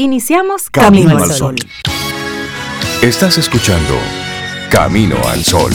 Iniciamos 0.00 0.70
Camino, 0.70 1.18
al 1.18 1.28
Sol. 1.32 1.56
Estás 3.02 3.36
escuchando 3.36 3.94
Camino 4.70 5.16
al 5.26 5.42
Sol. 5.42 5.72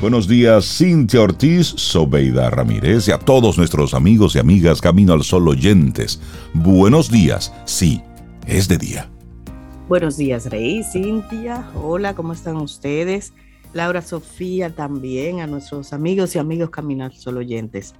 Buenos 0.00 0.26
días, 0.26 0.78
Cintia 0.78 1.20
Ortiz, 1.20 1.66
Sobeida 1.76 2.48
Ramírez 2.48 3.08
y 3.08 3.12
a 3.12 3.18
todos 3.18 3.58
nuestros 3.58 3.92
amigos 3.92 4.34
y 4.34 4.38
amigas 4.38 4.80
Camino 4.80 5.12
al 5.12 5.24
Sol 5.24 5.46
oyentes. 5.46 6.22
Buenos 6.54 7.10
días, 7.10 7.52
sí, 7.66 8.00
es 8.46 8.66
de 8.66 8.78
día. 8.78 9.10
Buenos 9.90 10.16
días, 10.16 10.46
Rey, 10.46 10.82
Cintia. 10.90 11.68
Hola, 11.74 12.14
¿cómo 12.14 12.32
están 12.32 12.56
ustedes? 12.56 13.34
Laura 13.72 14.02
Sofía 14.02 14.70
también, 14.70 15.40
a 15.40 15.46
nuestros 15.46 15.92
amigos 15.92 16.34
y 16.34 16.38
amigos 16.38 16.70
Caminar 16.70 17.12
Solo 17.14 17.40
oyentes. 17.40 17.94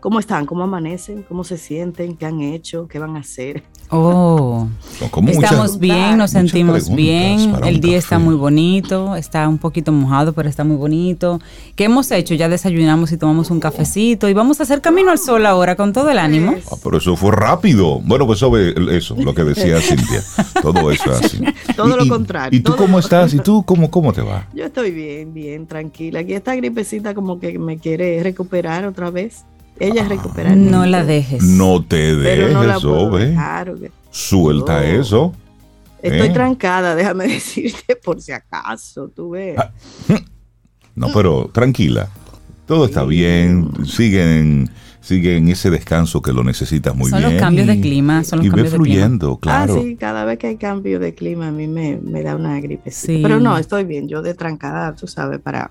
¿Cómo 0.00 0.18
están? 0.18 0.46
¿Cómo 0.46 0.64
amanecen? 0.64 1.22
¿Cómo 1.28 1.44
se 1.44 1.58
sienten? 1.58 2.16
¿Qué 2.16 2.24
han 2.24 2.40
hecho? 2.40 2.88
¿Qué 2.88 2.98
van 2.98 3.16
a 3.16 3.20
hacer? 3.20 3.62
Oh, 3.90 4.68
estamos 5.00 5.80
bien, 5.80 6.16
nos 6.16 6.30
sentimos 6.30 6.94
bien, 6.94 7.56
el 7.64 7.80
día 7.80 7.98
está 7.98 8.20
muy 8.20 8.36
bonito, 8.36 9.16
está 9.16 9.48
un 9.48 9.58
poquito 9.58 9.90
mojado, 9.90 10.32
pero 10.32 10.48
está 10.48 10.62
muy 10.62 10.76
bonito. 10.76 11.40
¿Qué 11.74 11.84
hemos 11.84 12.10
hecho? 12.12 12.34
Ya 12.34 12.48
desayunamos 12.48 13.10
y 13.10 13.16
tomamos 13.16 13.50
un 13.50 13.58
cafecito 13.58 14.28
y 14.28 14.32
vamos 14.32 14.60
a 14.60 14.62
hacer 14.62 14.80
camino 14.80 15.10
al 15.10 15.18
sol 15.18 15.44
ahora 15.44 15.74
con 15.74 15.92
todo 15.92 16.08
el 16.08 16.18
ánimo. 16.18 16.54
Ah, 16.70 16.76
pero 16.82 16.98
eso 16.98 17.16
fue 17.16 17.32
rápido. 17.32 17.98
Bueno, 17.98 18.26
pues 18.26 18.38
sobre 18.38 18.96
eso, 18.96 19.16
lo 19.18 19.34
que 19.34 19.42
decía 19.42 19.80
Cintia. 19.80 20.22
Todo 20.62 20.90
eso 20.92 21.10
así. 21.10 21.40
Todo 21.74 21.96
lo 21.96 22.08
contrario. 22.08 22.56
¿Y 22.58 22.62
tú 22.62 22.76
cómo 22.76 22.98
estás? 23.00 23.34
¿Y 23.34 23.40
tú 23.40 23.64
cómo, 23.64 23.90
cómo 23.90 24.12
te 24.12 24.22
va? 24.22 24.48
Yo 24.54 24.66
estoy 24.66 24.92
bien, 24.92 25.34
bien, 25.34 25.66
tranquila. 25.66 26.20
Aquí 26.20 26.34
esta 26.34 26.54
gripecita 26.54 27.12
como 27.12 27.40
que 27.40 27.58
me 27.58 27.78
quiere 27.78 28.22
recuperar 28.22 28.86
otra 28.86 29.10
vez 29.10 29.44
ella 29.80 30.04
recupera. 30.06 30.54
No 30.54 30.86
la 30.86 31.04
dejes. 31.04 31.42
No 31.42 31.84
te 31.84 32.14
dejes, 32.14 32.52
no 32.82 33.10
ve. 33.10 33.90
Suelta 34.10 34.84
eso. 34.84 35.32
Estoy 36.02 36.28
¿eh? 36.28 36.32
trancada, 36.32 36.94
déjame 36.94 37.26
decirte, 37.28 37.96
por 37.96 38.20
si 38.20 38.32
acaso, 38.32 39.08
tú 39.08 39.30
ves. 39.30 39.58
Ah, 39.58 39.70
no, 40.94 41.08
pero 41.12 41.50
tranquila. 41.52 42.08
Todo 42.66 42.84
está 42.84 43.04
bien. 43.04 43.70
Siguen 43.84 44.70
siguen 45.00 45.48
ese 45.48 45.70
descanso 45.70 46.22
que 46.22 46.32
lo 46.32 46.44
necesitas 46.44 46.94
muy 46.94 47.10
bien. 47.10 47.22
Son 47.22 47.32
los 47.32 47.40
cambios 47.40 47.66
de 47.66 47.80
clima, 47.80 48.22
son 48.22 48.38
los 48.38 48.46
y 48.46 48.50
cambios 48.50 48.70
ve 48.70 48.76
fluyendo, 48.76 49.38
claro. 49.38 49.74
Ah, 49.74 49.82
sí, 49.82 49.96
cada 49.96 50.24
vez 50.24 50.38
que 50.38 50.48
hay 50.48 50.56
cambio 50.56 51.00
de 51.00 51.14
clima 51.14 51.48
a 51.48 51.50
mí 51.50 51.66
me, 51.66 51.98
me 52.02 52.22
da 52.22 52.36
una 52.36 52.60
gripe. 52.60 52.90
Sí. 52.90 53.20
Pero 53.22 53.40
no, 53.40 53.56
estoy 53.58 53.84
bien, 53.84 54.08
yo 54.08 54.22
de 54.22 54.34
trancada, 54.34 54.94
tú 54.94 55.06
sabes, 55.06 55.40
para 55.40 55.70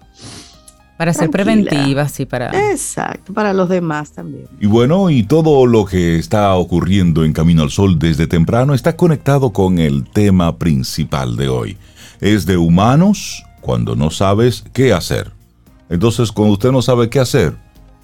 para 1.00 1.14
ser 1.14 1.30
preventiva, 1.30 2.10
sí, 2.10 2.26
para... 2.26 2.72
Exacto, 2.72 3.34
para 3.34 3.54
los 3.54 3.70
demás 3.70 4.12
también. 4.12 4.48
Y 4.60 4.66
bueno, 4.66 5.10
y 5.10 5.24
todo 5.24 5.66
lo 5.66 5.86
que 5.86 6.20
está 6.20 6.54
ocurriendo 6.56 7.24
en 7.24 7.32
Camino 7.32 7.64
al 7.64 7.72
Sol 7.72 7.98
desde 7.98 8.28
temprano 8.28 8.74
está 8.74 8.98
conectado 8.98 9.54
con 9.54 9.80
el 9.80 10.04
tema 10.04 10.58
principal 10.58 11.38
de 11.38 11.48
hoy. 11.48 11.78
Es 12.20 12.46
de 12.46 12.58
humanos 12.58 13.46
cuando 13.62 13.96
no 13.96 14.10
sabes 14.10 14.66
qué 14.74 14.92
hacer. 14.92 15.32
Entonces, 15.90 16.34
cuando 16.34 16.56
usted 16.56 16.74
no 16.74 16.82
sabe 16.82 17.10
qué 17.10 17.22
hacer, 17.22 17.56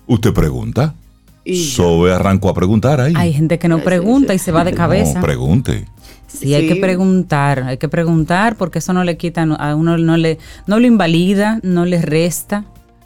usted 0.07 0.31
pregunta. 0.31 0.95
Y 1.43 1.65
Sobe 1.65 2.13
arrancó 2.13 2.47
a 2.47 2.53
preguntar 2.53 3.01
ahí. 3.01 3.11
Hay 3.17 3.33
gente 3.33 3.59
que 3.59 3.67
no 3.67 3.79
pregunta 3.79 4.33
y 4.33 4.39
se 4.39 4.53
va 4.53 4.63
de 4.63 4.71
cabeza. 4.71 5.19
No, 5.19 5.25
pregunte. 5.25 5.85
Sí, 6.27 6.53
hay 6.53 6.69
que 6.69 6.77
preguntar, 6.77 7.63
hay 7.63 7.77
que 7.77 7.89
preguntar 7.89 8.55
porque 8.55 8.79
eso 8.79 8.93
no 8.93 9.03
le 9.03 9.17
quita 9.17 9.43
a 9.43 9.75
uno, 9.75 9.97
no 9.97 10.15
le, 10.15 10.39
no 10.65 10.79
lo 10.79 10.87
invalida, 10.87 11.59
no 11.61 11.83
le 11.83 12.01
resta. 12.01 12.63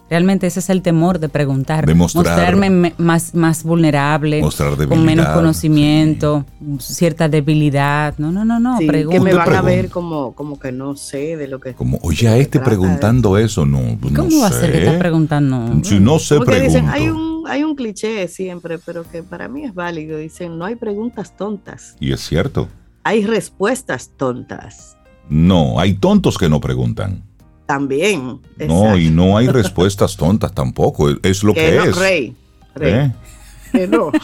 Realmente 0.09 0.47
ese 0.47 0.59
es 0.59 0.69
el 0.69 0.81
temor 0.81 1.19
de 1.19 1.29
preguntar. 1.29 1.85
De 1.85 1.93
mostrarme 1.93 2.93
más, 2.97 3.35
más 3.35 3.63
vulnerable, 3.63 4.41
con 4.87 5.05
menos 5.05 5.27
conocimiento, 5.27 6.45
cierta 6.79 7.29
debilidad. 7.29 8.15
No, 8.17 8.31
no, 8.31 8.43
no, 8.43 8.59
no. 8.59 8.79
que 8.79 9.19
me 9.19 9.33
van 9.33 9.53
a 9.53 9.61
ver 9.61 9.89
como, 9.89 10.33
como 10.33 10.59
que 10.59 10.71
no 10.71 10.95
sé 10.95 11.37
de 11.37 11.47
lo 11.47 11.59
que. 11.59 11.73
Como, 11.73 11.99
oye, 12.01 12.27
a 12.27 12.37
este 12.37 12.59
preguntando 12.59 13.37
eso, 13.37 13.65
no. 13.65 13.97
¿Cómo 14.01 14.41
va 14.41 14.47
a 14.47 14.51
ser 14.51 14.71
que 14.71 14.79
estás 14.79 14.97
preguntando? 14.97 15.83
Si 15.83 15.99
no 15.99 16.17
sé, 16.19 16.39
pregunto. 16.39 16.63
Dicen, 16.63 16.89
hay 16.89 17.09
un, 17.09 17.43
hay 17.47 17.63
un 17.63 17.75
cliché 17.75 18.27
siempre, 18.27 18.79
pero 18.79 19.09
que 19.09 19.21
para 19.21 19.47
mí 19.47 19.63
es 19.63 19.73
válido. 19.73 20.17
Dicen, 20.17 20.57
no 20.57 20.65
hay 20.65 20.75
preguntas 20.75 21.35
tontas. 21.37 21.95
Y 21.99 22.11
es 22.11 22.21
cierto. 22.21 22.67
Hay 23.03 23.25
respuestas 23.25 24.11
tontas. 24.17 24.97
No, 25.29 25.79
hay 25.79 25.93
tontos 25.93 26.37
que 26.37 26.49
no 26.49 26.59
preguntan. 26.59 27.28
También. 27.69 28.39
No, 28.57 28.97
y 28.97 29.11
no 29.11 29.37
hay 29.37 29.47
respuestas 29.61 30.17
tontas 30.17 30.55
tampoco. 30.55 31.07
Es 31.21 31.43
lo 31.43 31.53
que, 31.53 31.77
es. 31.77 31.95
Rey. 31.95 32.35
¿Eh? 32.81 33.11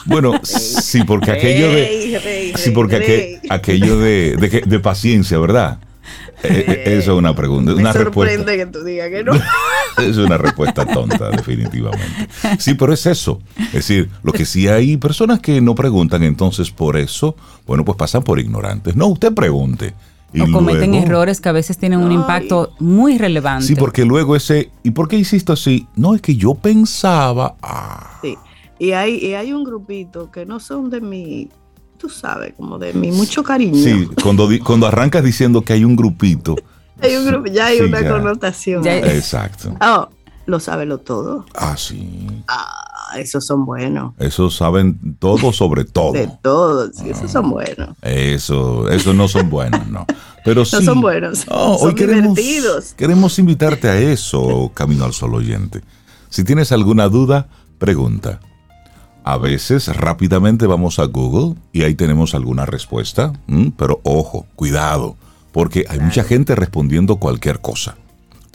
Bueno, 0.05 0.39
sí, 0.41 1.03
porque 1.03 1.29
aquello 1.29 1.69
de. 1.69 2.53
sí, 2.55 2.71
porque 2.71 3.39
aquello 3.51 3.99
de, 3.99 4.35
de, 4.65 4.79
paciencia, 4.79 5.37
¿verdad? 5.37 5.77
Eh, 6.41 6.65
eh, 6.67 6.83
eso 6.97 7.11
es 7.11 7.19
una 7.19 7.35
pregunta. 7.35 7.73
Me 7.73 7.81
una 7.81 7.93
sorprende 7.93 8.57
que 8.57 8.65
tú 8.65 8.83
digas 8.83 9.09
que 9.11 9.23
no. 9.23 9.33
es 9.99 10.17
una 10.17 10.39
respuesta 10.39 10.83
tonta, 10.83 11.29
definitivamente. 11.29 12.27
Sí, 12.57 12.73
pero 12.73 12.93
es 12.93 13.05
eso. 13.05 13.39
Es 13.59 13.73
decir, 13.73 14.09
lo 14.23 14.31
que 14.33 14.47
sí 14.47 14.67
hay 14.67 14.97
personas 14.97 15.39
que 15.39 15.61
no 15.61 15.75
preguntan, 15.75 16.23
entonces 16.23 16.71
por 16.71 16.97
eso, 16.97 17.35
bueno, 17.67 17.85
pues 17.85 17.95
pasan 17.95 18.23
por 18.23 18.39
ignorantes. 18.39 18.95
No, 18.95 19.05
usted 19.05 19.35
pregunte 19.35 19.93
o 20.41 20.51
cometen 20.51 20.93
errores 20.93 21.41
que 21.41 21.49
a 21.49 21.51
veces 21.51 21.77
tienen 21.77 21.99
un 21.99 22.11
impacto 22.11 22.73
muy 22.79 23.17
relevante. 23.17 23.65
Sí, 23.65 23.75
porque 23.75 24.05
luego 24.05 24.35
ese, 24.35 24.71
¿y 24.83 24.91
por 24.91 25.07
qué 25.07 25.17
hiciste 25.17 25.51
así? 25.51 25.87
No, 25.95 26.15
es 26.15 26.21
que 26.21 26.35
yo 26.35 26.53
pensaba. 26.53 27.55
Ah. 27.61 28.19
Sí, 28.21 28.37
y 28.79 28.91
hay, 28.91 29.15
y 29.17 29.33
hay 29.33 29.53
un 29.53 29.63
grupito 29.63 30.31
que 30.31 30.45
no 30.45 30.59
son 30.59 30.89
de 30.89 31.01
mi, 31.01 31.49
tú 31.97 32.09
sabes, 32.09 32.53
como 32.55 32.77
de 32.77 32.93
mi 32.93 33.11
mucho 33.11 33.43
cariño. 33.43 33.81
Sí, 33.81 34.07
cuando, 34.21 34.49
cuando 34.63 34.87
arrancas 34.87 35.23
diciendo 35.23 35.61
que 35.61 35.73
hay 35.73 35.85
un 35.85 35.95
grupito. 35.95 36.55
hay 37.01 37.15
un 37.15 37.25
grupo, 37.25 37.47
ya 37.47 37.67
hay 37.67 37.79
una 37.79 38.07
connotación. 38.07 38.85
Exacto. 38.85 39.75
Oh, 39.81 40.09
lo 40.45 40.59
sabe 40.59 40.85
lo 40.85 40.99
todo. 40.99 41.45
Ah, 41.55 41.75
sí. 41.77 42.27
Ah 42.47 42.85
esos 43.17 43.45
son 43.45 43.65
buenos. 43.65 44.13
Esos 44.19 44.55
saben 44.55 45.15
todo 45.19 45.51
sobre 45.53 45.85
todo. 45.85 46.11
De 46.13 46.29
todo, 46.41 46.91
sí, 46.91 47.09
esos 47.09 47.31
son 47.31 47.49
buenos. 47.49 47.89
Eso, 48.01 48.89
esos 48.89 49.15
no 49.15 49.27
son 49.27 49.49
buenos, 49.49 49.87
no. 49.87 50.05
Pero 50.43 50.65
sí. 50.65 50.77
No 50.77 50.81
son 50.81 51.01
buenos. 51.01 51.39
son 51.39 51.77
hoy 51.79 51.95
queremos, 51.95 52.37
queremos 52.95 53.39
invitarte 53.39 53.89
a 53.89 53.97
eso, 53.97 54.71
Camino 54.73 55.05
al 55.05 55.13
Sol 55.13 55.33
oyente. 55.35 55.81
Si 56.29 56.43
tienes 56.43 56.71
alguna 56.71 57.07
duda, 57.07 57.47
pregunta. 57.77 58.39
A 59.23 59.37
veces 59.37 59.87
rápidamente 59.95 60.67
vamos 60.67 60.99
a 60.99 61.05
Google 61.05 61.59
y 61.73 61.81
ahí 61.81 61.95
tenemos 61.95 62.35
alguna 62.35 62.67
respuesta, 62.67 63.33
pero 63.75 63.99
ojo, 64.03 64.45
cuidado, 64.55 65.15
porque 65.51 65.85
hay 65.89 65.99
mucha 65.99 66.23
gente 66.23 66.53
respondiendo 66.53 67.15
cualquier 67.15 67.59
cosa. 67.59 67.95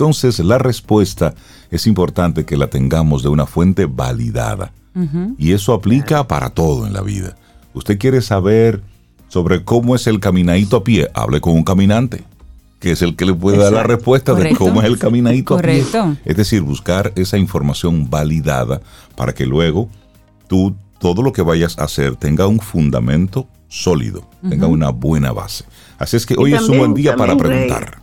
Entonces, 0.00 0.38
la 0.38 0.56
respuesta 0.56 1.34
es 1.70 1.86
importante 1.86 2.46
que 2.46 2.56
la 2.56 2.68
tengamos 2.68 3.22
de 3.22 3.28
una 3.28 3.44
fuente 3.44 3.84
validada. 3.84 4.72
Y 5.36 5.52
eso 5.52 5.74
aplica 5.74 6.26
para 6.26 6.48
todo 6.48 6.86
en 6.86 6.94
la 6.94 7.02
vida. 7.02 7.36
Usted 7.74 7.98
quiere 7.98 8.22
saber 8.22 8.80
sobre 9.28 9.62
cómo 9.62 9.94
es 9.94 10.06
el 10.06 10.18
caminadito 10.18 10.78
a 10.78 10.84
pie, 10.84 11.10
hable 11.12 11.42
con 11.42 11.52
un 11.52 11.64
caminante, 11.64 12.24
que 12.78 12.92
es 12.92 13.02
el 13.02 13.14
que 13.14 13.26
le 13.26 13.34
puede 13.34 13.58
dar 13.58 13.74
la 13.74 13.82
respuesta 13.82 14.32
de 14.32 14.56
cómo 14.56 14.80
es 14.80 14.86
el 14.86 14.98
caminadito 14.98 15.58
a 15.58 15.60
pie. 15.60 15.84
Es 16.24 16.34
decir, 16.34 16.62
buscar 16.62 17.12
esa 17.14 17.36
información 17.36 18.08
validada 18.08 18.80
para 19.16 19.34
que 19.34 19.44
luego 19.44 19.90
tú 20.48 20.74
todo 20.98 21.22
lo 21.22 21.34
que 21.34 21.42
vayas 21.42 21.78
a 21.78 21.84
hacer 21.84 22.16
tenga 22.16 22.46
un 22.46 22.58
fundamento 22.58 23.46
sólido, 23.68 24.26
tenga 24.48 24.66
una 24.66 24.88
buena 24.88 25.30
base. 25.32 25.66
Así 25.98 26.16
es 26.16 26.24
que 26.24 26.36
hoy 26.38 26.54
es 26.54 26.66
un 26.70 26.78
buen 26.78 26.94
día 26.94 27.16
para 27.16 27.36
preguntar 27.36 28.00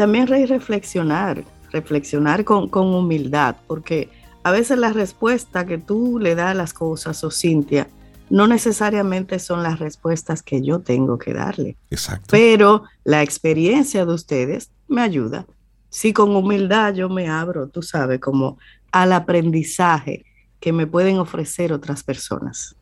también 0.00 0.28
reflexionar, 0.28 1.44
reflexionar 1.72 2.42
con, 2.42 2.70
humildad, 2.72 3.56
porque 3.66 4.08
a 4.42 4.50
veces 4.50 4.78
la 4.78 4.94
respuesta 4.94 5.66
que 5.66 5.76
tú 5.76 6.18
le 6.18 6.34
das 6.34 6.52
a 6.52 6.54
las 6.54 6.72
cosas, 6.72 7.22
o 7.22 7.30
Cintia, 7.30 7.86
no 8.30 8.46
necesariamente 8.46 9.38
son 9.38 9.62
las 9.62 9.78
respuestas 9.78 10.42
que 10.42 10.62
yo 10.62 10.78
tengo 10.78 11.18
que 11.18 11.34
darle. 11.34 11.76
Exacto. 11.90 12.28
Pero 12.30 12.84
la 13.04 13.22
experiencia 13.22 14.06
de 14.06 14.14
ustedes 14.14 14.70
me 14.88 15.02
ayuda. 15.02 15.44
Si 15.90 16.14
con 16.14 16.34
humildad 16.34 16.94
yo 16.94 17.10
me 17.10 17.28
abro, 17.28 17.68
tú 17.68 17.82
sabes, 17.82 18.20
como 18.20 18.56
al 18.92 19.12
aprendizaje 19.12 20.24
que 20.60 20.72
me 20.72 20.86
pueden 20.86 21.18
ofrecer 21.18 21.74
otras 21.74 22.02
personas. 22.02 22.74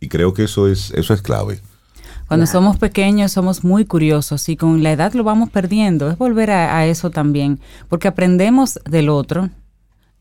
Y 0.00 0.08
creo 0.08 0.32
que 0.32 0.44
eso 0.44 0.68
es, 0.68 0.90
eso 0.92 1.12
es 1.12 1.20
clave. 1.20 1.60
Cuando 2.30 2.46
somos 2.46 2.78
pequeños 2.78 3.32
somos 3.32 3.64
muy 3.64 3.84
curiosos 3.84 4.48
y 4.48 4.56
con 4.56 4.84
la 4.84 4.92
edad 4.92 5.14
lo 5.14 5.24
vamos 5.24 5.50
perdiendo. 5.50 6.08
Es 6.08 6.16
volver 6.16 6.52
a, 6.52 6.86
eso 6.86 7.10
también, 7.10 7.58
porque 7.88 8.06
aprendemos 8.06 8.78
del 8.88 9.08
otro. 9.08 9.50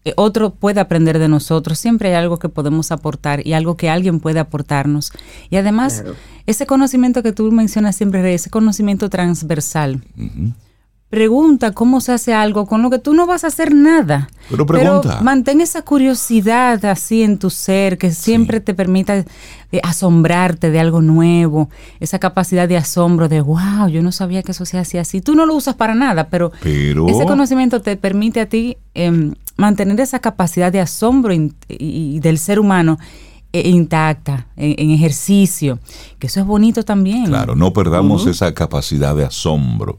Eh, 0.06 0.13
otro 0.17 0.50
puede 0.50 0.79
aprender 0.79 1.19
de 1.19 1.27
nosotros, 1.27 1.77
siempre 1.77 2.09
hay 2.09 2.15
algo 2.15 2.39
que 2.39 2.50
podemos 2.50 2.91
aportar 2.91 3.45
y 3.45 3.53
algo 3.53 3.77
que 3.77 3.91
alguien 3.91 4.21
puede 4.21 4.39
aportarnos. 4.39 5.11
Y 5.51 5.57
además, 5.57 6.03
ese 6.47 6.65
conocimiento 6.65 7.21
que 7.21 7.31
tú 7.31 7.51
mencionas 7.51 7.95
siempre, 7.95 8.33
ese 8.33 8.50
conocimiento 8.50 9.07
transversal, 9.12 10.01
pregunta 11.09 11.71
cómo 11.71 12.01
se 12.01 12.11
hace 12.11 12.33
algo 12.33 12.67
con 12.67 12.83
lo 12.83 12.89
que 12.89 13.00
tú 13.00 13.13
no 13.13 13.25
vas 13.25 13.44
a 13.44 13.47
hacer 13.47 13.73
nada. 13.73 14.29
Pero 14.50 14.65
pregunta. 14.65 15.21
mantén 15.21 15.59
esa 15.59 15.81
curiosidad 15.81 16.83
así 16.85 17.23
en 17.23 17.39
tu 17.39 17.50
ser 17.50 17.97
que 17.97 18.11
siempre 18.11 18.59
te 18.59 18.75
permita 18.75 19.25
eh, 19.71 19.81
asombrarte 19.83 20.69
de 20.69 20.79
algo 20.79 21.01
nuevo, 21.01 21.69
esa 22.00 22.19
capacidad 22.19 22.67
de 22.67 22.77
asombro 22.77 23.27
de, 23.27 23.41
wow, 23.41 23.88
yo 23.89 24.03
no 24.03 24.11
sabía 24.11 24.44
que 24.44 24.51
eso 24.51 24.65
se 24.65 24.77
hacía 24.77 25.01
así. 25.01 25.19
Tú 25.21 25.35
no 25.35 25.45
lo 25.45 25.56
usas 25.56 25.75
para 25.75 25.95
nada, 25.95 26.27
pero, 26.29 26.51
ese 26.63 27.25
conocimiento 27.25 27.81
te 27.81 27.97
permite 27.97 28.41
a 28.41 28.45
ti 28.45 28.77
em, 28.94 29.33
mantener 29.57 30.00
esa 30.00 30.19
capacidad 30.19 30.71
de 30.71 30.79
asombro 30.79 31.33
y, 31.33 32.19
del 32.19 32.38
ser 32.38 32.59
humano 32.59 33.00
eh, 33.51 33.67
intacta, 33.67 34.45
en, 34.55 34.91
ejercicio, 34.91 35.79
que 36.19 36.27
eso 36.27 36.39
es 36.39 36.45
bonito 36.45 36.83
también. 36.83 37.25
Claro, 37.25 37.55
no 37.55 37.73
perdamos 37.73 38.27
esa 38.27 38.53
capacidad 38.53 39.15
de 39.15 39.25
asombro 39.25 39.97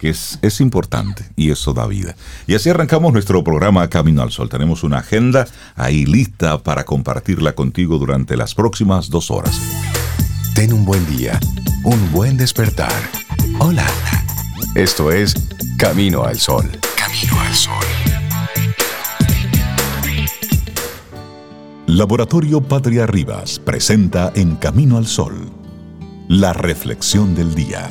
que 0.00 0.08
es, 0.08 0.38
es, 0.40 0.62
importante 0.62 1.26
y 1.36 1.50
eso 1.50 1.74
da 1.74 1.86
vida. 1.86 2.16
Y 2.46 2.54
así 2.54 2.70
arrancamos 2.70 3.12
nuestro 3.12 3.44
programa 3.44 3.88
Camino 3.90 4.22
al 4.22 4.32
Sol. 4.32 4.48
Tenemos 4.48 4.82
una 4.82 4.98
agenda 4.98 5.46
ahí 5.76 6.06
lista 6.06 6.58
para 6.58 6.84
compartirla 6.84 7.52
contigo 7.52 7.98
durante 7.98 8.34
las 8.36 8.54
próximas 8.54 9.10
dos 9.10 9.30
horas. 9.30 9.60
Ten 10.54 10.72
un 10.72 10.86
buen 10.86 11.06
día, 11.06 11.38
un 11.84 12.10
buen 12.12 12.38
despertar. 12.38 12.92
Hola. 13.58 13.86
Esto 14.74 15.12
es 15.12 15.34
Camino 15.76 16.24
al 16.24 16.38
Sol. 16.38 16.70
Camino 16.96 17.38
al 17.38 17.54
Sol. 17.54 17.74
Laboratorio 21.86 22.62
Patria 22.62 23.04
Rivas 23.04 23.58
presenta 23.58 24.32
En 24.34 24.56
Camino 24.56 24.96
al 24.96 25.06
Sol, 25.06 25.50
la 26.28 26.52
reflexión 26.52 27.34
del 27.34 27.54
día. 27.54 27.90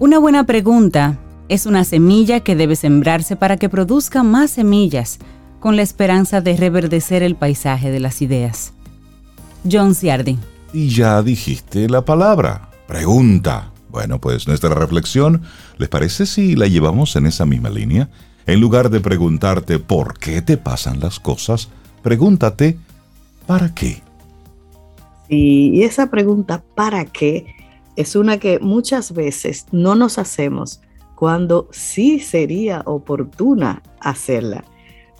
Una 0.00 0.18
buena 0.18 0.44
pregunta 0.44 1.18
es 1.50 1.66
una 1.66 1.84
semilla 1.84 2.40
que 2.40 2.56
debe 2.56 2.74
sembrarse 2.74 3.36
para 3.36 3.58
que 3.58 3.68
produzca 3.68 4.22
más 4.22 4.52
semillas, 4.52 5.18
con 5.60 5.76
la 5.76 5.82
esperanza 5.82 6.40
de 6.40 6.56
reverdecer 6.56 7.22
el 7.22 7.36
paisaje 7.36 7.90
de 7.90 8.00
las 8.00 8.22
ideas. 8.22 8.72
John 9.70 9.94
Ciardi. 9.94 10.38
Y 10.72 10.88
ya 10.88 11.20
dijiste 11.20 11.86
la 11.90 12.02
palabra, 12.02 12.70
pregunta. 12.88 13.72
Bueno, 13.90 14.18
pues 14.18 14.48
nuestra 14.48 14.74
reflexión, 14.74 15.42
¿les 15.76 15.90
parece 15.90 16.24
si 16.24 16.56
la 16.56 16.66
llevamos 16.66 17.14
en 17.16 17.26
esa 17.26 17.44
misma 17.44 17.68
línea? 17.68 18.08
En 18.46 18.58
lugar 18.58 18.88
de 18.88 19.00
preguntarte 19.00 19.78
por 19.78 20.18
qué 20.18 20.40
te 20.40 20.56
pasan 20.56 20.98
las 21.00 21.20
cosas, 21.20 21.68
pregúntate, 22.00 22.78
¿para 23.46 23.74
qué? 23.74 24.02
y 25.28 25.82
esa 25.82 26.10
pregunta, 26.10 26.64
¿para 26.74 27.04
qué? 27.04 27.59
Es 28.00 28.16
una 28.16 28.38
que 28.38 28.58
muchas 28.58 29.12
veces 29.12 29.66
no 29.72 29.94
nos 29.94 30.18
hacemos 30.18 30.80
cuando 31.14 31.68
sí 31.70 32.18
sería 32.20 32.82
oportuna 32.86 33.82
hacerla. 34.00 34.64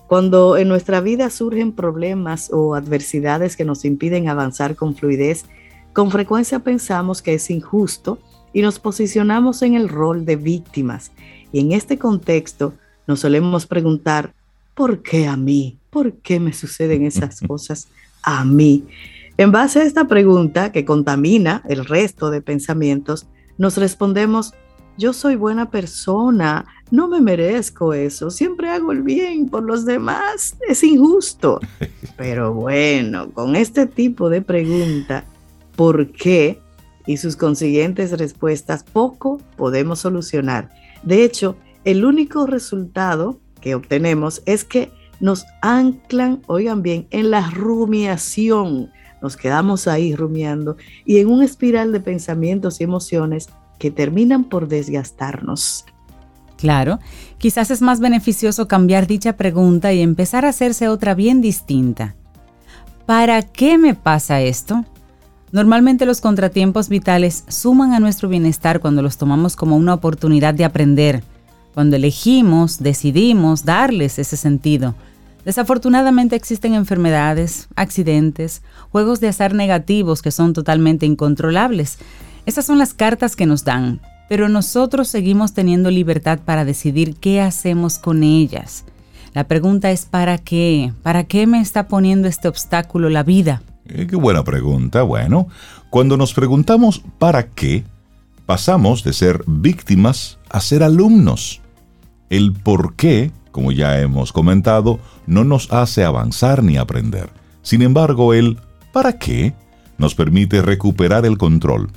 Cuando 0.07 0.57
en 0.57 0.67
nuestra 0.67 0.99
vida 0.99 1.29
surgen 1.29 1.71
problemas 1.71 2.49
o 2.51 2.75
adversidades 2.75 3.55
que 3.55 3.65
nos 3.65 3.85
impiden 3.85 4.27
avanzar 4.27 4.75
con 4.75 4.95
fluidez, 4.95 5.45
con 5.93 6.11
frecuencia 6.11 6.59
pensamos 6.59 7.21
que 7.21 7.35
es 7.35 7.49
injusto 7.49 8.19
y 8.51 8.61
nos 8.61 8.79
posicionamos 8.79 9.61
en 9.61 9.75
el 9.75 9.87
rol 9.87 10.25
de 10.25 10.35
víctimas. 10.35 11.11
Y 11.53 11.59
en 11.59 11.71
este 11.71 11.97
contexto 11.97 12.73
nos 13.07 13.19
solemos 13.19 13.65
preguntar, 13.65 14.33
¿por 14.73 15.01
qué 15.01 15.27
a 15.27 15.37
mí? 15.37 15.77
¿Por 15.89 16.13
qué 16.13 16.39
me 16.39 16.53
suceden 16.53 17.05
esas 17.05 17.41
cosas 17.47 17.87
a 18.23 18.43
mí? 18.43 18.85
En 19.41 19.51
base 19.51 19.79
a 19.79 19.83
esta 19.85 20.05
pregunta 20.05 20.71
que 20.71 20.85
contamina 20.85 21.63
el 21.67 21.83
resto 21.83 22.29
de 22.29 22.43
pensamientos, 22.43 23.25
nos 23.57 23.75
respondemos, 23.75 24.53
yo 24.99 25.13
soy 25.13 25.35
buena 25.35 25.71
persona, 25.71 26.67
no 26.91 27.07
me 27.07 27.21
merezco 27.21 27.95
eso, 27.95 28.29
siempre 28.29 28.69
hago 28.69 28.91
el 28.91 29.01
bien 29.01 29.49
por 29.49 29.63
los 29.63 29.83
demás, 29.83 30.57
es 30.69 30.83
injusto. 30.83 31.59
Pero 32.17 32.53
bueno, 32.53 33.31
con 33.31 33.55
este 33.55 33.87
tipo 33.87 34.29
de 34.29 34.43
pregunta, 34.43 35.25
¿por 35.75 36.11
qué? 36.11 36.59
Y 37.07 37.17
sus 37.17 37.35
consiguientes 37.35 38.15
respuestas, 38.19 38.83
poco 38.83 39.41
podemos 39.57 39.97
solucionar. 39.97 40.69
De 41.01 41.23
hecho, 41.23 41.55
el 41.83 42.05
único 42.05 42.45
resultado 42.45 43.39
que 43.59 43.73
obtenemos 43.73 44.43
es 44.45 44.63
que 44.65 44.91
nos 45.19 45.47
anclan, 45.63 46.43
oigan 46.45 46.83
bien, 46.83 47.07
en 47.09 47.31
la 47.31 47.49
rumiación 47.49 48.91
nos 49.21 49.37
quedamos 49.37 49.87
ahí 49.87 50.15
rumiando 50.15 50.77
y 51.05 51.19
en 51.19 51.27
un 51.27 51.43
espiral 51.43 51.91
de 51.91 51.99
pensamientos 51.99 52.81
y 52.81 52.83
emociones 52.83 53.49
que 53.79 53.91
terminan 53.91 54.43
por 54.43 54.67
desgastarnos. 54.67 55.85
Claro, 56.57 56.99
quizás 57.39 57.71
es 57.71 57.81
más 57.81 57.99
beneficioso 57.99 58.67
cambiar 58.67 59.07
dicha 59.07 59.35
pregunta 59.35 59.93
y 59.93 60.01
empezar 60.01 60.45
a 60.45 60.49
hacerse 60.49 60.87
otra 60.87 61.15
bien 61.15 61.41
distinta. 61.41 62.15
¿Para 63.07 63.41
qué 63.41 63.79
me 63.79 63.95
pasa 63.95 64.41
esto? 64.41 64.85
Normalmente 65.51 66.05
los 66.05 66.21
contratiempos 66.21 66.87
vitales 66.87 67.43
suman 67.47 67.93
a 67.93 67.99
nuestro 67.99 68.29
bienestar 68.29 68.79
cuando 68.79 69.01
los 69.01 69.17
tomamos 69.17 69.55
como 69.55 69.75
una 69.75 69.95
oportunidad 69.95 70.53
de 70.53 70.63
aprender, 70.63 71.23
cuando 71.73 71.95
elegimos, 71.95 72.79
decidimos 72.79 73.65
darles 73.65 74.19
ese 74.19 74.37
sentido, 74.37 74.95
Desafortunadamente 75.45 76.35
existen 76.35 76.73
enfermedades, 76.73 77.67
accidentes, 77.75 78.61
juegos 78.91 79.19
de 79.19 79.27
azar 79.27 79.53
negativos 79.53 80.21
que 80.21 80.31
son 80.31 80.53
totalmente 80.53 81.05
incontrolables. 81.05 81.97
Esas 82.45 82.65
son 82.65 82.77
las 82.77 82.93
cartas 82.93 83.35
que 83.35 83.45
nos 83.45 83.63
dan, 83.63 84.01
pero 84.29 84.49
nosotros 84.49 85.07
seguimos 85.07 85.53
teniendo 85.53 85.89
libertad 85.89 86.39
para 86.43 86.65
decidir 86.65 87.15
qué 87.15 87.41
hacemos 87.41 87.97
con 87.97 88.23
ellas. 88.23 88.85
La 89.33 89.45
pregunta 89.45 89.91
es 89.91 90.05
¿para 90.05 90.37
qué? 90.37 90.93
¿Para 91.03 91.23
qué 91.23 91.47
me 91.47 91.61
está 91.61 91.87
poniendo 91.87 92.27
este 92.27 92.47
obstáculo 92.47 93.09
la 93.09 93.23
vida? 93.23 93.61
Eh, 93.85 94.07
qué 94.07 94.15
buena 94.15 94.43
pregunta. 94.43 95.03
Bueno, 95.03 95.47
cuando 95.89 96.17
nos 96.17 96.33
preguntamos 96.33 97.01
¿para 97.17 97.47
qué? 97.47 97.83
pasamos 98.51 99.05
de 99.05 99.13
ser 99.13 99.45
víctimas 99.47 100.37
a 100.49 100.59
ser 100.59 100.83
alumnos. 100.83 101.61
El 102.29 102.51
por 102.51 102.95
qué 102.95 103.31
como 103.51 103.71
ya 103.71 103.99
hemos 103.99 104.31
comentado, 104.31 104.99
no 105.27 105.43
nos 105.43 105.71
hace 105.71 106.03
avanzar 106.03 106.63
ni 106.63 106.77
aprender. 106.77 107.29
Sin 107.61 107.81
embargo, 107.81 108.33
el 108.33 108.57
¿para 108.91 109.17
qué? 109.17 109.53
nos 109.97 110.15
permite 110.15 110.63
recuperar 110.63 111.27
el 111.27 111.37
control, 111.37 111.91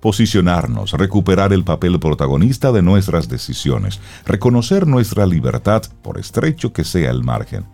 posicionarnos, 0.00 0.92
recuperar 0.92 1.52
el 1.52 1.64
papel 1.64 1.98
protagonista 1.98 2.70
de 2.70 2.82
nuestras 2.82 3.28
decisiones, 3.28 4.00
reconocer 4.24 4.86
nuestra 4.86 5.26
libertad, 5.26 5.82
por 6.02 6.18
estrecho 6.18 6.72
que 6.72 6.84
sea 6.84 7.10
el 7.10 7.24
margen. 7.24 7.64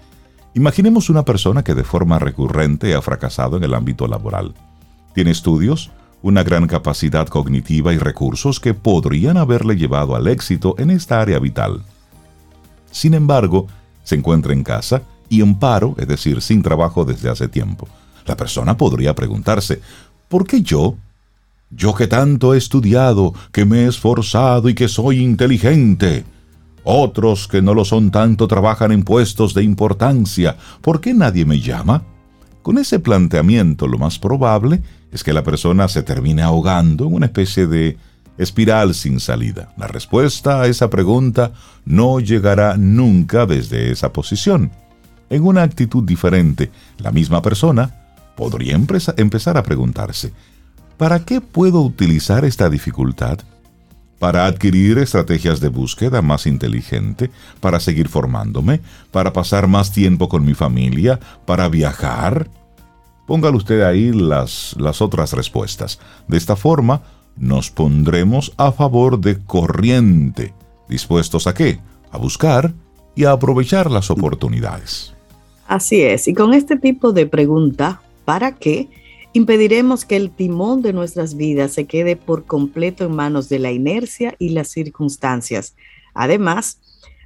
Imaginemos 0.55 1.11
una 1.11 1.25
persona 1.25 1.63
que 1.63 1.75
de 1.75 1.85
forma 1.85 2.19
recurrente 2.19 2.95
ha 2.95 3.03
fracasado 3.03 3.59
en 3.59 3.65
el 3.65 3.75
ámbito 3.75 4.07
laboral. 4.07 4.55
Tiene 5.13 5.33
estudios, 5.33 5.91
una 6.23 6.43
gran 6.43 6.67
capacidad 6.67 7.27
cognitiva 7.27 7.93
y 7.93 7.99
recursos 7.99 8.61
que 8.61 8.73
podrían 8.73 9.37
haberle 9.37 9.77
llevado 9.77 10.17
al 10.17 10.29
éxito 10.29 10.75
en 10.79 10.91
esta 10.91 11.21
área 11.21 11.39
vital. 11.39 11.83
Sin 12.95 13.13
embargo, 13.13 13.67
se 14.05 14.15
encuentra 14.15 14.53
en 14.53 14.63
casa 14.63 15.03
y 15.29 15.43
en 15.43 15.57
paro, 15.57 15.97
es 15.99 16.07
decir, 16.07 16.41
sin 16.41 16.63
trabajo 16.63 17.05
desde 17.05 17.29
hace 17.29 17.49
tiempo. 17.49 17.89
La 18.25 18.37
persona 18.37 18.77
podría 18.77 19.17
preguntarse, 19.17 19.81
¿por 20.29 20.47
qué 20.47 20.63
yo? 20.63 20.95
Yo 21.71 21.93
que 21.97 22.07
tanto 22.07 22.55
he 22.55 22.59
estudiado, 22.59 23.35
que 23.51 23.65
me 23.65 23.81
he 23.81 23.89
esforzado 23.89 24.69
y 24.69 24.75
que 24.75 24.87
soy 24.87 25.19
inteligente. 25.25 26.25
Otros 26.85 27.49
que 27.49 27.63
no 27.63 27.75
lo 27.75 27.85
son 27.85 28.13
tanto 28.13 28.47
trabajan 28.47 28.93
en 28.93 29.03
puestos 29.03 29.55
de 29.55 29.65
importancia. 29.65 30.57
¿Por 30.81 31.01
qué 31.01 31.15
nadie 31.15 31.45
me 31.45 31.59
llama? 31.59 32.05
Con 32.63 32.79
ese 32.79 33.01
planteamiento 33.01 33.89
lo 33.89 33.99
más 33.99 34.21
probable 34.21 34.83
es 35.11 35.25
que 35.25 35.33
la 35.33 35.43
persona 35.43 35.89
se 35.89 36.05
termine 36.05 36.43
ahogando 36.43 37.07
en 37.07 37.15
una 37.15 37.27
especie 37.27 37.67
de 37.67 37.99
espiral 38.39 38.95
sin 38.95 39.21
salida. 39.21 39.73
La 39.77 39.87
respuesta 39.87 40.61
a 40.61 40.67
esa 40.67 40.91
pregunta 40.91 41.53
no 41.85 42.21
llegará 42.21 42.77
nunca 42.77 43.47
desde 43.47 43.91
esa 43.91 44.13
posición. 44.13 44.71
En 45.31 45.45
una 45.45 45.63
actitud 45.63 46.05
diferente, 46.05 46.71
la 46.99 47.11
misma 47.11 47.43
persona 47.43 47.95
podría 48.37 48.75
empezar 48.75 49.57
a 49.57 49.63
preguntarse, 49.63 50.33
¿para 50.97 51.25
qué 51.25 51.41
puedo 51.41 51.81
utilizar 51.81 52.45
esta 52.45 52.69
dificultad? 52.69 53.39
¿Para 54.19 54.47
adquirir 54.47 54.99
estrategias 54.99 55.61
de 55.61 55.69
búsqueda 55.69 56.23
más 56.23 56.47
inteligente? 56.47 57.31
¿Para 57.61 57.81
seguir 57.81 58.09
formándome? 58.09 58.81
¿Para 59.11 59.33
pasar 59.33 59.67
más 59.67 59.93
tiempo 59.93 60.29
con 60.29 60.45
mi 60.45 60.55
familia? 60.55 61.21
¿Para 61.47 61.69
viajar? 61.69 62.49
Póngale 63.27 63.57
usted 63.57 63.83
ahí 63.83 64.13
las, 64.13 64.77
las 64.79 65.03
otras 65.03 65.33
respuestas. 65.33 65.99
De 66.29 66.37
esta 66.37 66.57
forma, 66.57 67.03
nos 67.37 67.71
pondremos 67.71 68.53
a 68.57 68.73
favor 68.73 69.21
de 69.21 69.39
corriente. 69.39 70.53
¿Dispuestos 70.89 71.47
a 71.47 71.55
qué? 71.55 71.79
A 72.11 72.19
buscar 72.19 72.73
y 73.15 73.25
a 73.25 73.33
aprovechar 73.33 73.91
las 73.91 74.11
oportunidades. 74.11 75.15
Así 75.67 76.03
es, 76.03 76.29
y 76.29 76.35
con 76.35 76.53
este 76.53 76.77
tipo 76.77 77.13
de 77.13 77.27
pregunta, 77.27 78.03
¿para 78.25 78.55
qué? 78.55 78.89
Impediremos 79.33 80.05
que 80.05 80.17
el 80.17 80.31
timón 80.31 80.83
de 80.83 80.93
nuestras 80.93 81.37
vidas 81.37 81.73
se 81.73 81.87
quede 81.87 82.17
por 82.17 82.45
completo 82.45 83.05
en 83.05 83.17
manos 83.17 83.49
de 83.49 83.59
la 83.59 83.73
inercia 83.73 84.37
y 84.39 84.51
las 84.51 84.69
circunstancias. 84.69 85.75
Además, 86.13 86.79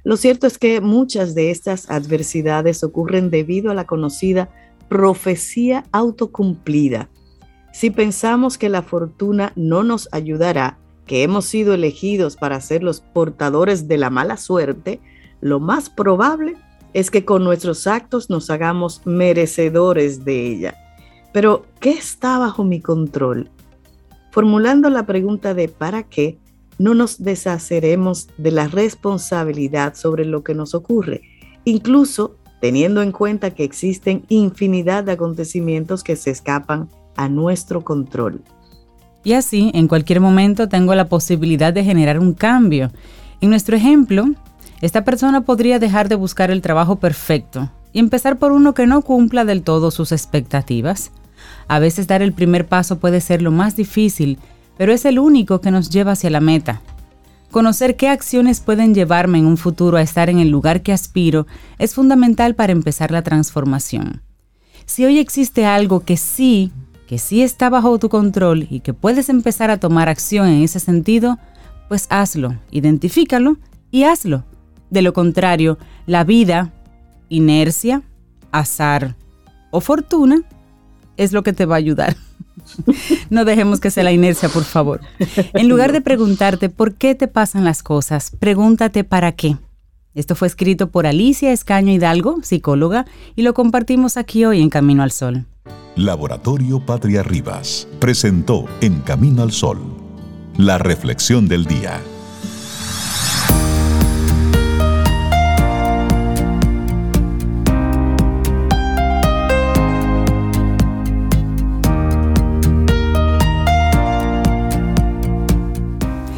lo 0.03 0.17
cierto 0.17 0.47
es 0.47 0.57
que 0.57 0.81
muchas 0.81 1.35
de 1.35 1.51
estas 1.51 1.89
adversidades 1.91 2.83
ocurren 2.83 3.29
debido 3.29 3.69
a 3.69 3.75
la 3.75 3.85
conocida 3.85 4.49
profecía 4.87 5.85
autocumplida. 5.91 7.09
Si 7.71 7.91
pensamos 7.91 8.57
que 8.57 8.69
la 8.69 8.81
fortuna 8.81 9.53
no 9.55 9.83
nos 9.83 10.09
ayudará, 10.11 10.77
que 11.05 11.23
hemos 11.23 11.45
sido 11.45 11.73
elegidos 11.73 12.35
para 12.35 12.61
ser 12.61 12.83
los 12.83 13.01
portadores 13.01 13.87
de 13.87 13.97
la 13.97 14.09
mala 14.09 14.37
suerte, 14.37 14.99
lo 15.41 15.59
más 15.59 15.89
probable 15.89 16.55
es 16.93 17.11
que 17.11 17.25
con 17.25 17.43
nuestros 17.43 17.87
actos 17.87 18.29
nos 18.29 18.49
hagamos 18.49 19.01
merecedores 19.05 20.25
de 20.25 20.47
ella. 20.47 20.75
Pero, 21.31 21.65
¿qué 21.79 21.91
está 21.91 22.39
bajo 22.39 22.63
mi 22.63 22.81
control? 22.81 23.49
Formulando 24.31 24.89
la 24.89 25.05
pregunta 25.05 25.53
de 25.53 25.67
¿para 25.67 26.03
qué? 26.03 26.37
no 26.79 26.95
nos 26.95 27.21
deshaceremos 27.21 28.29
de 28.37 28.51
la 28.51 28.67
responsabilidad 28.67 29.95
sobre 29.95 30.25
lo 30.25 30.43
que 30.43 30.55
nos 30.55 30.73
ocurre, 30.73 31.21
incluso 31.65 32.37
teniendo 32.61 33.01
en 33.01 33.11
cuenta 33.11 33.51
que 33.51 33.65
existen 33.65 34.23
infinidad 34.29 35.03
de 35.03 35.11
acontecimientos 35.11 36.03
que 36.03 36.15
se 36.15 36.31
escapan 36.31 36.89
a 37.19 37.27
nuestro 37.27 37.83
control. 37.83 38.41
Y 39.25 39.33
así, 39.33 39.71
en 39.73 39.89
cualquier 39.89 40.21
momento 40.21 40.69
tengo 40.69 40.95
la 40.95 41.09
posibilidad 41.09 41.73
de 41.73 41.83
generar 41.83 42.17
un 42.17 42.33
cambio. 42.33 42.91
En 43.41 43.49
nuestro 43.49 43.75
ejemplo, 43.75 44.25
esta 44.79 45.03
persona 45.03 45.41
podría 45.41 45.79
dejar 45.79 46.07
de 46.07 46.15
buscar 46.15 46.49
el 46.49 46.61
trabajo 46.61 46.95
perfecto 46.95 47.69
y 47.91 47.99
empezar 47.99 48.37
por 48.37 48.53
uno 48.53 48.73
que 48.73 48.87
no 48.87 49.01
cumpla 49.01 49.43
del 49.43 49.63
todo 49.63 49.91
sus 49.91 50.13
expectativas. 50.13 51.11
A 51.67 51.79
veces 51.79 52.07
dar 52.07 52.21
el 52.21 52.31
primer 52.31 52.67
paso 52.67 52.99
puede 52.99 53.19
ser 53.19 53.41
lo 53.41 53.51
más 53.51 53.75
difícil, 53.75 54.39
pero 54.77 54.93
es 54.93 55.03
el 55.03 55.19
único 55.19 55.59
que 55.59 55.71
nos 55.71 55.89
lleva 55.89 56.13
hacia 56.13 56.29
la 56.29 56.39
meta. 56.39 56.81
Conocer 57.51 57.97
qué 57.97 58.07
acciones 58.07 58.61
pueden 58.61 58.95
llevarme 58.95 59.39
en 59.39 59.45
un 59.45 59.57
futuro 59.57 59.97
a 59.97 60.01
estar 60.01 60.29
en 60.29 60.39
el 60.39 60.49
lugar 60.49 60.83
que 60.83 60.93
aspiro 60.93 61.47
es 61.79 61.95
fundamental 61.95 62.55
para 62.55 62.71
empezar 62.71 63.11
la 63.11 63.23
transformación. 63.23 64.21
Si 64.85 65.03
hoy 65.03 65.19
existe 65.19 65.65
algo 65.65 65.99
que 65.99 66.15
sí 66.15 66.71
que 67.09 67.17
sí 67.17 67.41
está 67.41 67.71
bajo 67.71 67.97
tu 67.97 68.07
control 68.07 68.67
y 68.69 68.81
que 68.81 68.93
puedes 68.93 69.29
empezar 69.29 69.71
a 69.71 69.79
tomar 69.79 70.09
acción 70.09 70.47
en 70.47 70.61
ese 70.61 70.79
sentido, 70.79 71.39
pues 71.87 72.05
hazlo, 72.11 72.55
identifícalo 72.69 73.57
y 73.89 74.03
hazlo. 74.03 74.43
De 74.91 75.01
lo 75.01 75.11
contrario, 75.11 75.79
la 76.05 76.23
vida, 76.23 76.71
inercia, 77.27 78.03
azar 78.51 79.15
o 79.71 79.81
fortuna 79.81 80.43
es 81.17 81.33
lo 81.33 81.41
que 81.41 81.51
te 81.51 81.65
va 81.65 81.73
a 81.73 81.79
ayudar. 81.79 82.15
No 83.31 83.45
dejemos 83.45 83.79
que 83.79 83.89
sea 83.89 84.03
la 84.03 84.11
inercia, 84.11 84.47
por 84.47 84.63
favor. 84.63 85.01
En 85.53 85.67
lugar 85.67 85.91
de 85.91 86.01
preguntarte 86.01 86.69
por 86.69 86.93
qué 86.93 87.15
te 87.15 87.27
pasan 87.27 87.65
las 87.65 87.81
cosas, 87.81 88.31
pregúntate 88.37 89.03
para 89.03 89.31
qué. 89.31 89.57
Esto 90.13 90.35
fue 90.35 90.47
escrito 90.47 90.91
por 90.91 91.07
Alicia 91.07 91.51
Escaño 91.51 91.91
Hidalgo, 91.91 92.43
psicóloga, 92.43 93.07
y 93.35 93.41
lo 93.41 93.55
compartimos 93.55 94.17
aquí 94.17 94.45
hoy 94.45 94.61
en 94.61 94.69
Camino 94.69 95.01
al 95.01 95.11
Sol. 95.11 95.47
Laboratorio 95.99 96.79
Patria 96.79 97.23
Rivas 97.23 97.85
presentó 97.99 98.63
En 98.79 99.01
Camino 99.01 99.43
al 99.43 99.51
Sol, 99.51 99.81
la 100.55 100.77
reflexión 100.77 101.49
del 101.49 101.65
día. 101.65 101.99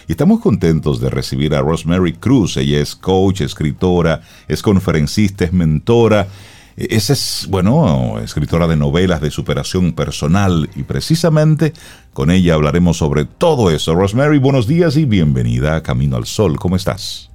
Estamos 0.08 0.39
contentos 0.39 1.00
de 1.00 1.12
recibir 1.12 1.53
a 1.53 1.62
Rosemary 1.62 2.13
Cruz. 2.13 2.58
Ella 2.58 2.80
es 2.80 2.96
coach, 2.96 3.41
escritora, 3.41 4.22
es 4.48 4.63
conferencista, 4.63 5.46
es 5.46 5.53
mentora 5.53 6.27
esa 6.78 7.13
es, 7.13 7.48
bueno, 7.50 8.20
escritora 8.20 8.68
de 8.68 8.75
novelas 8.75 9.22
de 9.22 9.32
superación 9.32 9.94
personal 9.94 10.70
y 10.75 10.84
precisamente 10.84 11.74
con 12.13 12.32
ella 12.32 12.56
hablaremos 12.56 12.98
sobre 12.98 13.25
todo 13.25 13.72
eso. 13.72 13.96
Rosemary, 13.96 14.40
buenos 14.40 14.68
días 14.68 14.98
y 14.98 15.06
bienvenida 15.06 15.75
a 15.75 15.84
Camino 15.84 16.18
al 16.18 16.25
Sol. 16.25 16.58
¿Cómo 16.58 16.75
estás? 16.75 17.30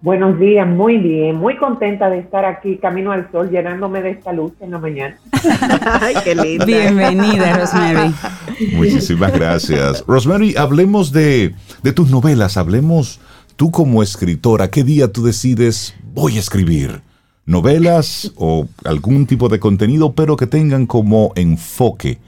Buenos 0.00 0.36
días, 0.40 0.66
muy 0.66 0.96
bien, 0.96 1.36
muy 1.36 1.56
contenta 1.56 2.10
de 2.10 2.18
estar 2.18 2.44
aquí, 2.44 2.76
Camino 2.78 3.12
al 3.12 3.30
Sol, 3.30 3.50
llenándome 3.50 4.02
de 4.02 4.10
esta 4.10 4.32
luz 4.32 4.52
en 4.60 4.72
la 4.72 4.78
mañana. 4.78 5.16
Ay, 6.00 6.16
qué 6.24 6.34
linda. 6.34 6.64
Bienvenida, 6.64 7.56
Rosemary. 7.56 8.12
Muchísimas 8.72 9.32
gracias. 9.32 10.04
Rosemary, 10.08 10.56
hablemos 10.56 11.12
de, 11.12 11.54
de 11.84 11.92
tus 11.92 12.10
novelas, 12.10 12.56
hablemos 12.56 13.20
tú 13.54 13.70
como 13.70 14.02
escritora, 14.02 14.70
¿qué 14.70 14.82
día 14.82 15.12
tú 15.12 15.22
decides 15.22 15.94
voy 16.12 16.36
a 16.36 16.40
escribir? 16.40 17.00
Novelas 17.46 18.32
o 18.36 18.66
algún 18.84 19.26
tipo 19.26 19.48
de 19.48 19.60
contenido, 19.60 20.12
pero 20.12 20.36
que 20.36 20.46
tengan 20.46 20.86
como 20.86 21.32
enfoque 21.34 22.18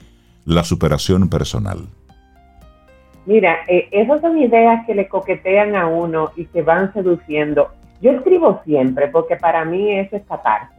la 0.45 0.63
superación 0.63 1.29
personal. 1.29 1.87
Mira, 3.25 3.59
eh, 3.67 3.87
esas 3.91 4.21
son 4.21 4.37
ideas 4.37 4.85
que 4.85 4.93
le 4.93 5.07
coquetean 5.07 5.75
a 5.75 5.87
uno 5.87 6.31
y 6.35 6.45
que 6.45 6.61
van 6.61 6.93
seduciendo. 6.93 7.69
Yo 8.01 8.11
escribo 8.11 8.61
siempre 8.63 9.07
porque 9.07 9.35
para 9.35 9.65
mí 9.65 9.91
es 9.97 10.13
escaparse. 10.13 10.75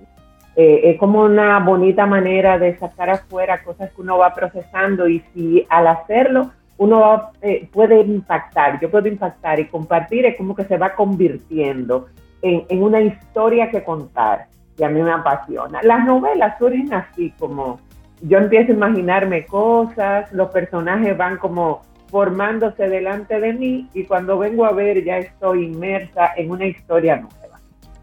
Eh, 0.55 0.90
es 0.90 0.99
como 0.99 1.23
una 1.23 1.59
bonita 1.59 2.07
manera 2.07 2.59
de 2.59 2.78
sacar 2.78 3.11
afuera 3.11 3.62
cosas 3.62 3.90
que 3.90 4.00
uno 4.00 4.19
va 4.19 4.33
procesando 4.33 5.09
y 5.09 5.23
si 5.35 5.66
al 5.69 5.87
hacerlo 5.87 6.50
uno 6.78 7.31
eh, 7.43 7.69
puede 7.73 8.00
impactar, 8.00 8.81
yo 8.81 8.90
puedo 8.90 9.09
impactar 9.09 9.61
y 9.61 9.66
compartir, 9.66 10.26
es 10.26 10.37
como 10.37 10.55
que 10.55 10.64
se 10.64 10.76
va 10.76 10.95
convirtiendo 10.95 12.07
en, 12.47 12.83
una 12.83 13.00
historia 13.00 13.71
que 13.71 13.83
contar 13.83 14.47
y 14.79 14.85
a 14.85 14.88
mí 14.88 15.03
me 15.03 15.12
apasiona. 15.12 15.81
Las 15.83 16.05
novelas 16.05 16.59
surgen 16.59 16.93
así 16.93 17.33
como 17.38 17.81
yo 18.23 18.38
empiezo 18.38 18.73
a 18.73 18.75
imaginarme 18.75 19.47
cosas, 19.47 20.33
los 20.33 20.50
personajes 20.50 21.17
van 21.17 21.38
como 21.38 21.83
formándose 22.11 22.88
delante 22.88 23.41
de 23.41 23.53
mí 23.53 23.88
y 23.95 24.05
cuando 24.05 24.38
vengo 24.38 24.65
a 24.65 24.73
ver 24.73 25.05
ya 25.05 25.19
estoy 25.19 25.65
inmersa 25.65 26.31
en 26.37 26.50
una 26.50 26.67
historia 26.67 27.17
nueva. 27.17 27.61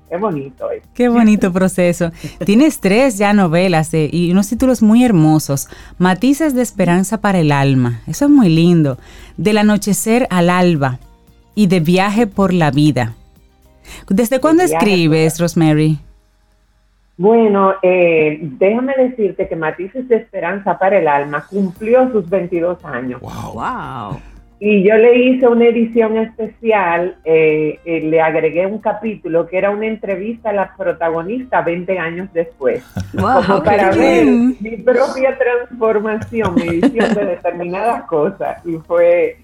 Qué 0.10 0.18
bonito 0.18 0.70
es. 0.70 0.84
Qué 0.94 1.10
bonito 1.10 1.52
proceso. 1.52 2.12
Tienes 2.46 2.80
tres 2.80 3.18
ya 3.18 3.34
novelas 3.34 3.94
eh, 3.96 4.10
y 4.12 4.32
unos 4.32 4.48
títulos 4.48 4.84
muy 4.84 5.04
hermosos. 5.04 5.70
Matices 5.98 6.54
de 6.54 6.62
esperanza 6.62 7.20
para 7.20 7.40
el 7.40 7.52
alma. 7.52 8.02
Eso 8.06 8.26
es 8.26 8.32
muy 8.32 8.50
lindo. 8.50 9.00
Del 9.38 9.58
anochecer 9.58 10.28
al 10.30 10.52
alba 10.52 11.00
y 11.56 11.66
de 11.66 11.80
viaje 11.80 12.28
por 12.28 12.54
la 12.54 12.70
vida. 12.70 13.16
¿Desde 14.10 14.40
cuándo 14.40 14.64
escribes, 14.64 15.40
Rosemary? 15.40 16.00
Bueno, 17.16 17.76
eh, 17.84 18.40
déjame 18.42 18.94
decirte 18.96 19.48
que 19.48 19.56
Matices 19.56 20.08
de 20.08 20.16
Esperanza 20.16 20.78
para 20.80 20.98
el 20.98 21.08
Alma 21.08 21.46
cumplió 21.48 22.12
sus 22.12 22.28
22 22.28 22.84
años. 22.86 23.22
Wow. 23.22 23.54
wow. 23.54 24.20
Y 24.66 24.82
yo 24.82 24.96
le 24.96 25.20
hice 25.20 25.46
una 25.46 25.66
edición 25.66 26.16
especial, 26.18 27.18
eh, 27.26 27.80
eh, 27.84 28.00
le 28.00 28.22
agregué 28.22 28.66
un 28.66 28.80
capítulo 28.80 29.46
que 29.46 29.58
era 29.58 29.72
una 29.72 29.88
entrevista 29.88 30.52
a 30.52 30.54
la 30.54 30.74
protagonista 30.76 31.62
20 31.62 32.00
años 32.00 32.30
después. 32.34 32.82
Wow, 33.14 33.46
como 33.46 33.64
para 33.64 33.92
ver 33.92 34.26
mi 34.26 34.78
propia 34.78 35.38
transformación, 35.38 36.56
mi 36.56 36.80
visión 36.80 37.14
de 37.14 37.26
determinadas 37.26 38.04
cosas. 38.04 38.66
Y 38.66 38.78
fue, 38.88 39.38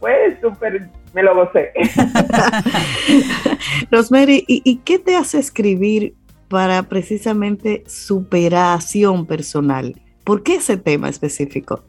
fue 0.00 0.36
súper 0.40 0.88
me 1.14 1.22
lo 1.22 1.34
gocé. 1.34 1.72
Rosemary, 3.90 4.44
¿y, 4.46 4.76
qué 4.84 4.98
te 4.98 5.16
hace 5.16 5.38
escribir 5.38 6.14
para 6.48 6.82
precisamente 6.82 7.84
superación 7.86 9.24
personal? 9.24 9.94
¿Por 10.24 10.42
qué 10.42 10.56
ese 10.56 10.76
tema 10.76 11.08
específico? 11.08 11.84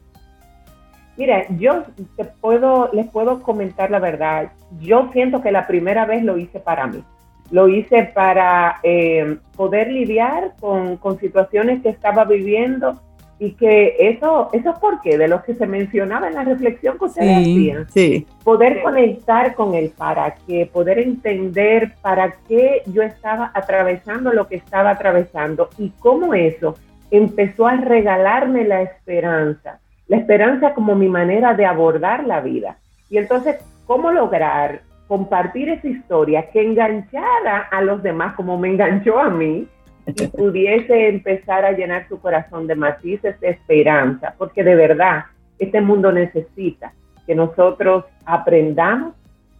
Mira, 1.16 1.46
yo 1.58 1.82
te 2.16 2.24
puedo, 2.24 2.90
les 2.92 3.08
puedo 3.08 3.42
comentar 3.42 3.90
la 3.90 3.98
verdad. 3.98 4.52
Yo 4.80 5.10
siento 5.12 5.42
que 5.42 5.50
la 5.50 5.66
primera 5.66 6.04
vez 6.04 6.22
lo 6.22 6.38
hice 6.38 6.60
para 6.60 6.86
mí. 6.86 7.02
Lo 7.50 7.68
hice 7.68 8.10
para 8.14 8.80
eh, 8.82 9.38
poder 9.56 9.90
lidiar 9.90 10.54
con, 10.60 10.98
con 10.98 11.18
situaciones 11.18 11.82
que 11.82 11.88
estaba 11.88 12.24
viviendo 12.24 13.00
y 13.38 13.52
que 13.52 13.96
eso, 13.98 14.48
eso 14.52 14.70
es 14.70 14.78
porque 14.78 15.18
de 15.18 15.28
lo 15.28 15.42
que 15.42 15.54
se 15.54 15.66
mencionaba 15.66 16.28
en 16.28 16.34
la 16.34 16.44
reflexión 16.44 16.98
que 16.98 17.04
ustedes 17.04 17.36
hacían, 17.36 17.86
sí. 17.90 18.26
poder 18.42 18.82
conectar 18.82 19.54
con 19.54 19.74
el 19.74 19.90
para 19.90 20.36
qué, 20.46 20.68
poder 20.72 20.98
entender 20.98 21.92
para 22.00 22.32
qué 22.48 22.82
yo 22.86 23.02
estaba 23.02 23.50
atravesando 23.52 24.32
lo 24.32 24.48
que 24.48 24.56
estaba 24.56 24.90
atravesando 24.90 25.68
y 25.76 25.90
cómo 25.98 26.32
eso 26.32 26.76
empezó 27.10 27.66
a 27.66 27.76
regalarme 27.76 28.64
la 28.64 28.82
esperanza, 28.82 29.80
la 30.08 30.16
esperanza 30.16 30.72
como 30.72 30.94
mi 30.94 31.08
manera 31.08 31.54
de 31.54 31.66
abordar 31.66 32.24
la 32.24 32.40
vida. 32.40 32.78
Y 33.10 33.18
entonces, 33.18 33.56
¿cómo 33.86 34.10
lograr 34.12 34.80
compartir 35.08 35.68
esa 35.68 35.86
historia 35.86 36.50
que 36.50 36.62
enganchara 36.62 37.68
a 37.70 37.80
los 37.82 38.02
demás 38.02 38.34
como 38.34 38.58
me 38.58 38.68
enganchó 38.68 39.18
a 39.18 39.28
mí? 39.28 39.68
Y 40.06 40.26
pudiese 40.28 41.08
empezar 41.08 41.64
a 41.64 41.72
llenar 41.72 42.06
su 42.08 42.20
corazón 42.20 42.66
de 42.66 42.76
matices 42.76 43.38
de 43.40 43.50
esperanza, 43.50 44.34
porque 44.38 44.62
de 44.62 44.74
verdad 44.76 45.24
este 45.58 45.80
mundo 45.80 46.12
necesita 46.12 46.92
que 47.26 47.34
nosotros 47.34 48.04
aprendamos 48.24 49.14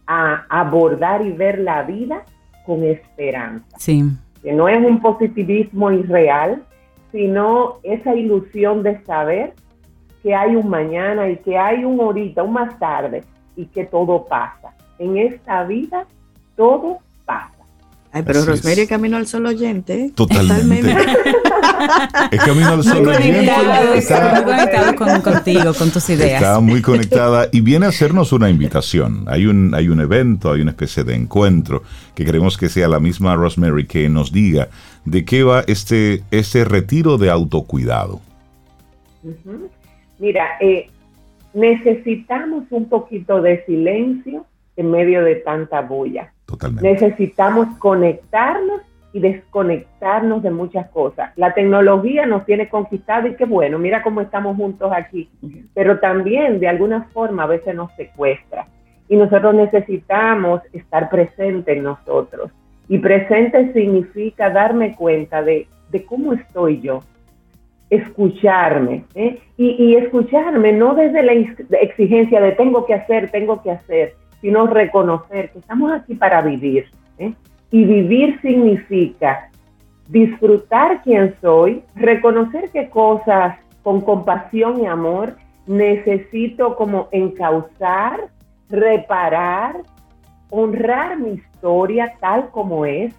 a 0.05 0.45
abordar 0.49 1.25
y 1.25 1.31
ver 1.31 1.59
la 1.59 1.83
vida 1.83 2.23
con 2.65 2.83
esperanza. 2.83 3.77
Sí. 3.77 4.03
Que 4.41 4.53
no 4.53 4.69
es 4.69 4.77
un 4.77 5.01
positivismo 5.01 5.91
irreal, 5.91 6.63
sino 7.11 7.79
esa 7.83 8.15
ilusión 8.15 8.83
de 8.83 9.03
saber 9.03 9.53
que 10.23 10.33
hay 10.33 10.55
un 10.55 10.69
mañana 10.69 11.29
y 11.29 11.37
que 11.37 11.57
hay 11.57 11.83
un 11.83 11.99
ahorita, 11.99 12.43
un 12.43 12.53
más 12.53 12.77
tarde, 12.79 13.23
y 13.55 13.65
que 13.65 13.85
todo 13.85 14.25
pasa. 14.25 14.73
En 14.99 15.17
esta 15.17 15.63
vida 15.63 16.05
todo 16.55 16.99
pasa. 17.25 17.56
Ay, 18.17 18.23
pero 18.25 18.43
Rosemary 18.45 18.87
Camino 18.87 19.15
al 19.15 19.27
Sol 19.27 19.45
oyente. 19.45 20.11
Totalmente. 20.15 20.91
es 22.31 22.39
Camino 22.39 22.69
al 22.69 22.83
Sol 22.83 23.07
oyente. 23.07 23.51
Está 23.95 24.33
muy 24.33 24.43
conectado 24.43 24.95
con, 24.95 25.21
contigo, 25.21 25.73
con 25.75 25.91
tus 25.91 26.09
ideas. 26.09 26.41
Está 26.41 26.59
muy 26.59 26.81
conectada 26.81 27.47
y 27.51 27.61
viene 27.61 27.85
a 27.85 27.89
hacernos 27.89 28.33
una 28.33 28.49
invitación. 28.49 29.25
Hay 29.27 29.45
un, 29.45 29.75
hay 29.75 29.89
un 29.89 30.01
evento, 30.01 30.51
hay 30.51 30.61
una 30.61 30.71
especie 30.71 31.03
de 31.03 31.13
encuentro 31.13 31.83
que 32.15 32.25
queremos 32.25 32.57
que 32.57 32.69
sea 32.69 32.87
la 32.87 32.99
misma 32.99 33.35
Rosemary 33.35 33.85
que 33.85 34.09
nos 34.09 34.31
diga 34.31 34.69
de 35.05 35.23
qué 35.23 35.43
va 35.43 35.63
este, 35.67 36.23
este 36.31 36.65
retiro 36.65 37.19
de 37.19 37.29
autocuidado. 37.29 38.19
Mira, 40.17 40.57
eh, 40.59 40.89
necesitamos 41.53 42.63
un 42.71 42.89
poquito 42.89 43.41
de 43.43 43.63
silencio 43.65 44.47
en 44.75 44.89
medio 44.89 45.23
de 45.23 45.35
tanta 45.35 45.81
bulla. 45.81 46.33
Totalmente. 46.47 46.89
Necesitamos 46.89 47.67
conectarnos 47.77 48.81
y 49.13 49.19
desconectarnos 49.19 50.41
de 50.41 50.51
muchas 50.51 50.89
cosas. 50.89 51.31
La 51.35 51.53
tecnología 51.53 52.25
nos 52.25 52.45
tiene 52.45 52.69
conquistado 52.69 53.27
y 53.27 53.35
qué 53.35 53.45
bueno, 53.45 53.77
mira 53.77 54.01
cómo 54.01 54.21
estamos 54.21 54.55
juntos 54.55 54.91
aquí, 54.95 55.29
pero 55.73 55.99
también 55.99 56.59
de 56.59 56.67
alguna 56.67 57.03
forma 57.13 57.43
a 57.43 57.47
veces 57.47 57.75
nos 57.75 57.91
secuestra 57.95 58.67
y 59.09 59.15
nosotros 59.15 59.55
necesitamos 59.55 60.61
estar 60.73 61.09
presentes 61.09 61.77
en 61.77 61.83
nosotros. 61.83 62.51
Y 62.89 62.99
presente 62.99 63.73
significa 63.73 64.49
darme 64.49 64.95
cuenta 64.95 65.41
de, 65.41 65.67
de 65.91 66.05
cómo 66.05 66.33
estoy 66.33 66.81
yo, 66.81 67.03
escucharme, 67.89 69.03
¿eh? 69.15 69.39
y, 69.57 69.83
y, 69.83 69.95
escucharme 69.95 70.73
no 70.73 70.93
desde 70.93 71.23
la 71.23 71.31
exigencia 71.81 72.41
de 72.41 72.51
tengo 72.51 72.85
que 72.85 72.93
hacer, 72.93 73.31
tengo 73.31 73.61
que 73.61 73.71
hacer, 73.71 74.15
sino 74.41 74.67
reconocer 74.67 75.51
que 75.51 75.59
estamos 75.59 75.91
aquí 75.91 76.15
para 76.15 76.41
vivir. 76.41 76.85
¿eh? 77.17 77.33
Y 77.71 77.83
vivir 77.85 78.39
significa 78.41 79.49
disfrutar 80.07 81.01
quién 81.03 81.35
soy, 81.41 81.83
reconocer 81.95 82.69
qué 82.71 82.89
cosas 82.89 83.57
con 83.83 84.01
compasión 84.01 84.81
y 84.81 84.85
amor 84.85 85.35
necesito 85.65 86.75
como 86.75 87.09
encauzar, 87.11 88.29
reparar, 88.69 89.75
honrar 90.49 91.17
mi 91.17 91.31
historia 91.31 92.13
tal 92.19 92.49
como 92.51 92.85
es, 92.85 93.13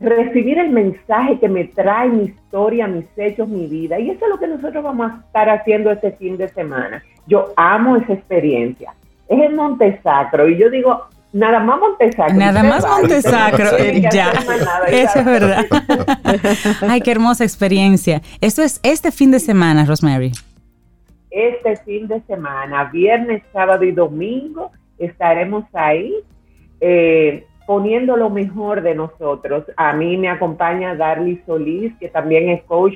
recibir 0.00 0.58
el 0.58 0.70
mensaje 0.70 1.38
que 1.38 1.48
me 1.48 1.64
trae 1.64 2.08
mi 2.08 2.24
historia, 2.24 2.86
mis 2.86 3.06
hechos, 3.16 3.48
mi 3.48 3.66
vida. 3.66 3.98
Y 3.98 4.10
eso 4.10 4.24
es 4.24 4.30
lo 4.30 4.38
que 4.38 4.46
nosotros 4.46 4.82
vamos 4.82 5.10
a 5.10 5.16
estar 5.26 5.48
haciendo 5.50 5.90
este 5.90 6.12
fin 6.12 6.36
de 6.36 6.48
semana. 6.48 7.02
Yo 7.26 7.52
amo 7.56 7.96
esa 7.96 8.14
experiencia. 8.14 8.94
Es 9.28 9.40
en 9.40 9.56
Montesacro 9.56 10.48
y 10.48 10.56
yo 10.56 10.70
digo, 10.70 11.06
nada 11.32 11.60
más 11.60 11.78
Montesacro. 11.80 12.34
Nada 12.34 12.62
más 12.62 12.86
Montesacro, 12.86 13.76
ya. 14.12 14.32
eso 14.88 15.18
es 15.18 15.24
verdad. 15.24 15.66
Ay, 16.88 17.00
qué 17.00 17.10
hermosa 17.10 17.44
experiencia. 17.44 18.22
Esto 18.40 18.62
es 18.62 18.80
este 18.82 19.12
fin 19.12 19.30
de 19.30 19.40
semana, 19.40 19.84
Rosemary. 19.84 20.32
Este 21.30 21.76
fin 21.76 22.08
de 22.08 22.20
semana, 22.22 22.84
viernes, 22.84 23.42
sábado 23.52 23.84
y 23.84 23.92
domingo, 23.92 24.72
estaremos 24.98 25.64
ahí. 25.74 26.14
Eh, 26.80 27.44
poniendo 27.68 28.16
lo 28.16 28.30
mejor 28.30 28.80
de 28.80 28.94
nosotros. 28.94 29.64
A 29.76 29.92
mí 29.92 30.16
me 30.16 30.30
acompaña 30.30 30.94
Darly 30.94 31.42
Solís, 31.44 31.92
que 32.00 32.08
también 32.08 32.48
es 32.48 32.62
coach, 32.62 32.94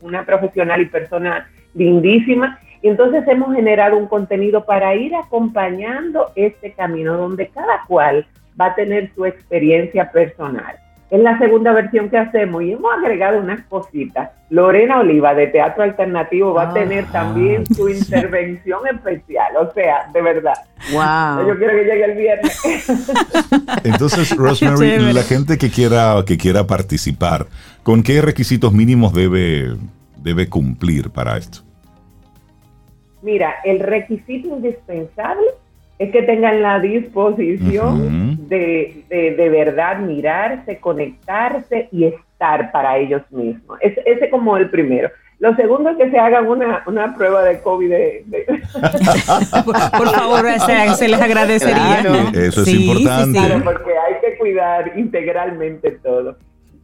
una 0.00 0.24
profesional 0.24 0.80
y 0.80 0.86
persona 0.86 1.46
lindísima. 1.74 2.58
Y 2.82 2.88
entonces 2.88 3.26
hemos 3.26 3.54
generado 3.54 3.96
un 3.96 4.06
contenido 4.06 4.64
para 4.64 4.94
ir 4.94 5.14
acompañando 5.14 6.30
este 6.36 6.72
camino 6.72 7.16
donde 7.16 7.48
cada 7.48 7.84
cual 7.86 8.26
va 8.60 8.66
a 8.66 8.74
tener 8.74 9.10
su 9.14 9.24
experiencia 9.24 10.10
personal. 10.10 10.76
Es 11.10 11.20
la 11.20 11.38
segunda 11.38 11.72
versión 11.72 12.10
que 12.10 12.18
hacemos 12.18 12.62
y 12.62 12.72
hemos 12.72 12.92
agregado 12.92 13.38
unas 13.38 13.62
cositas. 13.62 14.30
Lorena 14.50 15.00
Oliva 15.00 15.34
de 15.34 15.46
Teatro 15.46 15.82
Alternativo 15.82 16.52
va 16.52 16.68
a 16.68 16.74
tener 16.74 17.06
ah, 17.08 17.12
también 17.12 17.64
su 17.66 17.88
intervención 17.88 18.80
especial. 18.86 19.56
O 19.56 19.72
sea, 19.72 20.10
de 20.12 20.20
verdad. 20.20 20.54
Wow. 20.92 21.48
Yo 21.48 21.56
quiero 21.56 21.72
que 21.72 21.84
llegue 21.84 22.04
el 22.04 22.16
viernes. 22.18 22.62
Entonces, 23.84 24.36
Rosemary, 24.36 25.14
la 25.14 25.22
gente 25.22 25.56
que 25.56 25.70
quiera, 25.70 26.22
que 26.26 26.36
quiera 26.36 26.66
participar, 26.66 27.46
¿con 27.82 28.02
qué 28.02 28.20
requisitos 28.20 28.74
mínimos 28.74 29.14
debe, 29.14 29.76
debe 30.18 30.50
cumplir 30.50 31.08
para 31.08 31.38
esto? 31.38 31.67
Mira, 33.22 33.56
el 33.64 33.80
requisito 33.80 34.48
indispensable 34.48 35.46
es 35.98 36.12
que 36.12 36.22
tengan 36.22 36.62
la 36.62 36.78
disposición 36.78 38.48
de, 38.48 39.04
de, 39.08 39.48
verdad 39.48 39.98
mirarse, 39.98 40.78
conectarse 40.78 41.88
y 41.90 42.04
estar 42.04 42.70
para 42.70 42.98
ellos 42.98 43.22
mismos. 43.30 43.78
ese 43.80 44.02
es 44.06 44.30
como 44.30 44.56
el 44.56 44.70
primero. 44.70 45.10
Lo 45.40 45.54
segundo 45.54 45.90
es 45.90 45.96
que 45.96 46.10
se 46.10 46.18
hagan 46.18 46.48
una, 46.48 46.82
una 46.86 47.14
prueba 47.14 47.44
de 47.44 47.60
COVID. 47.60 47.92
por, 49.64 50.10
favor, 50.10 50.44
se, 50.96 51.08
les 51.08 51.20
agradecería. 51.20 52.00
Eso 52.34 52.62
es 52.62 52.68
importante. 52.68 53.40
porque 53.62 53.90
hay 53.90 54.14
que 54.20 54.36
cuidar 54.36 54.92
integralmente 54.96 55.92
todo. 56.02 56.36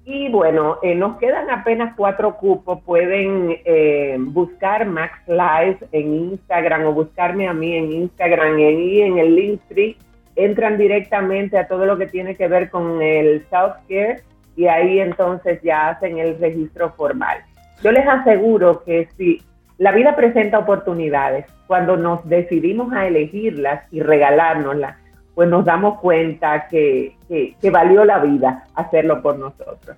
Y 0.06 0.28
bueno, 0.28 0.78
eh, 0.82 0.94
nos 0.94 1.16
quedan 1.16 1.48
apenas 1.50 1.94
cuatro 1.96 2.36
cupos. 2.36 2.82
Pueden 2.82 3.56
eh, 3.64 4.16
buscar 4.18 4.86
Max 4.86 5.18
Live 5.26 5.78
en 5.92 6.14
Instagram 6.14 6.84
o 6.86 6.92
buscarme 6.92 7.48
a 7.48 7.54
mí 7.54 7.74
en 7.74 7.90
Instagram 7.90 8.58
y 8.58 9.00
en 9.00 9.18
el 9.18 9.34
Linktree. 9.34 9.96
Entran 10.36 10.76
directamente 10.76 11.56
a 11.56 11.68
todo 11.68 11.86
lo 11.86 11.96
que 11.96 12.06
tiene 12.06 12.36
que 12.36 12.48
ver 12.48 12.68
con 12.68 13.00
el 13.00 13.46
South 13.50 13.76
Care 13.88 14.22
y 14.56 14.66
ahí 14.66 15.00
entonces 15.00 15.60
ya 15.62 15.88
hacen 15.88 16.18
el 16.18 16.38
registro 16.38 16.92
formal. 16.92 17.38
Yo 17.82 17.90
les 17.90 18.06
aseguro 18.06 18.84
que 18.84 19.08
si 19.16 19.42
la 19.78 19.92
vida 19.92 20.14
presenta 20.16 20.58
oportunidades, 20.58 21.46
cuando 21.66 21.96
nos 21.96 22.28
decidimos 22.28 22.92
a 22.92 23.06
elegirlas 23.06 23.82
y 23.90 24.00
regalárnoslas, 24.00 24.96
pues 25.34 25.48
nos 25.48 25.64
damos 25.64 25.98
cuenta 26.00 26.68
que, 26.68 27.16
que, 27.28 27.70
valió 27.70 28.04
la 28.04 28.20
vida 28.20 28.64
hacerlo 28.74 29.20
por 29.20 29.38
nosotros. 29.38 29.96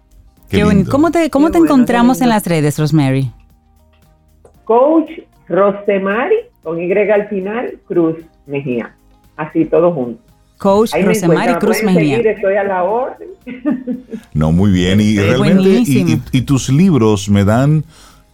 Qué, 0.49 0.85
¿Cómo 0.91 1.11
te, 1.11 1.29
cómo 1.29 1.51
te 1.51 1.59
encontramos 1.59 2.21
en 2.21 2.31
las 2.31 2.47
redes, 2.47 2.79
Rosemary? 2.79 3.31
Coach 4.65 5.11
Rosemary, 5.49 6.37
con 6.63 6.81
Y 6.81 6.91
al 6.93 7.29
final, 7.29 7.79
Cruz 7.87 8.17
Mejía. 8.47 8.95
Así, 9.37 9.67
todo 9.67 9.93
junto. 9.93 10.21
Coach 10.59 10.93
Rosemary 11.05 11.55
Cruz 11.57 11.83
Mejía. 11.83 12.19
estoy 12.19 12.57
a 12.57 12.65
la 12.65 12.85
orden. 12.85 13.29
No, 14.33 14.53
muy 14.53 14.71
bien. 14.71 15.01
Y 15.01 15.19
realmente, 15.19 15.83
y, 16.33 16.43
tus 16.43 16.69
libros 16.69 17.31
me 17.31 17.43
dan 17.43 17.85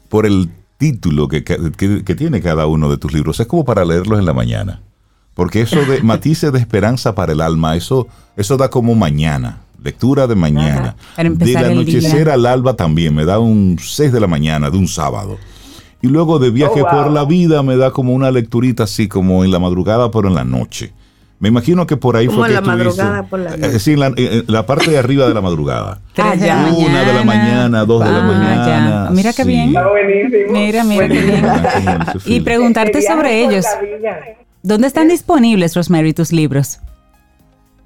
por 0.08 0.26
el 0.26 0.48
título 0.76 1.28
que, 1.28 1.44
que 1.44 2.14
tiene 2.16 2.40
cada 2.40 2.66
uno 2.66 2.90
de 2.90 2.96
tus 2.96 3.12
libros. 3.12 3.38
Es 3.38 3.46
como 3.46 3.64
para 3.64 3.84
leerlos 3.84 4.18
en 4.18 4.26
la 4.26 4.32
mañana. 4.32 4.80
Porque 5.34 5.62
eso 5.62 5.84
de 5.84 6.02
matices 6.02 6.52
de 6.52 6.58
esperanza 6.58 7.14
para 7.14 7.32
el 7.32 7.40
alma, 7.40 7.76
eso, 7.76 8.08
eso 8.36 8.56
da 8.56 8.68
como 8.68 8.94
mañana, 8.94 9.58
lectura 9.82 10.26
de 10.26 10.34
mañana. 10.34 10.96
De 11.16 11.52
la 11.52 11.68
anochecer 11.68 12.28
al 12.28 12.46
alba 12.46 12.74
también, 12.74 13.14
me 13.14 13.24
da 13.24 13.38
un 13.38 13.78
6 13.80 14.12
de 14.12 14.20
la 14.20 14.26
mañana 14.26 14.70
de 14.70 14.76
un 14.76 14.88
sábado. 14.88 15.38
Y 16.02 16.08
luego 16.08 16.38
de 16.38 16.50
viaje 16.50 16.82
oh, 16.82 16.88
por 16.88 17.10
la 17.10 17.24
vida 17.24 17.62
me 17.62 17.76
da 17.76 17.92
como 17.92 18.12
una 18.12 18.30
lecturita 18.32 18.84
así 18.84 19.06
como 19.06 19.44
en 19.44 19.52
la 19.52 19.60
madrugada 19.60 20.10
pero 20.10 20.28
en 20.28 20.34
la 20.34 20.44
noche. 20.44 20.92
Me 21.38 21.48
imagino 21.48 21.88
que 21.88 21.96
por 21.96 22.16
ahí 22.16 22.28
fue 22.28 22.46
que 22.46 22.54
la 22.54 22.60
madrugada 22.60 23.24
por 23.24 23.40
la 23.40 23.56
noche. 23.56 23.78
Sí, 23.80 23.94
en 23.94 24.44
la, 24.46 24.64
parte 24.64 24.92
de 24.92 24.98
arriba 24.98 25.26
de 25.26 25.34
la 25.34 25.40
madrugada. 25.40 26.00
Una 26.16 27.02
de 27.02 27.14
la 27.14 27.24
mañana, 27.24 27.84
dos 27.84 28.04
de 28.04 28.12
la 28.12 28.20
mañana. 28.20 29.08
Mira 29.10 29.32
qué 29.32 29.42
bien. 29.42 29.74
Mira, 30.50 30.84
mira 30.84 31.08
qué 31.08 31.20
bien. 31.20 31.44
y 32.26 32.40
preguntarte 32.40 33.02
sobre 33.02 33.44
ellos. 33.44 33.66
¿Dónde 34.62 34.86
están 34.86 35.08
disponibles, 35.08 35.74
Rosemary, 35.74 36.12
tus 36.12 36.32
libros? 36.32 36.80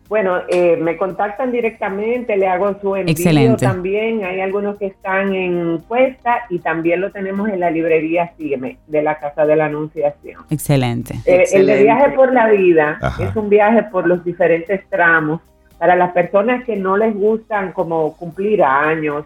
Bueno, 0.08 0.38
eh, 0.48 0.76
me 0.76 0.96
contactan 0.96 1.50
directamente, 1.50 2.36
le 2.36 2.46
hago 2.46 2.78
su 2.80 2.94
envío 2.94 3.56
también. 3.56 4.24
Hay 4.24 4.40
algunos 4.40 4.76
que 4.76 4.86
están 4.86 5.34
en 5.34 5.82
puesta 5.88 6.42
y 6.48 6.60
también 6.60 7.00
lo 7.00 7.10
tenemos 7.10 7.48
en 7.48 7.60
la 7.60 7.70
librería 7.70 8.32
Sígueme 8.36 8.78
de 8.86 9.02
la 9.02 9.18
Casa 9.18 9.46
de 9.46 9.56
la 9.56 9.64
Anunciación. 9.66 10.42
Excelente. 10.50 11.14
Eh, 11.24 11.44
el 11.52 11.66
de 11.66 11.82
viaje 11.82 12.10
por 12.10 12.32
la 12.32 12.48
vida 12.48 12.98
es 13.18 13.34
un 13.34 13.48
viaje 13.48 13.82
por 13.84 14.06
los 14.06 14.24
diferentes 14.24 14.88
tramos 14.88 15.40
para 15.78 15.96
las 15.96 16.12
personas 16.12 16.64
que 16.64 16.76
no 16.76 16.96
les 16.96 17.14
gustan 17.14 17.72
como 17.72 18.16
cumplir 18.16 18.62
años, 18.62 19.24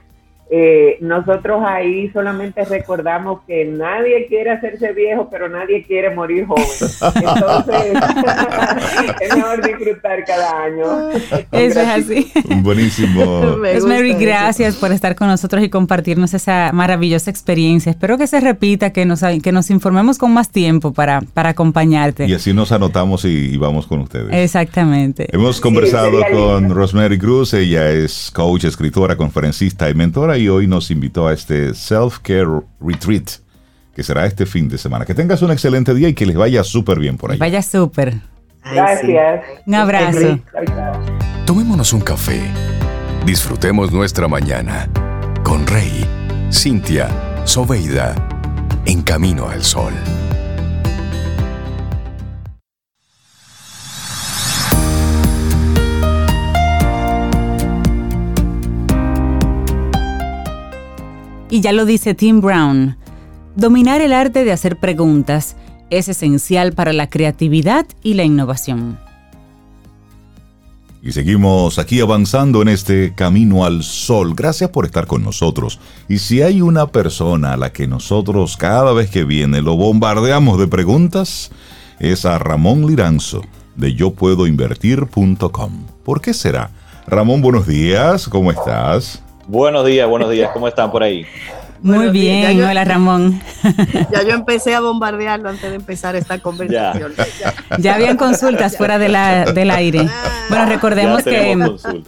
eh, 0.53 0.99
nosotros 1.01 1.63
ahí 1.65 2.11
solamente 2.11 2.65
recordamos 2.65 3.43
que 3.47 3.65
nadie 3.67 4.27
quiere 4.27 4.51
hacerse 4.51 4.93
viejo, 4.93 5.29
pero 5.31 5.49
nadie 5.49 5.85
quiere 5.85 6.13
morir 6.13 6.45
joven. 6.47 6.65
Entonces, 7.15 7.93
es 9.21 9.37
mejor 9.37 9.65
disfrutar 9.65 10.25
cada 10.25 10.65
año. 10.65 11.11
Eso 11.53 11.81
es 11.81 11.89
así. 11.89 12.33
Buenísimo. 12.63 13.59
Mary, 13.87 14.15
gracias 14.15 14.75
por 14.75 14.91
estar 14.91 15.15
con 15.15 15.29
nosotros 15.29 15.63
y 15.63 15.69
compartirnos 15.69 16.35
esa 16.35 16.73
maravillosa 16.73 17.31
experiencia. 17.31 17.91
Espero 17.91 18.19
que 18.19 18.27
se 18.27 18.41
repita, 18.41 18.91
que 18.91 19.07
nos, 19.07 19.21
que 19.43 19.53
nos 19.53 19.71
informemos 19.71 20.19
con 20.19 20.33
más 20.33 20.51
tiempo 20.51 20.93
para, 20.93 21.21
para 21.33 21.51
acompañarte. 21.51 22.27
Y 22.27 22.35
así 22.35 22.53
nos 22.53 22.73
anotamos 22.73 23.25
y, 23.25 23.57
vamos 23.57 23.87
con 23.87 24.01
ustedes. 24.01 24.33
Exactamente. 24.33 25.29
Hemos 25.33 25.61
conversado 25.61 26.21
con 26.33 26.71
Rosemary 26.71 27.19
Cruz, 27.19 27.55
ella 27.55 27.89
es 27.91 28.33
coach, 28.35 28.65
escritora, 28.65 29.17
conferencista 29.17 29.89
y 29.89 29.95
mentora 29.95 30.40
y 30.41 30.49
hoy 30.49 30.67
nos 30.67 30.91
invitó 30.91 31.29
a 31.29 31.33
este 31.33 31.75
Self-Care 31.75 32.63
Retreat, 32.81 33.31
que 33.95 34.03
será 34.03 34.27
este 34.27 34.47
fin 34.47 34.69
de 34.69 34.79
semana. 34.79 35.05
Que 35.05 35.15
tengas 35.15 35.43
un 35.43 35.51
excelente 35.51 35.95
día 35.95 36.09
y 36.09 36.15
que 36.15 36.27
les 36.27 36.37
vaya 36.37 36.65
súper 36.65 36.99
bien 36.99 37.17
por 37.17 37.33
ahí. 37.33 37.39
Vaya 37.39 37.63
súper. 37.63 38.21
Gracias. 38.65 39.45
Un 39.67 39.75
abrazo. 39.75 40.39
Tomémonos 41.47 41.93
un 41.93 42.01
café. 42.01 42.41
Disfrutemos 43.25 43.93
nuestra 43.93 44.29
mañana 44.29 44.89
con 45.43 45.67
Rey, 45.67 46.07
Cintia, 46.51 47.09
Soveida, 47.45 48.15
en 48.87 49.03
camino 49.03 49.49
al 49.49 49.63
sol. 49.63 49.93
Y 61.51 61.61
ya 61.61 61.73
lo 61.73 61.85
dice 61.85 62.15
Tim 62.15 62.41
Brown, 62.41 62.97
dominar 63.57 64.01
el 64.01 64.13
arte 64.13 64.45
de 64.45 64.53
hacer 64.53 64.79
preguntas 64.79 65.57
es 65.91 66.09
esencial 66.09 66.73
para 66.73 66.93
la 66.93 67.11
creatividad 67.11 67.87
y 68.05 68.15
la 68.15 68.23
innovación. 68.23 68.99
Y 71.03 71.13
seguimos 71.13 71.79
aquí 71.79 72.01
avanzando 72.01 72.63
en 72.63 72.69
este 72.69 73.15
camino 73.15 73.65
al 73.65 73.83
sol. 73.83 74.35
Gracias 74.37 74.71
por 74.71 74.85
estar 74.85 75.07
con 75.07 75.25
nosotros. 75.25 75.81
Y 76.09 76.19
si 76.19 76.43
hay 76.43 76.61
una 76.61 76.89
persona 76.89 77.55
a 77.55 77.57
la 77.57 77.73
que 77.73 77.89
nosotros 77.89 78.57
cada 78.57 78.93
vez 78.93 79.11
que 79.11 79.25
viene 79.25 79.63
lo 79.63 79.77
bombardeamos 79.77 80.59
de 80.59 80.69
preguntas, 80.69 81.51
es 81.99 82.27
a 82.27 82.39
Ramón 82.39 82.87
Liranzo 82.87 83.43
de 83.77 83.95
yopuedoinvertir.com. 83.95 85.87
¿Por 86.05 86.21
qué 86.21 86.35
será? 86.35 86.71
Ramón, 87.07 87.41
buenos 87.41 87.67
días, 87.67 88.29
¿cómo 88.29 88.51
estás? 88.51 89.23
Buenos 89.51 89.85
días, 89.85 90.09
buenos 90.09 90.31
días, 90.31 90.49
¿cómo 90.53 90.69
están 90.69 90.93
por 90.93 91.03
ahí? 91.03 91.27
Muy 91.83 92.11
bien, 92.11 92.63
hola 92.63 92.85
Ramón. 92.85 93.43
Ya 94.13 94.23
yo 94.23 94.31
empecé 94.31 94.77
a 94.77 94.81
bombardearlo 94.81 95.49
antes 95.49 95.69
de 95.69 95.75
empezar 95.75 96.15
esta 96.15 96.39
conversación. 96.39 97.13
Ya, 97.79 97.97
habían 97.97 98.17
consultas 98.17 98.77
fuera 98.77 99.01
de 99.01 99.09
la, 99.09 99.45
del 99.53 99.73
aire. 99.73 100.09
Bueno, 100.49 100.67
recordemos 100.67 101.25
que 101.25 101.59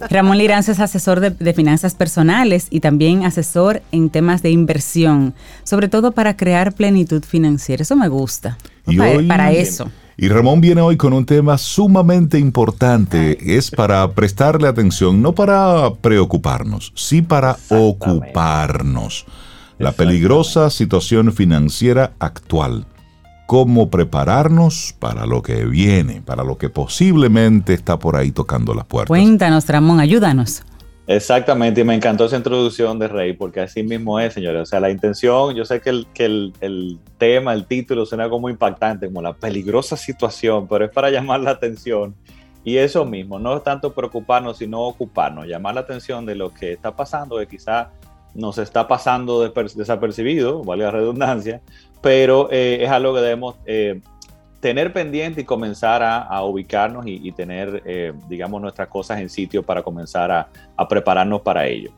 Ramón 0.09 0.37
Liranzo 0.37 0.71
es 0.71 0.79
asesor 0.79 1.19
de, 1.19 1.53
finanzas 1.53 1.95
personales 1.95 2.67
y 2.69 2.79
también 2.79 3.25
asesor 3.25 3.81
en 3.91 4.09
temas 4.09 4.41
de 4.41 4.49
inversión, 4.49 5.33
sobre 5.65 5.89
todo 5.89 6.13
para 6.13 6.37
crear 6.37 6.71
plenitud 6.71 7.25
financiera. 7.25 7.81
Eso 7.81 7.97
me 7.97 8.07
gusta. 8.07 8.57
Y 8.87 8.95
para, 8.95 9.11
hoy, 9.11 9.27
para 9.27 9.51
eso. 9.51 9.91
Y 10.15 10.27
Ramón 10.27 10.61
viene 10.61 10.81
hoy 10.81 10.95
con 10.95 11.13
un 11.13 11.25
tema 11.25 11.57
sumamente 11.57 12.37
importante. 12.37 13.57
Es 13.57 13.71
para 13.71 14.11
prestarle 14.11 14.67
atención, 14.67 15.21
no 15.21 15.33
para 15.33 15.91
preocuparnos, 16.01 16.93
sí 16.95 17.21
para 17.21 17.57
ocuparnos. 17.69 19.25
La 19.79 19.91
peligrosa 19.91 20.69
situación 20.69 21.33
financiera 21.33 22.13
actual. 22.19 22.85
Cómo 23.47 23.89
prepararnos 23.89 24.95
para 24.99 25.25
lo 25.25 25.41
que 25.41 25.65
viene, 25.65 26.21
para 26.21 26.43
lo 26.43 26.57
que 26.57 26.69
posiblemente 26.69 27.73
está 27.73 27.97
por 27.97 28.15
ahí 28.15 28.31
tocando 28.31 28.73
las 28.73 28.85
puertas. 28.85 29.09
Cuéntanos, 29.09 29.67
Ramón, 29.67 29.99
ayúdanos. 29.99 30.63
Exactamente, 31.05 31.81
y 31.81 31.83
me 31.83 31.95
encantó 31.95 32.25
esa 32.25 32.37
introducción 32.37 32.97
de 32.97 33.09
Rey, 33.09 33.33
porque 33.33 33.59
así 33.59 33.83
mismo 33.83 34.21
es, 34.21 34.33
señores. 34.33 34.61
O 34.61 34.65
sea, 34.65 34.79
la 34.79 34.89
intención, 34.89 35.53
yo 35.53 35.65
sé 35.65 35.81
que 35.81 35.89
el, 35.89 36.07
que 36.13 36.25
el, 36.25 36.99
tema, 37.17 37.53
el 37.53 37.65
título 37.65 38.05
suena 38.05 38.29
como 38.29 38.49
impactante, 38.49 39.07
como 39.07 39.21
la 39.21 39.33
peligrosa 39.33 39.97
situación, 39.97 40.65
pero 40.67 40.85
es 40.85 40.91
para 40.91 41.09
llamar 41.09 41.41
la 41.41 41.51
atención. 41.51 42.15
Y 42.63 42.77
eso 42.77 43.03
mismo, 43.03 43.37
no 43.37 43.57
es 43.57 43.63
tanto 43.63 43.93
preocuparnos, 43.93 44.57
sino 44.57 44.81
ocuparnos, 44.81 45.45
llamar 45.45 45.75
la 45.75 45.81
atención 45.81 46.25
de 46.25 46.35
lo 46.35 46.53
que 46.53 46.71
está 46.71 46.95
pasando, 46.95 47.37
que 47.37 47.47
quizá 47.47 47.91
nos 48.33 48.57
está 48.57 48.87
pasando 48.87 49.41
desapercibido, 49.41 50.63
vale 50.63 50.85
la 50.85 50.91
redundancia, 50.91 51.61
pero 52.01 52.47
eh, 52.49 52.79
es 52.81 52.89
algo 52.89 53.13
que 53.13 53.21
debemos 53.21 53.55
eh, 53.65 54.01
tener 54.63 54.93
pendiente 54.93 55.41
y 55.41 55.43
comenzar 55.43 56.01
a, 56.01 56.41
ubicarnos 56.45 57.03
y, 57.05 57.29
tener, 57.33 57.83
eh, 57.85 58.13
digamos, 58.29 58.61
nuestras 58.61 58.87
cosas 58.87 59.19
en 59.19 59.27
sitio 59.27 59.61
para 59.61 59.83
comenzar 59.83 60.31
a, 60.31 60.87
prepararnos 60.87 61.41
para 61.41 61.67
ello. 61.67 61.91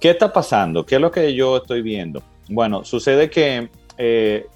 ¿Qué 0.00 0.08
está 0.08 0.32
pasando? 0.32 0.86
¿Qué 0.86 0.94
es 0.94 1.00
lo 1.02 1.10
que 1.10 1.34
yo 1.34 1.58
estoy 1.58 1.82
viendo? 1.82 2.22
Bueno, 2.48 2.82
sucede 2.82 3.28
que 3.28 3.68
eh, 3.98 4.46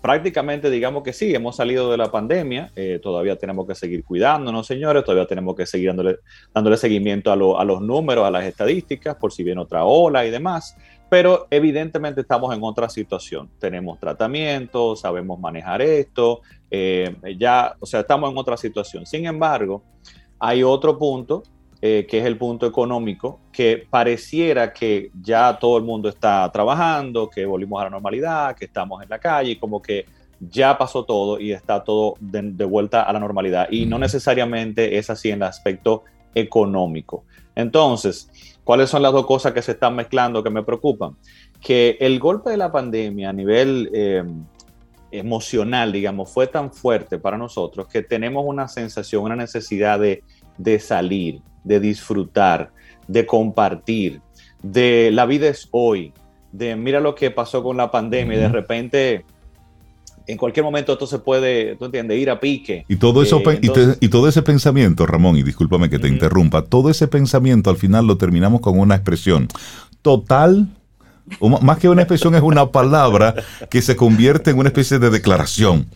prácticamente 0.00 0.70
digamos 0.70 1.02
que 1.02 1.12
sí, 1.12 1.34
hemos 1.34 1.56
salido 1.56 1.90
de 1.90 1.98
la 1.98 2.10
pandemia, 2.10 2.70
eh, 2.74 3.00
todavía 3.02 3.36
tenemos 3.36 3.66
que 3.66 3.74
seguir 3.74 4.02
cuidándonos, 4.02 4.66
señores, 4.66 5.04
todavía 5.04 5.26
tenemos 5.26 5.54
que 5.56 5.66
seguir 5.66 5.88
dándole, 6.54 6.76
seguimiento 6.78 7.30
a, 7.30 7.34
a, 7.34 7.64
los 7.66 7.82
números, 7.82 8.26
a 8.26 8.30
las 8.30 8.46
estadísticas, 8.46 9.14
por 9.16 9.30
si 9.30 9.42
viene 9.42 9.60
otra 9.60 9.84
ola 9.84 10.24
y 10.24 10.30
demás. 10.30 10.74
Pero 11.16 11.46
evidentemente 11.50 12.20
estamos 12.20 12.54
en 12.54 12.62
otra 12.62 12.90
situación. 12.90 13.48
Tenemos 13.58 13.98
tratamiento, 13.98 14.94
sabemos 14.96 15.40
manejar 15.40 15.80
esto, 15.80 16.42
eh, 16.70 17.16
ya, 17.38 17.74
o 17.80 17.86
sea, 17.86 18.00
estamos 18.00 18.30
en 18.30 18.36
otra 18.36 18.58
situación. 18.58 19.06
Sin 19.06 19.24
embargo, 19.24 19.82
hay 20.38 20.62
otro 20.62 20.98
punto, 20.98 21.42
eh, 21.80 22.06
que 22.06 22.18
es 22.18 22.26
el 22.26 22.36
punto 22.36 22.66
económico, 22.66 23.40
que 23.50 23.86
pareciera 23.88 24.74
que 24.74 25.10
ya 25.18 25.58
todo 25.58 25.78
el 25.78 25.84
mundo 25.84 26.10
está 26.10 26.52
trabajando, 26.52 27.30
que 27.30 27.46
volvimos 27.46 27.80
a 27.80 27.84
la 27.84 27.90
normalidad, 27.92 28.54
que 28.54 28.66
estamos 28.66 29.02
en 29.02 29.08
la 29.08 29.18
calle, 29.18 29.58
como 29.58 29.80
que 29.80 30.04
ya 30.38 30.76
pasó 30.76 31.06
todo 31.06 31.40
y 31.40 31.50
está 31.50 31.82
todo 31.82 32.16
de, 32.20 32.42
de 32.42 32.64
vuelta 32.66 33.04
a 33.04 33.12
la 33.14 33.20
normalidad. 33.20 33.68
Y 33.70 33.86
no 33.86 33.98
necesariamente 33.98 34.98
es 34.98 35.08
así 35.08 35.30
en 35.30 35.36
el 35.36 35.44
aspecto 35.44 36.04
económico. 36.34 37.24
Entonces, 37.54 38.30
¿Cuáles 38.66 38.90
son 38.90 39.00
las 39.00 39.12
dos 39.12 39.26
cosas 39.26 39.52
que 39.52 39.62
se 39.62 39.70
están 39.70 39.94
mezclando 39.94 40.42
que 40.42 40.50
me 40.50 40.64
preocupan? 40.64 41.12
Que 41.60 41.96
el 42.00 42.18
golpe 42.18 42.50
de 42.50 42.56
la 42.56 42.72
pandemia 42.72 43.30
a 43.30 43.32
nivel 43.32 43.88
eh, 43.94 44.24
emocional, 45.12 45.92
digamos, 45.92 46.32
fue 46.32 46.48
tan 46.48 46.72
fuerte 46.72 47.20
para 47.20 47.38
nosotros 47.38 47.86
que 47.86 48.02
tenemos 48.02 48.44
una 48.44 48.66
sensación, 48.66 49.22
una 49.22 49.36
necesidad 49.36 50.00
de, 50.00 50.24
de 50.58 50.80
salir, 50.80 51.42
de 51.62 51.78
disfrutar, 51.78 52.72
de 53.06 53.24
compartir, 53.24 54.20
de 54.64 55.10
la 55.12 55.26
vida 55.26 55.46
es 55.46 55.68
hoy, 55.70 56.12
de 56.50 56.74
mira 56.74 56.98
lo 56.98 57.14
que 57.14 57.30
pasó 57.30 57.62
con 57.62 57.76
la 57.76 57.92
pandemia 57.92 58.36
y 58.36 58.40
de 58.40 58.48
repente 58.48 59.24
en 60.26 60.36
cualquier 60.36 60.64
momento 60.64 60.92
esto 60.92 61.06
se 61.06 61.18
puede, 61.18 61.76
tú 61.76 61.84
entiendes, 61.84 62.18
ir 62.18 62.30
a 62.30 62.40
pique. 62.40 62.84
Y 62.88 62.96
todo, 62.96 63.22
eso, 63.22 63.40
eh, 63.50 63.60
y, 64.00 64.08
todo 64.08 64.28
ese 64.28 64.42
pensamiento, 64.42 65.06
Ramón, 65.06 65.36
y 65.36 65.42
discúlpame 65.42 65.88
que 65.88 65.98
te 65.98 66.08
interrumpa, 66.08 66.62
todo 66.62 66.90
ese 66.90 67.08
pensamiento 67.08 67.70
al 67.70 67.76
final 67.76 68.06
lo 68.06 68.16
terminamos 68.16 68.60
con 68.60 68.78
una 68.78 68.94
expresión 68.94 69.48
total, 70.02 70.68
más 71.40 71.78
que 71.78 71.88
una 71.88 72.02
expresión 72.02 72.34
es 72.34 72.42
una 72.42 72.70
palabra 72.70 73.34
que 73.70 73.82
se 73.82 73.96
convierte 73.96 74.50
en 74.50 74.58
una 74.58 74.68
especie 74.68 74.98
de 74.98 75.10
declaración. 75.10 75.86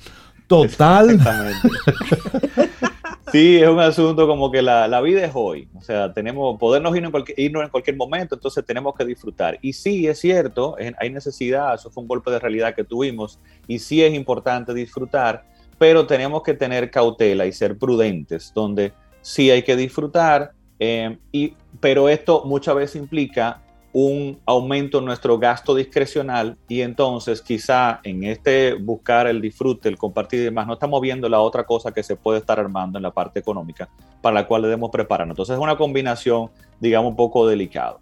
Total. 0.47 1.21
Sí, 3.33 3.59
es 3.59 3.69
un 3.69 3.79
asunto 3.79 4.27
como 4.27 4.51
que 4.51 4.61
la, 4.61 5.01
vida 5.01 5.25
es 5.25 5.33
hoy. 5.35 5.69
O 5.77 5.81
sea, 5.81 6.13
tenemos, 6.13 6.59
podernos 6.59 6.97
ir 6.97 7.05
en 7.05 7.11
cualquier, 7.11 7.39
irnos 7.39 7.63
en 7.63 7.71
cualquier 7.71 7.97
momento, 7.97 8.35
entonces 8.35 8.65
tenemos 8.65 8.95
que 8.95 9.05
disfrutar. 9.05 9.59
Y 9.63 9.73
sí, 9.73 10.07
es 10.09 10.19
cierto, 10.19 10.77
hay 10.99 11.11
necesidad, 11.11 11.75
eso 11.75 11.91
fue 11.91 12.03
un 12.03 12.09
golpe 12.09 12.31
de 12.31 12.39
realidad 12.39 12.75
que 12.75 12.85
tuvimos, 12.85 13.39
y 13.67 13.79
sí 13.79 14.03
es 14.03 14.13
importante 14.15 14.75
disfrutar, 14.75 15.45
pero 15.79 16.07
tenemos 16.07 16.43
que 16.43 16.55
tener 16.55 16.91
cautela 16.91 17.47
y 17.47 17.53
ser 17.53 17.79
prudentes, 17.79 18.53
donde 18.55 18.93
sí 19.21 19.51
hay 19.51 19.63
que 19.63 19.77
disfrutar, 19.77 20.53
eh, 20.79 21.19
y, 21.31 21.55
pero 21.79 22.09
esto 22.09 22.45
muchas 22.45 22.75
veces 22.75 22.97
implica 22.97 23.63
un 23.93 24.39
aumento 24.47 24.99
en 24.99 25.05
nuestro 25.05 25.39
gasto 25.39 25.75
discrecional 25.75 26.57
y 26.69 26.83
entonces 26.83 27.43
quizá 27.43 28.01
en 28.05 28.25
este 28.25 28.75
buscar 28.75 29.27
el 29.27 29.41
disfrute, 29.41 29.89
el 29.89 29.99
compartir 29.99 30.41
y 30.41 30.45
demás, 30.45 30.67
no 30.67 30.75
estamos 30.75 31.01
viendo 31.01 31.29
la 31.29 31.41
otra 31.41 31.65
cosa 31.65 31.93
que 31.93 32.03
se 32.03 32.17
puede 32.17 32.39
estar 32.39 32.61
armando 32.61 32.99
en 32.99 33.03
la 33.03 33.11
parte 33.11 33.41
económica 33.41 33.89
para 34.21 34.35
la 34.35 34.47
cual 34.47 34.63
debemos 34.63 34.91
prepararnos. 34.91 35.35
Entonces 35.35 35.55
es 35.55 35.61
una 35.61 35.77
combinación, 35.77 36.51
digamos, 36.79 37.11
un 37.11 37.17
poco 37.17 37.47
delicado. 37.47 38.01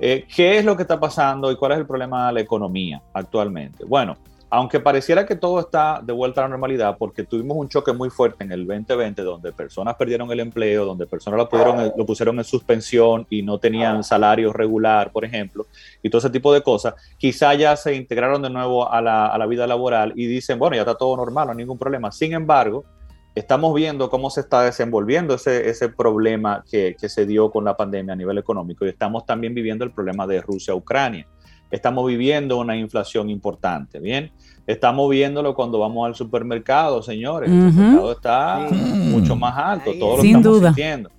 Eh, 0.00 0.26
¿Qué 0.34 0.58
es 0.58 0.64
lo 0.64 0.76
que 0.76 0.82
está 0.82 0.98
pasando 0.98 1.52
y 1.52 1.56
cuál 1.56 1.72
es 1.72 1.78
el 1.78 1.86
problema 1.86 2.28
de 2.28 2.32
la 2.32 2.40
economía 2.40 3.02
actualmente? 3.12 3.84
Bueno, 3.84 4.16
aunque 4.50 4.80
pareciera 4.80 5.24
que 5.24 5.36
todo 5.36 5.60
está 5.60 6.00
de 6.02 6.12
vuelta 6.12 6.40
a 6.40 6.44
la 6.44 6.48
normalidad, 6.48 6.98
porque 6.98 7.24
tuvimos 7.24 7.56
un 7.56 7.68
choque 7.68 7.92
muy 7.92 8.10
fuerte 8.10 8.42
en 8.42 8.50
el 8.50 8.66
2020, 8.66 9.22
donde 9.22 9.52
personas 9.52 9.94
perdieron 9.94 10.30
el 10.32 10.40
empleo, 10.40 10.84
donde 10.84 11.06
personas 11.06 11.38
lo, 11.38 11.48
pudieron, 11.48 11.92
lo 11.96 12.04
pusieron 12.04 12.36
en 12.38 12.44
suspensión 12.44 13.26
y 13.30 13.42
no 13.42 13.58
tenían 13.58 14.02
salario 14.02 14.52
regular, 14.52 15.12
por 15.12 15.24
ejemplo, 15.24 15.66
y 16.02 16.10
todo 16.10 16.18
ese 16.18 16.30
tipo 16.30 16.52
de 16.52 16.62
cosas, 16.62 16.94
quizá 17.16 17.54
ya 17.54 17.76
se 17.76 17.94
integraron 17.94 18.42
de 18.42 18.50
nuevo 18.50 18.90
a 18.90 19.00
la, 19.00 19.26
a 19.26 19.38
la 19.38 19.46
vida 19.46 19.68
laboral 19.68 20.12
y 20.16 20.26
dicen, 20.26 20.58
bueno, 20.58 20.74
ya 20.74 20.82
está 20.82 20.96
todo 20.96 21.16
normal, 21.16 21.46
no 21.46 21.52
hay 21.52 21.58
ningún 21.58 21.78
problema. 21.78 22.10
Sin 22.10 22.32
embargo, 22.32 22.84
estamos 23.36 23.72
viendo 23.72 24.10
cómo 24.10 24.30
se 24.30 24.40
está 24.40 24.62
desenvolviendo 24.62 25.34
ese, 25.34 25.68
ese 25.68 25.88
problema 25.90 26.64
que, 26.68 26.96
que, 27.00 27.08
se 27.08 27.24
dio 27.24 27.50
con 27.52 27.64
la 27.64 27.76
pandemia 27.76 28.14
a 28.14 28.16
nivel 28.16 28.38
económico 28.38 28.84
y 28.84 28.88
estamos 28.88 29.24
también 29.24 29.54
viviendo 29.54 29.84
el 29.84 29.92
problema 29.92 30.26
de 30.26 30.40
Rusia-Ucrania. 30.40 31.26
Estamos 31.70 32.06
viviendo 32.06 32.58
una 32.58 32.76
inflación 32.76 33.30
importante, 33.30 34.00
¿bien? 34.00 34.32
Estamos 34.66 35.08
viéndolo 35.10 35.54
cuando 35.54 35.78
vamos 35.78 36.06
al 36.06 36.14
supermercado, 36.14 37.02
señores. 37.02 37.50
El 37.50 37.70
supermercado 37.70 38.12
está 38.12 38.68
mucho 38.70 39.36
más 39.36 39.56
alto, 39.56 39.92
todos 39.98 40.18
lo 40.18 40.24
estamos 40.24 40.44
duda. 40.44 40.68
sintiendo. 40.68 41.10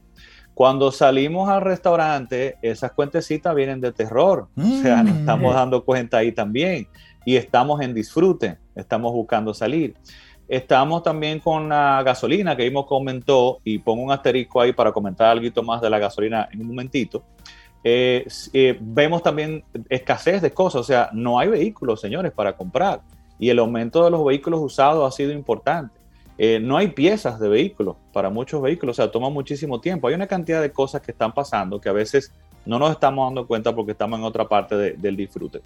Cuando 0.53 0.91
salimos 0.91 1.49
al 1.49 1.61
restaurante, 1.61 2.57
esas 2.61 2.91
cuentecitas 2.91 3.55
vienen 3.55 3.81
de 3.81 3.91
terror. 3.91 4.47
O 4.57 4.81
sea, 4.81 5.01
nos 5.01 5.17
estamos 5.17 5.55
dando 5.55 5.83
cuenta 5.83 6.17
ahí 6.17 6.31
también. 6.31 6.87
Y 7.25 7.35
estamos 7.35 7.81
en 7.81 7.93
disfrute, 7.93 8.57
estamos 8.75 9.13
buscando 9.13 9.53
salir. 9.53 9.95
Estamos 10.47 11.01
también 11.01 11.39
con 11.39 11.69
la 11.69 12.03
gasolina 12.03 12.57
que 12.57 12.63
vimos 12.63 12.85
comentó, 12.85 13.59
y 13.63 13.77
pongo 13.79 14.03
un 14.03 14.11
asterisco 14.11 14.59
ahí 14.59 14.73
para 14.73 14.91
comentar 14.91 15.27
algo 15.27 15.63
más 15.63 15.81
de 15.81 15.89
la 15.89 15.97
gasolina 15.97 16.49
en 16.51 16.59
un 16.61 16.67
momentito. 16.67 17.23
Eh, 17.83 18.27
eh, 18.53 18.77
vemos 18.79 19.23
también 19.23 19.63
escasez 19.89 20.41
de 20.41 20.53
cosas, 20.53 20.81
o 20.81 20.83
sea, 20.83 21.09
no 21.13 21.39
hay 21.39 21.49
vehículos, 21.49 22.01
señores, 22.01 22.31
para 22.31 22.55
comprar. 22.55 23.01
Y 23.39 23.49
el 23.49 23.59
aumento 23.59 24.03
de 24.03 24.11
los 24.11 24.23
vehículos 24.23 24.59
usados 24.61 25.07
ha 25.07 25.15
sido 25.15 25.31
importante. 25.31 25.99
Eh, 26.37 26.59
no 26.59 26.77
hay 26.77 26.89
piezas 26.89 27.39
de 27.39 27.49
vehículos 27.49 27.95
para 28.13 28.29
muchos 28.29 28.61
vehículos, 28.61 28.97
o 28.97 29.01
sea, 29.01 29.11
toma 29.11 29.29
muchísimo 29.29 29.81
tiempo. 29.81 30.07
Hay 30.07 30.13
una 30.13 30.27
cantidad 30.27 30.61
de 30.61 30.71
cosas 30.71 31.01
que 31.01 31.11
están 31.11 31.33
pasando 31.33 31.79
que 31.81 31.89
a 31.89 31.93
veces 31.93 32.31
no 32.65 32.79
nos 32.79 32.91
estamos 32.91 33.27
dando 33.27 33.47
cuenta 33.47 33.73
porque 33.73 33.91
estamos 33.91 34.19
en 34.19 34.25
otra 34.25 34.47
parte 34.47 34.75
de, 34.75 34.93
del 34.93 35.15
disfrute. 35.15 35.61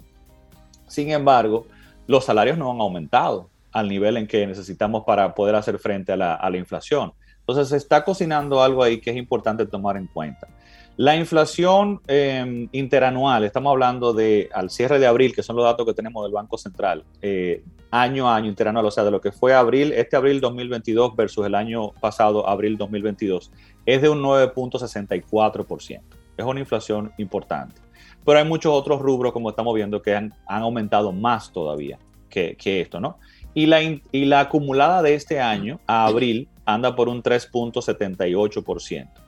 Sin 0.86 1.10
embargo, 1.10 1.66
los 2.06 2.24
salarios 2.24 2.56
no 2.56 2.70
han 2.70 2.80
aumentado 2.80 3.50
al 3.72 3.88
nivel 3.88 4.16
en 4.16 4.26
que 4.26 4.46
necesitamos 4.46 5.04
para 5.04 5.34
poder 5.34 5.54
hacer 5.54 5.78
frente 5.78 6.12
a 6.12 6.16
la, 6.16 6.34
a 6.34 6.48
la 6.48 6.56
inflación. 6.56 7.12
Entonces 7.40 7.68
se 7.68 7.76
está 7.76 8.04
cocinando 8.04 8.62
algo 8.62 8.82
ahí 8.82 9.00
que 9.00 9.10
es 9.10 9.16
importante 9.16 9.66
tomar 9.66 9.96
en 9.96 10.06
cuenta. 10.06 10.48
La 10.96 11.14
inflación 11.14 12.00
eh, 12.08 12.68
interanual, 12.72 13.44
estamos 13.44 13.70
hablando 13.70 14.14
de 14.14 14.48
al 14.54 14.70
cierre 14.70 14.98
de 14.98 15.06
abril, 15.06 15.34
que 15.34 15.42
son 15.42 15.56
los 15.56 15.66
datos 15.66 15.84
que 15.84 15.92
tenemos 15.92 16.24
del 16.24 16.32
Banco 16.32 16.56
Central, 16.56 17.04
eh, 17.20 17.62
año 17.90 18.30
a 18.30 18.36
año 18.36 18.48
interanual, 18.48 18.86
o 18.86 18.90
sea, 18.90 19.04
de 19.04 19.10
lo 19.10 19.20
que 19.20 19.30
fue 19.30 19.52
abril, 19.52 19.92
este 19.92 20.16
abril 20.16 20.40
2022 20.40 21.14
versus 21.14 21.44
el 21.44 21.54
año 21.54 21.90
pasado, 22.00 22.48
abril 22.48 22.78
2022, 22.78 23.52
es 23.84 24.00
de 24.00 24.08
un 24.08 24.22
9.64%. 24.22 26.00
Es 26.38 26.44
una 26.44 26.60
inflación 26.60 27.12
importante. 27.18 27.78
Pero 28.24 28.38
hay 28.38 28.46
muchos 28.46 28.72
otros 28.72 29.02
rubros, 29.02 29.34
como 29.34 29.50
estamos 29.50 29.74
viendo, 29.74 30.00
que 30.00 30.14
han, 30.14 30.32
aumentado 30.46 31.12
más 31.12 31.52
todavía 31.52 31.98
que, 32.30 32.56
que 32.56 32.80
esto, 32.80 33.00
¿no? 33.00 33.18
Y 33.52 33.66
la, 33.66 33.82
y 33.82 34.24
la 34.24 34.40
acumulada 34.40 35.02
de 35.02 35.14
este 35.14 35.40
año 35.40 35.78
a 35.86 36.06
abril 36.06 36.48
anda 36.64 36.96
por 36.96 37.10
un 37.10 37.22
3.78%. 37.22 39.25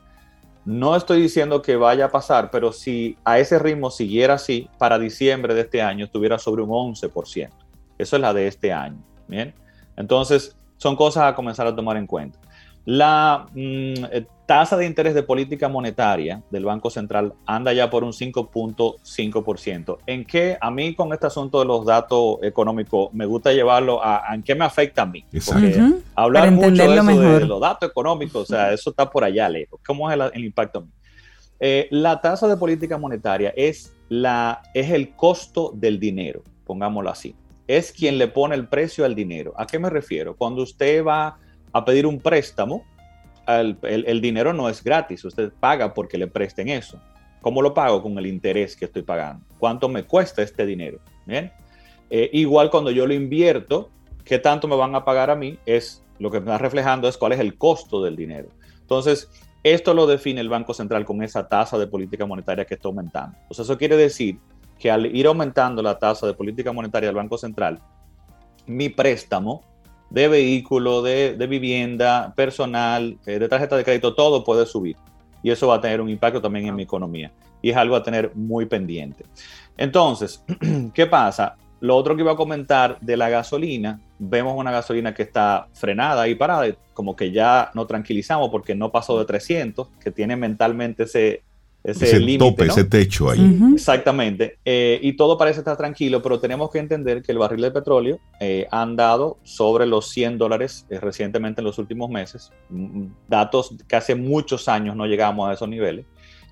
No 0.65 0.95
estoy 0.95 1.21
diciendo 1.21 1.61
que 1.61 1.75
vaya 1.75 2.05
a 2.05 2.11
pasar, 2.11 2.51
pero 2.51 2.71
si 2.71 3.17
a 3.23 3.39
ese 3.39 3.59
ritmo 3.59 3.89
siguiera 3.91 4.35
así, 4.35 4.69
para 4.77 4.99
diciembre 4.99 5.53
de 5.53 5.61
este 5.61 5.81
año 5.81 6.05
estuviera 6.05 6.37
sobre 6.37 6.61
un 6.61 6.69
11%. 6.69 7.49
Eso 7.97 8.15
es 8.15 8.21
la 8.21 8.33
de 8.33 8.47
este 8.47 8.71
año. 8.71 9.03
Bien. 9.27 9.53
Entonces, 9.95 10.55
son 10.77 10.95
cosas 10.95 11.23
a 11.23 11.35
comenzar 11.35 11.67
a 11.67 11.75
tomar 11.75 11.97
en 11.97 12.07
cuenta. 12.07 12.39
La 12.89 13.45
mm, 13.53 14.05
eh, 14.11 14.25
tasa 14.47 14.75
de 14.75 14.87
interés 14.87 15.13
de 15.13 15.21
política 15.21 15.69
monetaria 15.69 16.41
del 16.49 16.65
Banco 16.65 16.89
Central 16.89 17.35
anda 17.45 17.71
ya 17.71 17.87
por 17.87 18.03
un 18.03 18.13
5.5%. 18.13 19.99
¿En 20.07 20.25
qué? 20.25 20.57
A 20.59 20.71
mí 20.71 20.95
con 20.95 21.13
este 21.13 21.27
asunto 21.27 21.59
de 21.59 21.65
los 21.65 21.85
datos 21.85 22.39
económicos 22.41 23.13
me 23.13 23.27
gusta 23.27 23.53
llevarlo 23.53 24.03
a, 24.03 24.33
en 24.33 24.41
qué 24.41 24.55
me 24.55 24.65
afecta 24.65 25.03
a 25.03 25.05
mí. 25.05 25.23
Porque 25.45 25.79
hablar 26.15 26.49
mucho 26.49 26.71
de, 26.71 26.95
eso, 26.95 27.21
de, 27.21 27.45
los 27.45 27.61
datos 27.61 27.91
económicos, 27.91 28.41
o 28.41 28.45
sea, 28.47 28.73
eso 28.73 28.89
está 28.89 29.07
por 29.07 29.23
allá 29.23 29.47
lejos. 29.47 29.79
¿Cómo 29.85 30.09
es 30.09 30.19
el, 30.33 30.43
impacto 30.43 30.79
a 30.79 30.81
mí? 30.81 30.89
Eh, 31.59 31.87
la 31.91 32.19
tasa 32.19 32.47
de 32.47 32.57
política 32.57 32.97
monetaria 32.97 33.53
es, 33.55 33.93
la, 34.09 34.63
es 34.73 34.89
el 34.89 35.15
costo 35.15 35.73
del 35.75 35.99
dinero, 35.99 36.41
pongámoslo 36.65 37.11
así. 37.11 37.35
Es 37.67 37.91
quien 37.91 38.17
le 38.17 38.29
pone 38.29 38.55
el 38.55 38.67
precio 38.67 39.05
al 39.05 39.13
dinero. 39.13 39.53
¿A 39.57 39.67
qué 39.67 39.77
me 39.77 39.91
refiero? 39.91 40.35
Cuando 40.35 40.63
usted 40.63 41.05
va 41.05 41.37
a 41.73 41.85
pedir 41.85 42.05
un 42.05 42.19
préstamo, 42.19 42.83
el, 43.57 44.21
dinero 44.21 44.53
no 44.53 44.69
es 44.69 44.83
gratis, 44.83 45.25
usted 45.25 45.51
paga 45.59 45.93
porque 45.93 46.17
le 46.17 46.27
presten 46.27 46.69
eso. 46.69 46.99
¿Cómo 47.41 47.61
lo 47.61 47.73
pago? 47.73 48.01
Con 48.01 48.17
el 48.17 48.27
interés 48.27 48.75
que 48.75 48.85
estoy 48.85 49.01
pagando. 49.01 49.45
¿Cuánto 49.57 49.89
me 49.89 50.03
cuesta 50.03 50.41
este 50.41 50.65
dinero? 50.65 50.99
Bien. 51.25 51.51
Eh, 52.09 52.29
igual 52.33 52.69
cuando 52.69 52.91
yo 52.91 53.07
lo 53.07 53.13
invierto, 53.13 53.89
¿qué 54.23 54.39
tanto 54.39 54.67
me 54.67 54.75
van 54.75 54.93
a 54.93 55.05
pagar 55.05 55.29
a 55.29 55.35
mí? 55.35 55.57
Es 55.65 56.03
lo 56.19 56.29
que 56.29 56.39
me 56.39 56.47
está 56.47 56.57
reflejando 56.57 57.07
es 57.07 57.17
cuál 57.17 57.31
es 57.31 57.39
el 57.39 57.57
costo 57.57 58.03
del 58.03 58.15
dinero. 58.15 58.49
Entonces, 58.81 59.29
esto 59.63 59.93
lo 59.93 60.05
define 60.05 60.41
el 60.41 60.49
Banco 60.49 60.73
Central 60.73 61.05
con 61.05 61.23
esa 61.23 61.47
tasa 61.47 61.77
de 61.77 61.87
política 61.87 62.25
monetaria 62.25 62.65
que 62.65 62.75
está 62.75 62.87
aumentando. 62.87 63.37
Entonces, 63.41 63.65
eso 63.65 63.77
quiere 63.77 63.95
decir 63.95 64.37
que 64.77 64.91
al 64.91 65.05
ir 65.05 65.27
aumentando 65.27 65.81
la 65.81 65.97
tasa 65.97 66.27
de 66.27 66.33
política 66.33 66.71
monetaria 66.71 67.07
del 67.07 67.15
Banco 67.15 67.37
Central, 67.37 67.79
mi 68.65 68.89
préstamo 68.89 69.63
de 70.09 70.27
vehículo, 70.27 71.01
de, 71.01 71.35
vivienda, 71.47 72.33
personal, 72.35 73.17
eh, 73.25 73.39
de 73.39 73.47
tarjeta 73.47 73.77
de 73.77 73.83
crédito, 73.83 74.15
todo 74.15 74.43
puede 74.43 74.65
subir. 74.65 74.95
Y 75.43 75.51
eso 75.51 75.67
va 75.67 75.75
a 75.75 75.81
tener 75.81 76.01
un 76.01 76.09
impacto 76.09 76.41
también 76.41 76.67
en 76.67 76.75
mi 76.75 76.83
economía. 76.83 77.31
Y 77.61 77.69
es 77.69 77.77
algo 77.77 77.95
a 77.95 78.03
tener 78.03 78.35
muy 78.35 78.65
pendiente. 78.65 79.25
Entonces, 79.77 80.43
¿qué 80.93 81.05
pasa? 81.05 81.55
Lo 81.79 81.95
otro 81.95 82.15
que 82.15 82.23
iba 82.23 82.33
a 82.33 82.35
comentar 82.35 82.99
de 82.99 83.15
la 83.15 83.29
gasolina, 83.29 84.01
vemos 84.17 84.53
una 84.57 84.71
gasolina 84.71 85.13
que 85.13 85.23
está 85.23 85.67
frenada 85.73 86.27
y 86.27 86.35
parada, 86.35 86.67
como 86.93 87.15
que 87.15 87.31
ya 87.31 87.71
nos 87.73 87.87
tranquilizamos 87.87 88.49
porque 88.49 88.75
no 88.75 88.91
pasó 88.91 89.17
de 89.17 89.25
300, 89.25 89.87
que 90.03 90.11
tiene 90.11 90.35
mentalmente 90.35 91.03
ese, 91.03 91.43
ese, 91.83 92.37
tope, 92.37 92.65
ese 92.65 92.83
techo 92.83 93.29
ahí. 93.29 93.57
Exactamente. 93.73 94.57
Eh, 94.65 94.99
y 95.01 95.13
todo 95.13 95.37
parece 95.37 95.59
estar 95.59 95.77
tranquilo, 95.77 96.21
pero 96.21 96.39
tenemos 96.39 96.69
que 96.69 96.79
entender 96.79 97.21
que 97.21 97.31
el 97.31 97.37
barril 97.37 97.61
de 97.61 97.71
petróleo 97.71 98.19
eh, 98.39 98.67
ha 98.69 98.81
andado 98.81 99.37
sobre 99.43 99.85
los 99.85 100.09
100 100.09 100.37
dólares 100.37 100.85
eh, 100.89 100.99
recientemente 100.99 101.61
en 101.61 101.65
los 101.65 101.77
últimos 101.77 102.09
meses. 102.09 102.51
Mm, 102.69 103.05
datos 103.27 103.75
que 103.87 103.95
hace 103.95 104.15
muchos 104.15 104.67
años 104.67 104.95
no 104.95 105.05
llegamos 105.05 105.49
a 105.49 105.53
esos 105.53 105.69
niveles. 105.69 106.05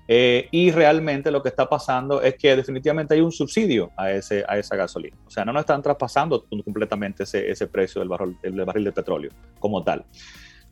y 0.08 0.70
realmente 0.70 1.30
lo 1.30 1.42
que 1.42 1.50
está 1.50 1.68
pasando 1.68 2.22
es 2.22 2.34
que 2.36 2.56
definitivamente 2.56 3.12
hay 3.12 3.20
un 3.20 3.30
subsidio 3.30 3.90
a, 3.94 4.10
ese, 4.10 4.42
a 4.48 4.56
esa 4.56 4.74
gasolina. 4.74 5.14
O 5.26 5.30
sea, 5.30 5.44
no 5.44 5.52
nos 5.52 5.60
están 5.60 5.82
traspasando 5.82 6.46
completamente 6.64 7.24
ese, 7.24 7.50
ese 7.50 7.66
precio 7.66 8.00
del 8.00 8.08
barril, 8.08 8.38
del 8.42 8.64
barril 8.64 8.84
de 8.84 8.92
petróleo 8.92 9.30
como 9.60 9.84
tal. 9.84 10.06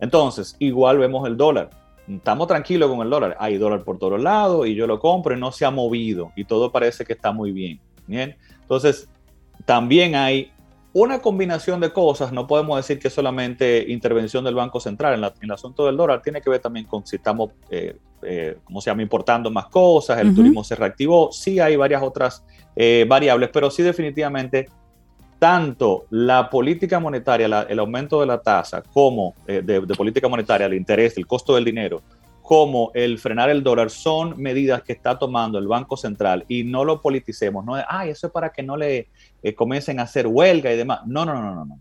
Entonces, 0.00 0.56
igual 0.58 0.96
vemos 0.96 1.28
el 1.28 1.36
dólar 1.36 1.68
estamos 2.08 2.46
tranquilos 2.46 2.90
con 2.90 3.00
el 3.00 3.10
dólar. 3.10 3.36
Hay 3.38 3.58
dólar 3.58 3.84
por 3.84 3.98
todos 3.98 4.20
lados 4.20 4.66
y 4.66 4.74
yo 4.74 4.86
lo 4.86 4.98
compro 4.98 5.36
y 5.36 5.40
no 5.40 5.52
se 5.52 5.64
ha 5.64 5.70
movido 5.70 6.32
y 6.36 6.44
todo 6.44 6.70
parece 6.70 7.04
que 7.04 7.14
está 7.14 7.32
muy 7.32 7.52
bien. 7.52 7.80
Bien. 8.06 8.36
Entonces, 8.62 9.08
también 9.64 10.14
hay 10.14 10.52
una 10.92 11.18
combinación 11.20 11.80
de 11.80 11.92
cosas. 11.92 12.32
No 12.32 12.46
podemos 12.46 12.76
decir 12.76 12.98
que 12.98 13.10
solamente 13.10 13.84
intervención 13.88 14.44
del 14.44 14.54
Banco 14.54 14.80
Central 14.80 15.14
en, 15.14 15.30
el 15.42 15.50
asunto 15.50 15.86
del 15.86 15.96
dólar. 15.96 16.22
Tiene 16.22 16.40
que 16.40 16.48
ver 16.48 16.60
también 16.60 16.86
con 16.86 17.06
si 17.06 17.16
estamos, 17.16 17.50
eh, 17.70 17.96
eh, 18.22 18.56
¿cómo 18.64 18.80
se 18.80 18.90
llama?, 18.90 19.02
importando 19.02 19.50
más 19.50 19.66
cosas. 19.66 20.18
El 20.20 20.34
turismo 20.34 20.64
se 20.64 20.74
reactivó. 20.74 21.30
Sí 21.32 21.58
hay 21.60 21.76
varias 21.76 22.02
otras 22.02 22.44
eh, 22.74 23.04
variables, 23.08 23.50
pero 23.52 23.70
sí 23.70 23.82
definitivamente 23.82 24.70
tanto 25.38 26.06
la 26.10 26.48
política 26.48 26.98
monetaria, 26.98 27.66
el 27.68 27.78
aumento 27.78 28.20
de 28.20 28.26
la 28.26 28.40
tasa, 28.40 28.82
como 28.82 29.34
eh, 29.46 29.62
de, 29.62 29.80
política 29.94 30.28
monetaria, 30.28 30.66
el 30.66 30.74
interés, 30.74 31.16
el 31.16 31.26
costo 31.26 31.54
del 31.54 31.64
dinero, 31.64 32.02
como 32.42 32.90
el 32.94 33.18
frenar 33.18 33.50
el 33.50 33.62
dólar, 33.62 33.90
son 33.90 34.40
medidas 34.40 34.82
que 34.82 34.92
está 34.92 35.18
tomando 35.18 35.58
el 35.58 35.66
Banco 35.66 35.96
Central 35.96 36.44
y 36.48 36.64
no 36.64 36.84
lo 36.84 37.02
politicemos. 37.02 37.64
No 37.64 37.74
ay, 37.88 38.10
eso 38.10 38.28
es 38.28 38.32
para 38.32 38.50
que 38.50 38.62
no 38.62 38.76
le 38.76 39.08
eh, 39.42 39.54
comiencen 39.54 39.98
a 39.98 40.04
hacer 40.04 40.26
huelga 40.26 40.72
y 40.72 40.76
demás. 40.76 41.00
No, 41.06 41.24
no, 41.24 41.34
no, 41.34 41.54
no, 41.54 41.64
no. 41.64 41.80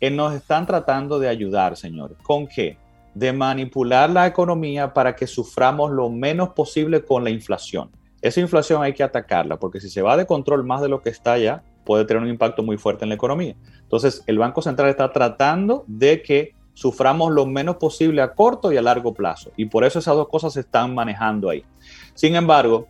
Eh, 0.00 0.10
nos 0.10 0.34
están 0.34 0.66
tratando 0.66 1.18
de 1.18 1.28
ayudar, 1.28 1.76
señores. 1.76 2.16
¿Con 2.22 2.46
qué? 2.46 2.76
De 3.14 3.32
manipular 3.32 4.10
la 4.10 4.26
economía 4.26 4.92
para 4.92 5.14
que 5.14 5.26
suframos 5.26 5.90
lo 5.90 6.10
menos 6.10 6.50
posible 6.50 7.04
con 7.04 7.22
la 7.22 7.30
inflación. 7.30 7.90
Esa 8.20 8.40
inflación 8.40 8.82
hay 8.82 8.92
que 8.92 9.02
atacarla, 9.02 9.58
porque 9.58 9.80
si 9.80 9.88
se 9.88 10.02
va 10.02 10.16
de 10.16 10.26
control 10.26 10.64
más 10.64 10.82
de 10.82 10.88
lo 10.88 11.00
que 11.00 11.10
está 11.10 11.38
ya, 11.38 11.62
puede 11.90 12.04
tener 12.04 12.22
un 12.22 12.28
impacto 12.28 12.62
muy 12.62 12.76
fuerte 12.78 13.04
en 13.04 13.08
la 13.08 13.16
economía. 13.16 13.56
Entonces, 13.82 14.22
el 14.28 14.38
Banco 14.38 14.62
Central 14.62 14.90
está 14.90 15.12
tratando 15.12 15.82
de 15.88 16.22
que 16.22 16.54
suframos 16.72 17.32
lo 17.32 17.46
menos 17.46 17.78
posible 17.78 18.22
a 18.22 18.32
corto 18.32 18.70
y 18.70 18.76
a 18.76 18.82
largo 18.82 19.12
plazo. 19.12 19.50
Y 19.56 19.64
por 19.64 19.82
eso 19.82 19.98
esas 19.98 20.14
dos 20.14 20.28
cosas 20.28 20.52
se 20.52 20.60
están 20.60 20.94
manejando 20.94 21.50
ahí. 21.50 21.64
Sin 22.14 22.36
embargo, 22.36 22.86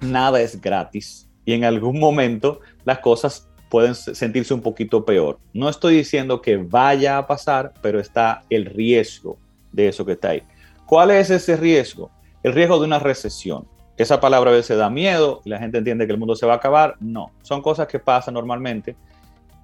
nada 0.00 0.40
es 0.40 0.58
gratis 0.58 1.28
y 1.44 1.52
en 1.52 1.64
algún 1.64 2.00
momento 2.00 2.60
las 2.86 3.00
cosas 3.00 3.46
pueden 3.68 3.94
sentirse 3.94 4.54
un 4.54 4.62
poquito 4.62 5.04
peor. 5.04 5.38
No 5.52 5.68
estoy 5.68 5.96
diciendo 5.96 6.40
que 6.40 6.56
vaya 6.56 7.18
a 7.18 7.26
pasar, 7.26 7.74
pero 7.82 8.00
está 8.00 8.40
el 8.48 8.64
riesgo 8.64 9.36
de 9.70 9.88
eso 9.88 10.06
que 10.06 10.12
está 10.12 10.30
ahí. 10.30 10.42
¿Cuál 10.86 11.10
es 11.10 11.28
ese 11.28 11.58
riesgo? 11.58 12.10
El 12.42 12.54
riesgo 12.54 12.78
de 12.78 12.86
una 12.86 13.00
recesión. 13.00 13.68
Esa 13.96 14.20
palabra 14.20 14.50
a 14.50 14.54
veces 14.54 14.76
da 14.76 14.90
miedo 14.90 15.40
y 15.44 15.50
la 15.50 15.58
gente 15.58 15.78
entiende 15.78 16.06
que 16.06 16.12
el 16.12 16.18
mundo 16.18 16.34
se 16.34 16.46
va 16.46 16.54
a 16.54 16.56
acabar. 16.56 16.96
No, 17.00 17.30
son 17.42 17.62
cosas 17.62 17.86
que 17.86 17.98
pasan 17.98 18.34
normalmente. 18.34 18.96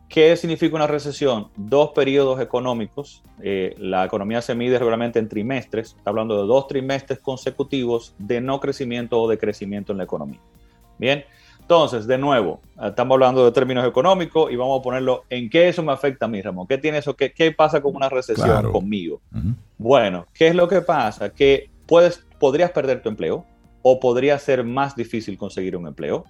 ¿Qué 0.08 0.36
significa 0.36 0.74
una 0.74 0.86
recesión? 0.86 1.48
Dos 1.56 1.90
periodos 1.90 2.40
económicos. 2.40 3.22
Eh, 3.42 3.74
la 3.78 4.04
economía 4.04 4.42
se 4.42 4.54
mide 4.54 4.78
regularmente 4.78 5.18
en 5.18 5.28
trimestres. 5.28 5.94
Está 5.96 6.10
hablando 6.10 6.40
de 6.40 6.48
dos 6.48 6.66
trimestres 6.66 7.20
consecutivos 7.20 8.14
de 8.18 8.40
no 8.40 8.60
crecimiento 8.60 9.20
o 9.20 9.28
de 9.28 9.38
crecimiento 9.38 9.92
en 9.92 9.98
la 9.98 10.04
economía. 10.04 10.40
Bien, 10.98 11.24
entonces, 11.60 12.08
de 12.08 12.18
nuevo, 12.18 12.60
estamos 12.82 13.14
hablando 13.14 13.44
de 13.44 13.52
términos 13.52 13.86
económicos 13.86 14.50
y 14.50 14.56
vamos 14.56 14.80
a 14.80 14.82
ponerlo 14.82 15.22
en 15.30 15.48
qué 15.48 15.68
eso 15.68 15.84
me 15.84 15.92
afecta 15.92 16.24
a 16.24 16.28
mí, 16.28 16.42
Ramón. 16.42 16.66
¿Qué 16.66 16.78
tiene 16.78 16.98
eso? 16.98 17.14
¿Qué, 17.14 17.32
qué 17.32 17.52
pasa 17.52 17.80
con 17.80 17.94
una 17.94 18.08
recesión 18.08 18.72
conmigo? 18.72 19.20
Bueno, 19.78 20.26
¿qué 20.34 20.48
es 20.48 20.56
lo 20.56 20.66
que 20.66 20.80
pasa? 20.80 21.32
Que 21.32 21.70
puedes, 21.86 22.26
podrías 22.40 22.72
perder 22.72 23.00
tu 23.02 23.08
empleo 23.08 23.46
o 23.82 24.00
podría 24.00 24.38
ser 24.38 24.64
más 24.64 24.96
difícil 24.96 25.38
conseguir 25.38 25.76
un 25.76 25.86
empleo 25.86 26.24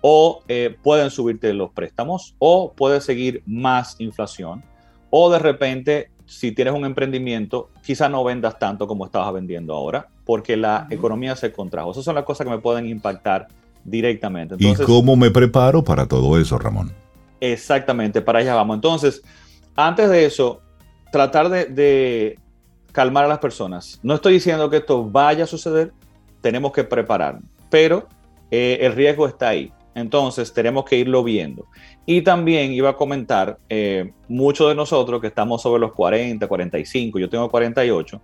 o 0.00 0.42
eh, 0.48 0.76
pueden 0.82 1.10
subirte 1.10 1.52
los 1.52 1.70
préstamos 1.70 2.34
o 2.38 2.72
puede 2.72 3.00
seguir 3.00 3.42
más 3.46 3.96
inflación 3.98 4.62
o 5.10 5.30
de 5.30 5.38
repente 5.38 6.10
si 6.26 6.52
tienes 6.52 6.74
un 6.74 6.84
emprendimiento 6.84 7.70
quizá 7.84 8.08
no 8.08 8.22
vendas 8.24 8.58
tanto 8.58 8.86
como 8.86 9.06
estabas 9.06 9.32
vendiendo 9.32 9.74
ahora 9.74 10.08
porque 10.26 10.56
la 10.56 10.88
economía 10.90 11.36
se 11.36 11.52
contrajo. 11.52 11.92
Esas 11.92 12.04
son 12.04 12.16
las 12.16 12.24
cosas 12.24 12.44
que 12.44 12.50
me 12.50 12.58
pueden 12.58 12.86
impactar 12.86 13.46
directamente. 13.84 14.56
¿Y 14.58 14.74
cómo 14.74 15.16
me 15.16 15.30
preparo 15.30 15.82
para 15.82 16.06
todo 16.06 16.38
eso, 16.38 16.58
Ramón? 16.58 16.92
Exactamente, 17.40 18.20
para 18.20 18.40
allá 18.40 18.54
vamos. 18.54 18.74
Entonces, 18.74 19.22
antes 19.76 20.10
de 20.10 20.26
eso, 20.26 20.60
tratar 21.12 21.48
de, 21.48 22.38
calmar 22.90 23.24
a 23.24 23.28
las 23.28 23.38
personas. 23.38 24.00
No 24.02 24.14
estoy 24.14 24.34
diciendo 24.34 24.68
que 24.68 24.78
esto 24.78 25.04
vaya 25.04 25.44
a 25.44 25.46
suceder, 25.46 25.92
tenemos 26.46 26.70
que 26.70 26.84
prepararnos, 26.84 27.42
pero 27.68 28.06
eh, 28.52 28.78
el 28.82 28.92
riesgo 28.92 29.26
está 29.26 29.48
ahí. 29.48 29.72
Entonces 29.96 30.52
tenemos 30.52 30.84
que 30.84 30.96
irlo 30.96 31.24
viendo. 31.24 31.66
Y 32.04 32.22
también 32.22 32.72
iba 32.72 32.90
a 32.90 32.96
comentar, 32.96 33.58
eh, 33.68 34.12
muchos 34.28 34.68
de 34.68 34.76
nosotros 34.76 35.20
que 35.20 35.26
estamos 35.26 35.60
sobre 35.60 35.80
los 35.80 35.92
40, 35.92 36.46
45, 36.46 37.18
yo 37.18 37.28
tengo 37.28 37.50
48, 37.50 38.20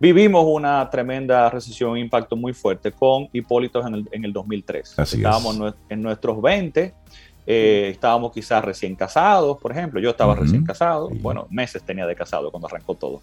Vivimos 0.00 0.44
una 0.46 0.88
tremenda 0.88 1.50
recesión, 1.50 1.90
un 1.90 1.98
impacto 1.98 2.36
muy 2.36 2.52
fuerte 2.52 2.92
con 2.92 3.28
Hipólitos 3.32 3.84
en 3.84 3.94
el, 3.94 4.08
en 4.12 4.24
el 4.24 4.32
2003. 4.32 4.96
estábamos 4.96 5.74
en 5.88 6.02
nuestros 6.02 6.40
20, 6.40 6.94
eh, 7.50 7.88
estábamos 7.88 8.30
quizás 8.30 8.62
recién 8.62 8.94
casados, 8.94 9.56
por 9.56 9.72
ejemplo. 9.72 9.98
Yo 10.00 10.10
estaba 10.10 10.34
recién 10.34 10.66
casado, 10.66 11.08
bueno, 11.08 11.46
meses 11.48 11.82
tenía 11.82 12.06
de 12.06 12.14
casado 12.14 12.50
cuando 12.50 12.68
arrancó 12.68 12.94
todo. 12.94 13.22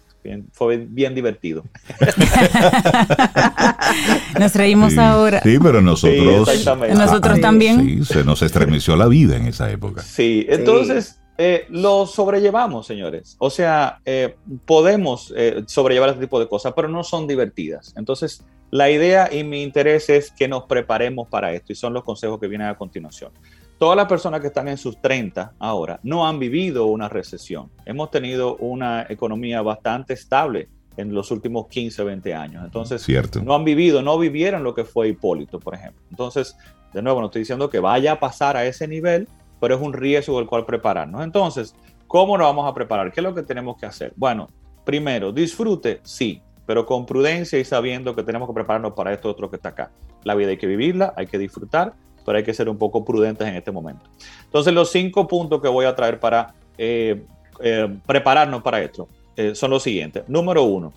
fue 0.50 0.78
bien 0.78 1.14
divertido. 1.14 1.62
nos 4.40 4.52
reímos 4.56 4.98
ahora. 4.98 5.40
Sí, 5.44 5.58
pero 5.62 5.80
nosotros, 5.80 6.48
nosotros 6.92 7.40
también. 7.40 7.84
Sí, 7.84 8.04
se 8.04 8.24
nos 8.24 8.42
estremeció 8.42 8.96
la 8.96 9.06
vida 9.06 9.36
en 9.36 9.46
esa 9.46 9.70
época. 9.70 10.02
Sí, 10.02 10.44
entonces 10.48 11.20
eh, 11.38 11.66
lo 11.68 12.06
sobrellevamos, 12.06 12.84
señores. 12.84 13.36
O 13.38 13.48
sea, 13.48 14.00
eh, 14.04 14.34
podemos 14.64 15.32
eh, 15.36 15.62
sobrellevar 15.68 16.08
este 16.08 16.22
tipo 16.22 16.40
de 16.40 16.48
cosas, 16.48 16.72
pero 16.74 16.88
no 16.88 17.04
son 17.04 17.28
divertidas. 17.28 17.94
Entonces, 17.96 18.42
la 18.72 18.90
idea 18.90 19.32
y 19.32 19.44
mi 19.44 19.62
interés 19.62 20.08
es 20.08 20.32
que 20.32 20.48
nos 20.48 20.64
preparemos 20.64 21.28
para 21.28 21.52
esto 21.52 21.72
y 21.72 21.76
son 21.76 21.92
los 21.92 22.02
consejos 22.02 22.40
que 22.40 22.48
vienen 22.48 22.66
a 22.66 22.76
continuación. 22.76 23.30
Todas 23.78 23.96
las 23.96 24.06
personas 24.06 24.40
que 24.40 24.46
están 24.46 24.68
en 24.68 24.78
sus 24.78 25.00
30 25.02 25.52
ahora 25.58 26.00
no 26.02 26.26
han 26.26 26.38
vivido 26.38 26.86
una 26.86 27.10
recesión. 27.10 27.70
Hemos 27.84 28.10
tenido 28.10 28.56
una 28.56 29.06
economía 29.08 29.60
bastante 29.60 30.14
estable 30.14 30.68
en 30.96 31.12
los 31.12 31.30
últimos 31.30 31.66
15, 31.68 32.02
20 32.02 32.34
años. 32.34 32.64
Entonces, 32.64 33.02
Cierto. 33.02 33.42
no 33.42 33.54
han 33.54 33.64
vivido, 33.64 34.00
no 34.00 34.18
vivieron 34.18 34.64
lo 34.64 34.74
que 34.74 34.84
fue 34.84 35.08
Hipólito, 35.08 35.60
por 35.60 35.74
ejemplo. 35.74 36.02
Entonces, 36.10 36.56
de 36.94 37.02
nuevo, 37.02 37.20
no 37.20 37.26
estoy 37.26 37.40
diciendo 37.40 37.68
que 37.68 37.78
vaya 37.78 38.12
a 38.12 38.20
pasar 38.20 38.56
a 38.56 38.64
ese 38.64 38.88
nivel, 38.88 39.28
pero 39.60 39.74
es 39.74 39.80
un 39.82 39.92
riesgo 39.92 40.38
del 40.38 40.46
cual 40.46 40.64
prepararnos. 40.64 41.22
Entonces, 41.22 41.74
¿cómo 42.06 42.38
nos 42.38 42.46
vamos 42.46 42.66
a 42.70 42.72
preparar? 42.72 43.12
¿Qué 43.12 43.20
es 43.20 43.24
lo 43.24 43.34
que 43.34 43.42
tenemos 43.42 43.76
que 43.76 43.84
hacer? 43.84 44.14
Bueno, 44.16 44.48
primero, 44.86 45.32
disfrute, 45.32 46.00
sí, 46.02 46.40
pero 46.64 46.86
con 46.86 47.04
prudencia 47.04 47.58
y 47.58 47.64
sabiendo 47.64 48.16
que 48.16 48.22
tenemos 48.22 48.48
que 48.48 48.54
prepararnos 48.54 48.94
para 48.94 49.12
esto 49.12 49.28
otro 49.28 49.50
que 49.50 49.56
está 49.56 49.68
acá. 49.70 49.90
La 50.24 50.34
vida 50.34 50.48
hay 50.48 50.56
que 50.56 50.66
vivirla, 50.66 51.12
hay 51.14 51.26
que 51.26 51.36
disfrutar, 51.36 51.92
pero 52.26 52.38
hay 52.38 52.44
que 52.44 52.52
ser 52.52 52.68
un 52.68 52.76
poco 52.76 53.04
prudentes 53.04 53.46
en 53.46 53.54
este 53.54 53.70
momento. 53.70 54.04
Entonces, 54.44 54.74
los 54.74 54.90
cinco 54.90 55.28
puntos 55.28 55.62
que 55.62 55.68
voy 55.68 55.86
a 55.86 55.94
traer 55.94 56.18
para 56.18 56.54
eh, 56.76 57.24
eh, 57.60 57.96
prepararnos 58.04 58.62
para 58.62 58.82
esto 58.82 59.08
eh, 59.36 59.54
son 59.54 59.70
los 59.70 59.84
siguientes. 59.84 60.28
Número 60.28 60.64
uno, 60.64 60.92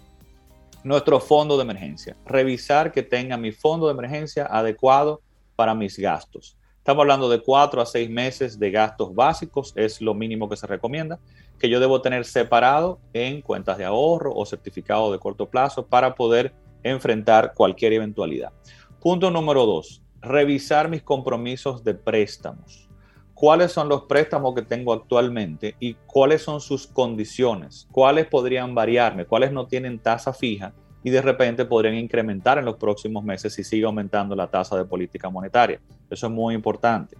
nuestro 0.84 1.20
fondo 1.20 1.56
de 1.56 1.64
emergencia. 1.64 2.18
Revisar 2.26 2.92
que 2.92 3.04
tenga 3.04 3.38
mi 3.38 3.52
fondo 3.52 3.86
de 3.86 3.94
emergencia 3.94 4.48
adecuado 4.48 5.22
para 5.56 5.76
mis 5.76 5.98
gastos. 6.00 6.58
Estamos 6.80 7.02
hablando 7.02 7.30
de 7.30 7.40
cuatro 7.42 7.82
a 7.82 7.86
seis 7.86 8.10
meses 8.10 8.58
de 8.58 8.72
gastos 8.72 9.14
básicos, 9.14 9.74
es 9.76 10.02
lo 10.02 10.16
mínimo 10.16 10.50
que 10.50 10.58
se 10.58 10.66
recomienda, 10.66 11.20
que 11.60 11.70
yo 11.70 11.80
debo 11.80 12.02
tener 12.02 12.26
separado 12.26 13.00
en 13.14 13.42
cuentas 13.42 13.78
de 13.78 13.86
ahorro 13.86 14.34
o 14.34 14.46
certificado 14.46 15.12
de 15.12 15.20
corto 15.20 15.48
plazo 15.48 15.86
para 15.86 16.16
poder 16.16 16.54
enfrentar 16.82 17.54
cualquier 17.54 17.94
eventualidad. 17.94 18.52
Punto 19.00 19.30
número 19.30 19.66
dos, 19.68 20.02
revisar 20.22 20.90
mis 20.90 21.02
compromisos 21.02 21.84
de 21.84 21.94
préstamos. 21.94 22.88
¿Cuáles 23.34 23.72
son 23.72 23.88
los 23.88 24.04
préstamos 24.04 24.54
que 24.54 24.62
tengo 24.62 24.92
actualmente 24.92 25.76
y 25.80 25.94
cuáles 25.94 26.42
son 26.42 26.60
sus 26.60 26.88
condiciones? 26.88 27.88
¿Cuáles 27.92 28.28
podrían 28.28 28.76
variarme? 28.76 29.26
¿Cuáles 29.26 29.52
no 29.54 29.66
tienen 29.66 30.00
tasa 30.00 30.34
fija? 30.34 30.74
y 31.04 31.10
de 31.10 31.22
repente 31.22 31.66
podrían 31.66 31.96
incrementar 31.96 32.58
en 32.58 32.66
los 32.66 32.76
próximos 32.76 33.24
meses 33.24 33.54
si 33.54 33.64
sigue 33.64 33.86
aumentando 33.86 34.36
la 34.36 34.48
tasa 34.48 34.78
de 34.78 34.86
política 34.86 35.30
monetaria. 35.30 35.80
Eso 36.10 36.28
es 36.28 36.32
muy 36.32 36.56
importante. 36.56 37.16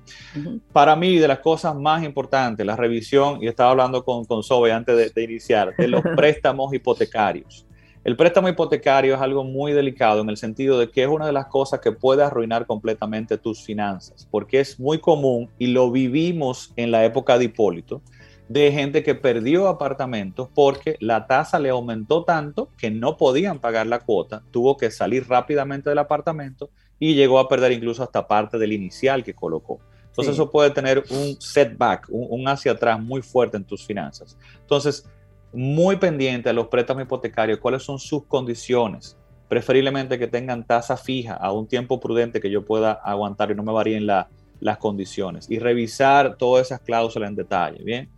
Para 0.74 0.96
mí, 0.96 1.18
de 1.18 1.28
las 1.28 1.40
cosas 1.40 1.76
más 1.76 2.04
importantes, 2.04 2.66
la 2.66 2.76
revisión, 2.76 3.42
y 3.42 3.48
estaba 3.48 3.72
hablando 3.72 4.04
con, 4.04 4.26
con 4.26 4.44
Sobe 4.44 4.72
antes 4.72 5.14
de, 5.14 5.24
iniciar, 5.24 5.76
de 5.78 5.88
los 5.88 6.02
préstamos 6.16 6.74
hipotecarios. 6.74 7.66
El 8.06 8.16
préstamo 8.16 8.48
hipotecario 8.48 9.16
es 9.16 9.22
algo 9.22 9.44
muy 9.44 9.74
delicado 9.74 10.22
en 10.22 10.30
el 10.30 10.38
sentido 10.38 10.80
de 10.80 10.90
que 10.90 11.04
es 11.04 11.10
una 11.10 11.26
de 11.26 11.34
las 11.34 11.48
cosas 11.48 11.82
que 11.82 11.92
puede 11.92 12.24
arruinar 12.24 12.66
completamente 12.66 13.38
tus 13.38 13.62
finanzas, 13.62 14.26
porque 14.32 14.62
es 14.62 14.80
muy 14.80 15.00
común 15.00 15.50
y 15.60 15.68
lo 15.68 15.92
vivimos 15.92 16.72
en 16.78 16.92
la 16.92 17.04
época 17.04 17.38
de 17.38 17.46
Hipólito, 17.46 18.02
de 18.48 18.72
gente 18.72 19.04
que 19.04 19.16
perdió 19.16 19.68
apartamentos 19.68 20.48
porque 20.56 20.96
la 21.02 21.28
tasa 21.28 21.60
le 21.60 21.70
aumentó 21.70 22.24
tanto 22.24 22.70
que 22.78 22.90
no 22.90 23.18
podían 23.18 23.60
pagar 23.60 23.86
la 23.86 24.00
cuota, 24.00 24.44
tuvo 24.50 24.78
que 24.78 24.92
salir 24.92 25.28
rápidamente 25.28 25.90
del 25.90 26.00
apartamento 26.00 26.70
y 27.00 27.16
llegó 27.16 27.38
a 27.38 27.50
perder 27.50 27.74
incluso 27.74 28.02
hasta 28.02 28.28
parte 28.28 28.58
del 28.58 28.72
inicial 28.72 29.24
que 29.24 29.36
colocó. 29.36 29.80
Entonces 30.08 30.34
eso 30.34 30.50
puede 30.50 30.72
tener 30.72 31.04
un 31.12 31.40
setback, 31.40 32.08
un, 32.10 32.48
hacia 32.48 32.72
atrás 32.74 33.00
muy 33.00 33.22
fuerte 33.22 33.58
en 33.58 33.64
tus 33.64 33.86
finanzas. 33.86 34.38
Entonces, 34.60 35.08
muy 35.54 35.98
pendiente 35.98 36.50
a 36.50 36.54
los 36.54 36.68
préstamos 36.68 37.04
hipotecarios, 37.04 37.60
cuáles 37.60 37.84
son 37.84 38.00
sus 38.00 38.26
condiciones. 38.26 39.18
Preferiblemente 39.48 40.20
que 40.20 40.28
tengan 40.28 40.66
tasa 40.66 40.96
fija 40.96 41.34
a 41.34 41.52
un 41.52 41.68
tiempo 41.68 42.00
prudente 42.00 42.40
que 42.40 42.52
yo 42.52 42.64
pueda 42.64 42.92
aguantar 42.92 43.52
y 43.52 43.56
no 43.56 43.64
me 43.64 43.72
varíen 43.72 44.06
las 44.06 44.78
condiciones. 44.78 45.50
Y 45.50 45.60
revisar 45.60 46.36
todas 46.38 46.68
esas 46.68 46.82
cláusulas 46.82 47.30
en 47.30 47.36
detalle, 47.36 47.84
¿bien? 47.84 48.10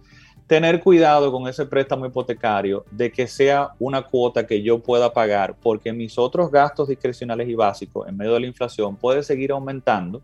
tener 0.52 0.82
cuidado 0.82 1.32
con 1.32 1.48
ese 1.48 1.66
préstamo 1.66 2.06
hipotecario 2.06 2.84
de 2.92 3.10
que 3.10 3.26
sea 3.26 3.70
una 3.80 4.02
cuota 4.02 4.46
que 4.46 4.62
yo 4.62 4.84
pueda 4.84 5.14
pagar, 5.14 5.56
porque 5.56 5.94
mis 5.94 6.18
otros 6.18 6.52
gastos 6.52 6.90
discrecionales 6.90 7.48
y 7.48 7.56
básicos 7.56 8.06
en 8.10 8.18
medio 8.18 8.34
de 8.34 8.42
la 8.42 8.48
inflación 8.48 8.98
puede 8.98 9.24
seguir 9.24 9.54
aumentando. 9.54 10.22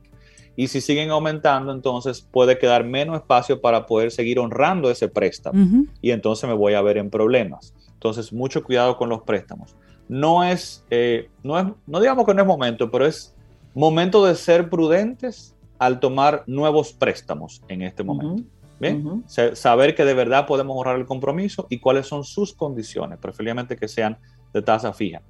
Y 0.58 0.68
si 0.68 0.82
siguen 0.82 1.12
aumentando, 1.12 1.72
entonces 1.72 2.20
puede 2.20 2.58
quedar 2.58 2.84
menos 2.84 3.16
espacio 3.16 3.62
para 3.62 3.86
poder 3.86 4.12
seguir 4.12 4.40
honrando 4.40 4.90
ese 4.90 5.08
préstamo. 5.08 5.86
Y 6.02 6.10
entonces 6.12 6.50
me 6.50 6.56
voy 6.56 6.74
a 6.74 6.82
ver 6.82 6.98
en 6.98 7.12
problemas. 7.12 7.74
Entonces, 7.94 8.34
mucho 8.34 8.64
cuidado 8.64 8.98
con 8.98 9.08
los 9.08 9.22
préstamos. 9.22 9.76
No 10.10 10.44
es, 10.44 10.84
eh, 10.90 11.30
no 11.44 11.60
es, 11.60 11.68
no 11.86 12.00
digamos 12.00 12.26
que 12.26 12.34
no 12.34 12.42
es 12.42 12.48
momento, 12.48 12.90
pero 12.90 13.06
es 13.06 13.36
momento 13.76 14.26
de 14.26 14.34
ser 14.34 14.70
prudentes 14.70 15.56
al 15.78 16.00
tomar 16.00 16.44
nuevos 16.48 16.92
préstamos 16.92 17.62
en 17.68 17.84
este 17.84 18.04
momento. 18.04 18.44
Bien, 18.80 19.24
saber 19.54 19.96
que 19.96 20.06
de 20.06 20.14
verdad 20.14 20.46
podemos 20.46 20.76
ahorrar 20.76 20.98
el 20.98 21.06
compromiso 21.06 21.68
y 21.70 21.80
cuáles 21.80 22.08
son 22.08 22.24
sus 22.24 22.54
condiciones, 22.54 23.18
preferiblemente 23.20 23.76
que 23.76 23.88
sean 23.88 24.18
de 24.54 24.62
tasa 24.62 24.94
fija. 24.94 25.22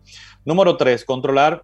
Número 0.46 0.76
tres, 0.78 1.04
controlar 1.06 1.64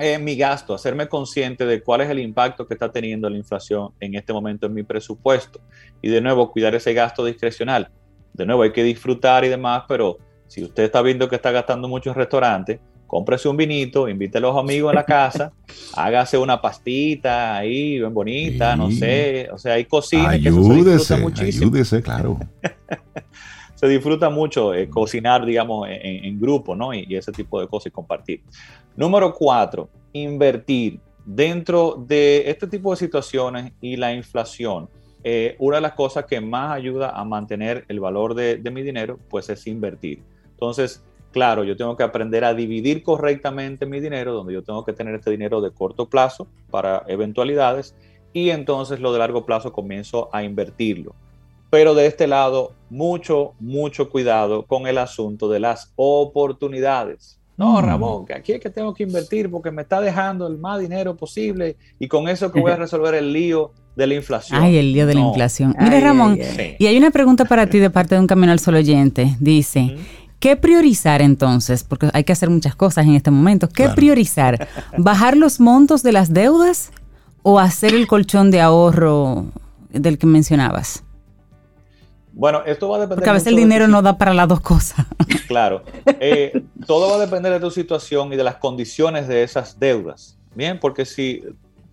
eh, 0.00 0.18
mi 0.18 0.36
gasto, 0.36 0.74
hacerme 0.74 1.08
consciente 1.08 1.66
de 1.66 1.82
cuál 1.82 2.00
es 2.00 2.10
el 2.10 2.18
impacto 2.18 2.66
que 2.66 2.74
está 2.74 2.90
teniendo 2.90 3.28
la 3.28 3.36
inflación 3.36 3.90
en 4.00 4.14
este 4.14 4.32
momento 4.32 4.66
en 4.66 4.74
mi 4.74 4.82
presupuesto. 4.82 5.60
Y 6.02 6.08
de 6.08 6.20
nuevo, 6.20 6.50
cuidar 6.50 6.74
ese 6.74 6.92
gasto 6.94 7.24
discrecional. 7.24 7.90
De 8.32 8.46
nuevo, 8.46 8.62
hay 8.62 8.72
que 8.72 8.82
disfrutar 8.82 9.44
y 9.44 9.48
demás, 9.48 9.84
pero 9.88 10.18
si 10.46 10.64
usted 10.64 10.84
está 10.84 11.02
viendo 11.02 11.28
que 11.28 11.36
está 11.36 11.50
gastando 11.50 11.88
mucho 11.88 12.10
en 12.10 12.16
restaurantes, 12.16 12.80
cómprese 13.06 13.48
un 13.48 13.56
vinito, 13.56 14.08
invite 14.08 14.38
a 14.38 14.40
los 14.40 14.56
amigos 14.56 14.92
a 14.92 14.94
la 14.94 15.04
casa, 15.04 15.52
hágase 15.96 16.38
una 16.38 16.60
pastita 16.60 17.56
ahí, 17.56 17.98
bien 17.98 18.14
bonita, 18.14 18.76
no 18.76 18.90
sé, 18.90 19.48
o 19.52 19.58
sea, 19.58 19.74
hay 19.74 19.84
cocina 19.84 20.38
que 20.38 20.50
se 20.50 20.50
disfruta 20.50 21.16
muchísimo. 21.16 21.66
Ayúdese, 21.66 22.02
claro. 22.02 22.38
se 23.80 23.88
disfruta 23.88 24.28
mucho 24.28 24.74
eh, 24.74 24.90
cocinar, 24.90 25.46
digamos, 25.46 25.88
en, 25.90 26.38
grupo, 26.38 26.76
¿no? 26.76 26.92
Y, 26.92 27.16
ese 27.16 27.32
tipo 27.32 27.58
de 27.58 27.66
cosas 27.66 27.86
y 27.86 27.90
compartir. 27.90 28.42
Número 28.94 29.32
cuatro, 29.32 29.88
invertir. 30.12 31.00
Dentro 31.24 31.94
de 32.06 32.50
este 32.50 32.66
tipo 32.66 32.90
de 32.90 32.98
situaciones 32.98 33.72
y 33.80 33.96
la 33.96 34.12
inflación, 34.12 34.90
eh, 35.24 35.56
una 35.58 35.76
de 35.76 35.80
las 35.80 35.94
cosas 35.94 36.26
que 36.26 36.42
más 36.42 36.72
ayuda 36.72 37.18
a 37.18 37.24
mantener 37.24 37.86
el 37.88 38.00
valor 38.00 38.34
de, 38.34 38.58
de 38.58 38.70
mi 38.70 38.82
dinero, 38.82 39.18
pues 39.30 39.48
es 39.48 39.66
invertir. 39.66 40.22
Entonces, 40.50 41.02
claro, 41.32 41.64
yo 41.64 41.74
tengo 41.74 41.96
que 41.96 42.02
aprender 42.02 42.44
a 42.44 42.52
dividir 42.52 43.02
correctamente 43.02 43.86
mi 43.86 43.98
dinero, 43.98 44.34
donde 44.34 44.52
yo 44.52 44.62
tengo 44.62 44.84
que 44.84 44.92
tener 44.92 45.14
este 45.14 45.30
dinero 45.30 45.62
de 45.62 45.70
corto 45.70 46.06
plazo 46.06 46.48
para 46.70 47.02
eventualidades 47.06 47.94
y 48.34 48.50
entonces 48.50 49.00
lo 49.00 49.10
de 49.14 49.20
largo 49.20 49.46
plazo 49.46 49.72
comienzo 49.72 50.28
a 50.34 50.42
invertirlo. 50.42 51.14
Pero 51.70 51.94
de 51.94 52.06
este 52.06 52.26
lado, 52.26 52.72
mucho, 52.90 53.54
mucho 53.60 54.10
cuidado 54.10 54.66
con 54.66 54.86
el 54.86 54.98
asunto 54.98 55.48
de 55.48 55.60
las 55.60 55.92
oportunidades. 55.96 57.38
No, 57.56 57.80
mm. 57.80 57.84
Ramón, 57.84 58.26
que 58.26 58.34
aquí 58.34 58.52
es 58.52 58.60
que 58.60 58.70
tengo 58.70 58.92
que 58.92 59.04
invertir 59.04 59.50
porque 59.50 59.70
me 59.70 59.82
está 59.82 60.00
dejando 60.00 60.46
el 60.46 60.58
más 60.58 60.80
dinero 60.80 61.16
posible 61.16 61.76
y 61.98 62.08
con 62.08 62.28
eso 62.28 62.50
que 62.50 62.60
voy 62.60 62.72
a 62.72 62.76
resolver 62.84 63.14
el 63.14 63.32
lío 63.32 63.72
de 63.96 64.06
la 64.06 64.14
inflación. 64.14 64.62
Ay, 64.62 64.76
el 64.78 64.92
lío 64.92 65.06
de 65.06 65.14
la 65.14 65.20
inflación. 65.20 65.76
Mira, 65.78 66.00
Ramón, 66.00 66.38
y 66.78 66.86
hay 66.86 66.96
una 66.96 67.10
pregunta 67.10 67.44
para 67.44 67.66
ti 67.66 67.78
de 67.78 67.90
parte 67.90 68.14
de 68.14 68.20
un 68.20 68.26
camino 68.26 68.50
al 68.50 68.60
solo 68.60 68.78
oyente. 68.78 69.36
Dice, 69.40 69.96
¿Qué 70.40 70.56
priorizar 70.56 71.20
entonces? 71.20 71.84
Porque 71.84 72.08
hay 72.14 72.24
que 72.24 72.32
hacer 72.32 72.48
muchas 72.48 72.74
cosas 72.74 73.04
en 73.04 73.14
este 73.14 73.30
momento. 73.30 73.68
¿Qué 73.68 73.90
priorizar? 73.90 74.68
¿Bajar 74.96 75.36
los 75.36 75.60
montos 75.60 76.02
de 76.02 76.12
las 76.12 76.32
deudas 76.32 76.92
o 77.42 77.58
hacer 77.58 77.94
el 77.94 78.06
colchón 78.06 78.50
de 78.50 78.62
ahorro 78.62 79.48
del 79.90 80.16
que 80.16 80.26
mencionabas? 80.26 81.04
Bueno, 82.40 82.62
esto 82.64 82.88
va 82.88 82.96
a 82.96 83.00
depender. 83.00 83.18
Porque 83.18 83.28
a 83.28 83.34
veces 83.34 83.48
el 83.48 83.56
dinero 83.56 83.86
no 83.86 84.00
da 84.00 84.16
para 84.16 84.32
las 84.32 84.48
dos 84.48 84.60
cosas. 84.60 85.04
Claro. 85.46 85.82
Eh, 86.20 86.62
todo 86.86 87.10
va 87.10 87.16
a 87.16 87.18
depender 87.18 87.52
de 87.52 87.58
tu 87.58 87.72
situación 87.72 88.32
y 88.32 88.36
de 88.36 88.44
las 88.44 88.56
condiciones 88.56 89.26
de 89.26 89.42
esas 89.42 89.78
deudas. 89.80 90.38
Bien, 90.54 90.78
porque 90.78 91.04
si, 91.04 91.42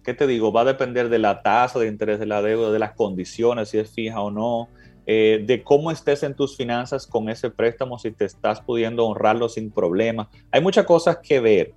¿qué 0.03 0.13
te 0.13 0.27
digo? 0.27 0.51
Va 0.53 0.61
a 0.61 0.65
depender 0.65 1.09
de 1.09 1.17
la 1.17 1.41
tasa 1.41 1.79
de 1.79 1.87
interés 1.87 2.19
de 2.19 2.27
la 2.27 2.41
deuda, 2.41 2.71
de 2.71 2.77
las 2.77 2.93
condiciones, 2.93 3.69
si 3.69 3.79
es 3.79 3.89
fija 3.89 4.21
o 4.21 4.29
no, 4.29 4.69
eh, 5.07 5.43
de 5.45 5.63
cómo 5.63 5.89
estés 5.89 6.21
en 6.21 6.35
tus 6.35 6.55
finanzas 6.55 7.07
con 7.07 7.29
ese 7.29 7.49
préstamo, 7.49 7.97
si 7.97 8.11
te 8.11 8.25
estás 8.25 8.61
pudiendo 8.61 9.05
honrarlo 9.07 9.49
sin 9.49 9.71
problema. 9.71 10.29
Hay 10.51 10.61
muchas 10.61 10.85
cosas 10.85 11.17
que 11.17 11.39
ver 11.39 11.73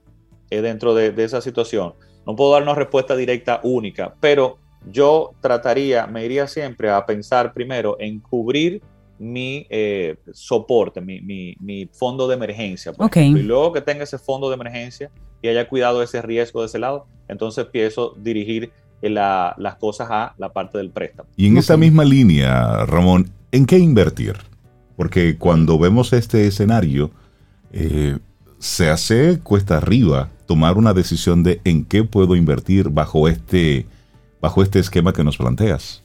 eh, 0.50 0.60
dentro 0.60 0.94
de, 0.94 1.14
esa 1.16 1.40
situación. 1.40 1.94
No 2.26 2.36
puedo 2.36 2.52
dar 2.52 2.62
una 2.62 2.74
respuesta 2.74 3.16
directa 3.16 3.60
única, 3.64 4.14
pero 4.20 4.58
yo 4.90 5.32
trataría, 5.40 6.06
me 6.06 6.24
iría 6.24 6.46
siempre 6.46 6.90
a 6.90 7.04
pensar 7.04 7.52
primero 7.52 7.96
en 7.98 8.20
cubrir 8.20 8.82
mi 9.18 9.66
eh, 9.68 10.16
soporte, 10.32 11.00
mi, 11.00 11.88
fondo 11.92 12.26
de 12.26 12.34
emergencia. 12.34 12.92
y 13.14 13.42
luego 13.42 13.72
que 13.72 13.82
tenga 13.82 14.04
ese 14.04 14.18
fondo 14.18 14.48
de 14.48 14.54
emergencia 14.54 15.10
y 15.42 15.48
haya 15.48 15.68
cuidado 15.68 16.02
ese 16.02 16.22
riesgo 16.22 16.60
de 16.60 16.66
ese 16.66 16.78
lado, 16.78 17.06
entonces 17.28 17.66
empiezo 17.66 18.14
a 18.16 18.20
dirigir 18.20 18.72
las 19.02 19.76
cosas 19.76 20.08
a 20.10 20.34
la 20.38 20.52
parte 20.52 20.78
del 20.78 20.90
préstamo. 20.90 21.28
Y 21.36 21.46
en 21.46 21.58
esa 21.58 21.76
misma 21.76 22.04
línea, 22.04 22.84
Ramón, 22.86 23.30
¿en 23.52 23.66
qué 23.66 23.78
invertir? 23.78 24.36
Porque 24.96 25.36
cuando 25.36 25.78
vemos 25.78 26.12
este 26.12 26.46
escenario, 26.46 27.10
eh, 27.72 28.18
se 28.58 28.90
hace 28.90 29.38
cuesta 29.42 29.78
arriba 29.78 30.30
tomar 30.46 30.76
una 30.76 30.92
decisión 30.92 31.42
de 31.42 31.60
en 31.64 31.84
qué 31.84 32.04
puedo 32.04 32.36
invertir 32.36 32.90
bajo 32.90 33.28
este, 33.28 33.86
bajo 34.40 34.62
este 34.62 34.78
esquema 34.78 35.12
que 35.12 35.24
nos 35.24 35.36
planteas. 35.36 36.02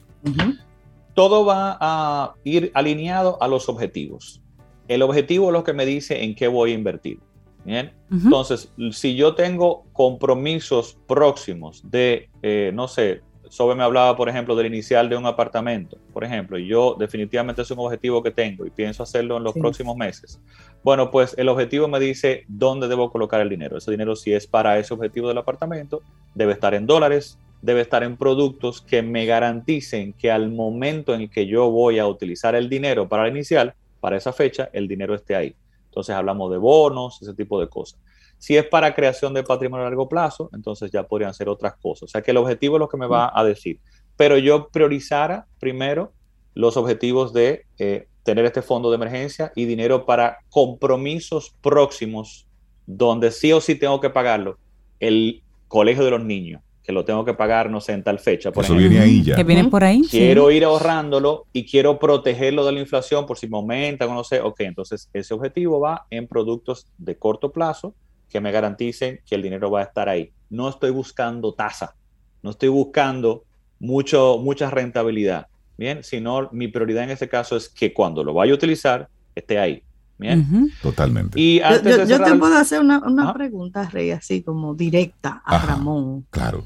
Todo 1.13 1.45
va 1.45 1.77
a 1.79 2.33
ir 2.43 2.71
alineado 2.73 3.41
a 3.41 3.47
los 3.47 3.69
objetivos. 3.69 4.41
El 4.87 5.01
objetivo 5.01 5.47
es 5.47 5.53
lo 5.53 5.63
que 5.63 5.73
me 5.73 5.85
dice 5.85 6.23
en 6.23 6.35
qué 6.35 6.47
voy 6.47 6.71
a 6.71 6.73
invertir. 6.75 7.19
Bien. 7.63 7.93
Entonces, 8.11 8.71
si 8.91 9.15
yo 9.15 9.33
tengo 9.33 9.85
compromisos 9.91 10.99
próximos 11.07 11.81
de, 11.89 12.29
eh, 12.43 12.71
no 12.73 12.87
sé, 12.87 13.23
Sobe 13.49 13.75
me 13.75 13.83
hablaba, 13.83 14.15
por 14.15 14.27
ejemplo, 14.29 14.55
del 14.55 14.67
inicial 14.67 15.07
de 15.09 15.15
un 15.15 15.25
apartamento, 15.25 15.97
por 16.13 16.23
ejemplo, 16.23 16.57
y 16.57 16.67
yo 16.67 16.95
definitivamente 16.97 17.61
es 17.61 17.71
un 17.71 17.79
objetivo 17.79 18.23
que 18.23 18.31
tengo 18.31 18.65
y 18.65 18.69
pienso 18.69 19.03
hacerlo 19.03 19.37
en 19.37 19.43
los 19.43 19.53
próximos 19.53 19.95
meses. 19.95 20.41
Bueno, 20.83 21.11
pues 21.11 21.35
el 21.37 21.49
objetivo 21.49 21.87
me 21.87 21.99
dice 21.99 22.43
dónde 22.47 22.87
debo 22.87 23.11
colocar 23.11 23.41
el 23.41 23.49
dinero. 23.49 23.77
Ese 23.77 23.91
dinero, 23.91 24.15
si 24.15 24.33
es 24.33 24.47
para 24.47 24.77
ese 24.79 24.93
objetivo 24.93 25.27
del 25.27 25.37
apartamento, 25.37 26.01
debe 26.33 26.53
estar 26.53 26.73
en 26.73 26.85
dólares, 26.85 27.39
debe 27.65 27.81
estar 27.81 28.03
en 28.03 28.15
productos 28.15 28.79
que 28.79 29.01
me 29.01 29.25
garanticen 29.25 30.13
que 30.13 30.31
al 30.31 30.51
momento 30.51 31.15
en 31.15 31.27
que 31.27 31.47
yo 31.47 31.71
voy 31.71 31.97
a 31.97 32.07
utilizar 32.07 32.53
el 32.53 32.69
dinero 32.69 33.09
para 33.09 33.25
el 33.25 33.31
inicial, 33.31 33.73
para 33.99 34.17
esa 34.17 34.31
fecha, 34.31 34.69
el 34.71 34.87
dinero 34.87 35.15
esté 35.15 35.35
ahí. 35.35 35.55
Entonces 35.85 36.15
hablamos 36.15 36.51
de 36.51 36.57
bonos, 36.57 37.19
ese 37.21 37.33
tipo 37.33 37.59
de 37.59 37.67
cosas. 37.67 37.99
Si 38.37 38.55
es 38.55 38.65
para 38.65 38.93
creación 38.93 39.33
de 39.33 39.43
patrimonio 39.43 39.83
a 39.83 39.89
largo 39.89 40.07
plazo, 40.07 40.49
entonces 40.53 40.91
ya 40.91 41.07
podrían 41.07 41.33
ser 41.33 41.49
otras 41.49 41.75
cosas. 41.77 42.03
O 42.03 42.07
sea 42.07 42.21
que 42.21 42.31
el 42.31 42.37
objetivo 42.37 42.75
es 42.75 42.81
lo 42.81 42.89
que 42.89 42.97
me 42.97 43.07
va 43.07 43.31
a 43.33 43.43
decir. 43.43 43.79
Pero 44.15 44.37
yo 44.37 44.69
priorizara 44.69 45.47
primero 45.59 46.13
los 46.53 46.77
objetivos 46.77 47.33
de 47.33 47.65
eh, 47.79 48.07
tener 48.21 48.45
este 48.45 48.61
fondo 48.61 48.91
de 48.91 48.97
emergencia 48.97 49.51
y 49.55 49.65
dinero 49.65 50.05
para 50.05 50.37
compromisos 50.49 51.55
próximos 51.61 52.45
donde 52.85 53.31
sí 53.31 53.51
o 53.53 53.59
sí 53.59 53.73
tengo 53.73 53.99
que 54.01 54.11
pagarlo. 54.11 54.59
El 54.99 55.41
colegio 55.67 56.05
de 56.05 56.11
los 56.11 56.23
niños, 56.23 56.61
que 56.85 56.91
lo 56.91 57.03
tengo 57.03 57.25
que 57.25 57.33
pagar, 57.33 57.71
no 57.71 57.81
sé, 57.81 57.93
en 57.93 58.03
tal 58.03 58.19
fecha. 58.19 58.51
Por 58.51 58.63
Eso 58.63 58.75
viene 58.75 58.99
ahí 58.99 59.23
ya. 59.23 59.35
Que 59.35 59.43
vienen 59.43 59.71
por 59.71 59.83
ahí. 59.83 60.03
Quiero 60.09 60.51
ir 60.51 60.63
ahorrándolo 60.63 61.47
y 61.51 61.65
quiero 61.65 61.97
protegerlo 61.97 62.63
de 62.63 62.73
la 62.73 62.79
inflación 62.79 63.25
por 63.25 63.39
si 63.39 63.47
me 63.47 63.57
aumenta 63.57 64.05
no 64.05 64.23
sé. 64.23 64.39
Ok, 64.39 64.59
entonces 64.59 65.09
ese 65.11 65.33
objetivo 65.33 65.79
va 65.79 66.05
en 66.11 66.27
productos 66.27 66.87
de 66.99 67.17
corto 67.17 67.51
plazo 67.51 67.95
que 68.29 68.39
me 68.39 68.51
garanticen 68.51 69.19
que 69.25 69.33
el 69.33 69.41
dinero 69.41 69.71
va 69.71 69.79
a 69.79 69.83
estar 69.83 70.07
ahí. 70.07 70.31
No 70.51 70.69
estoy 70.69 70.91
buscando 70.91 71.53
tasa, 71.53 71.95
no 72.43 72.51
estoy 72.51 72.69
buscando 72.69 73.45
mucho, 73.79 74.37
mucha 74.37 74.69
rentabilidad, 74.69 75.47
¿bien? 75.77 76.03
Sino 76.03 76.49
mi 76.51 76.67
prioridad 76.67 77.05
en 77.05 77.09
este 77.09 77.27
caso 77.27 77.55
es 77.55 77.67
que 77.67 77.93
cuando 77.93 78.23
lo 78.23 78.35
vaya 78.35 78.51
a 78.51 78.55
utilizar, 78.55 79.09
esté 79.33 79.57
ahí. 79.57 79.81
Bien. 80.17 80.71
Totalmente. 80.81 81.37
Y 81.39 81.59
yo, 81.59 82.23
te 82.23 82.35
puedo 82.35 82.55
hacer 82.55 82.79
una, 82.79 83.33
pregunta, 83.33 83.89
Rey, 83.89 84.11
así 84.11 84.43
como 84.43 84.75
directa 84.75 85.41
a 85.43 85.57
Ramón. 85.57 86.25
Claro 86.29 86.63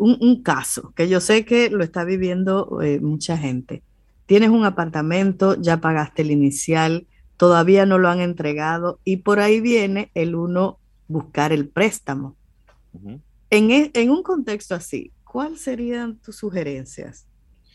un, 0.00 0.42
caso 0.42 0.92
que 0.96 1.08
yo 1.08 1.20
sé 1.20 1.44
que 1.44 1.70
lo 1.70 1.84
está 1.84 2.04
viviendo 2.04 2.80
eh, 2.82 3.00
mucha 3.00 3.36
gente. 3.36 3.82
Tienes 4.26 4.50
un 4.50 4.64
apartamento, 4.64 5.60
ya 5.60 5.80
pagaste 5.80 6.22
el 6.22 6.30
inicial, 6.30 7.06
todavía 7.36 7.84
no 7.86 7.98
lo 7.98 8.08
han 8.08 8.20
entregado 8.20 8.98
y 9.04 9.18
por 9.18 9.40
ahí 9.40 9.60
viene 9.60 10.10
el 10.14 10.34
uno 10.34 10.78
buscar 11.08 11.52
el 11.52 11.68
préstamo. 11.68 12.36
en, 13.50 13.70
e, 13.70 13.90
en, 13.94 14.10
un 14.10 14.22
contexto 14.22 14.74
así, 14.74 15.12
¿cuáles 15.24 15.60
serían 15.60 16.16
tus 16.18 16.36
sugerencias? 16.36 17.26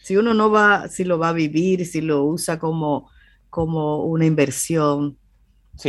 Si 0.01 0.17
uno 0.17 0.33
no 0.33 0.49
va, 0.49 0.87
si 0.87 1.03
lo 1.03 1.19
va 1.19 1.29
a 1.29 1.33
vivir, 1.33 1.85
si 1.85 2.01
lo 2.01 2.23
usa 2.23 2.57
como, 2.59 3.09
como 3.49 4.03
una 4.05 4.25
inversión, 4.25 5.17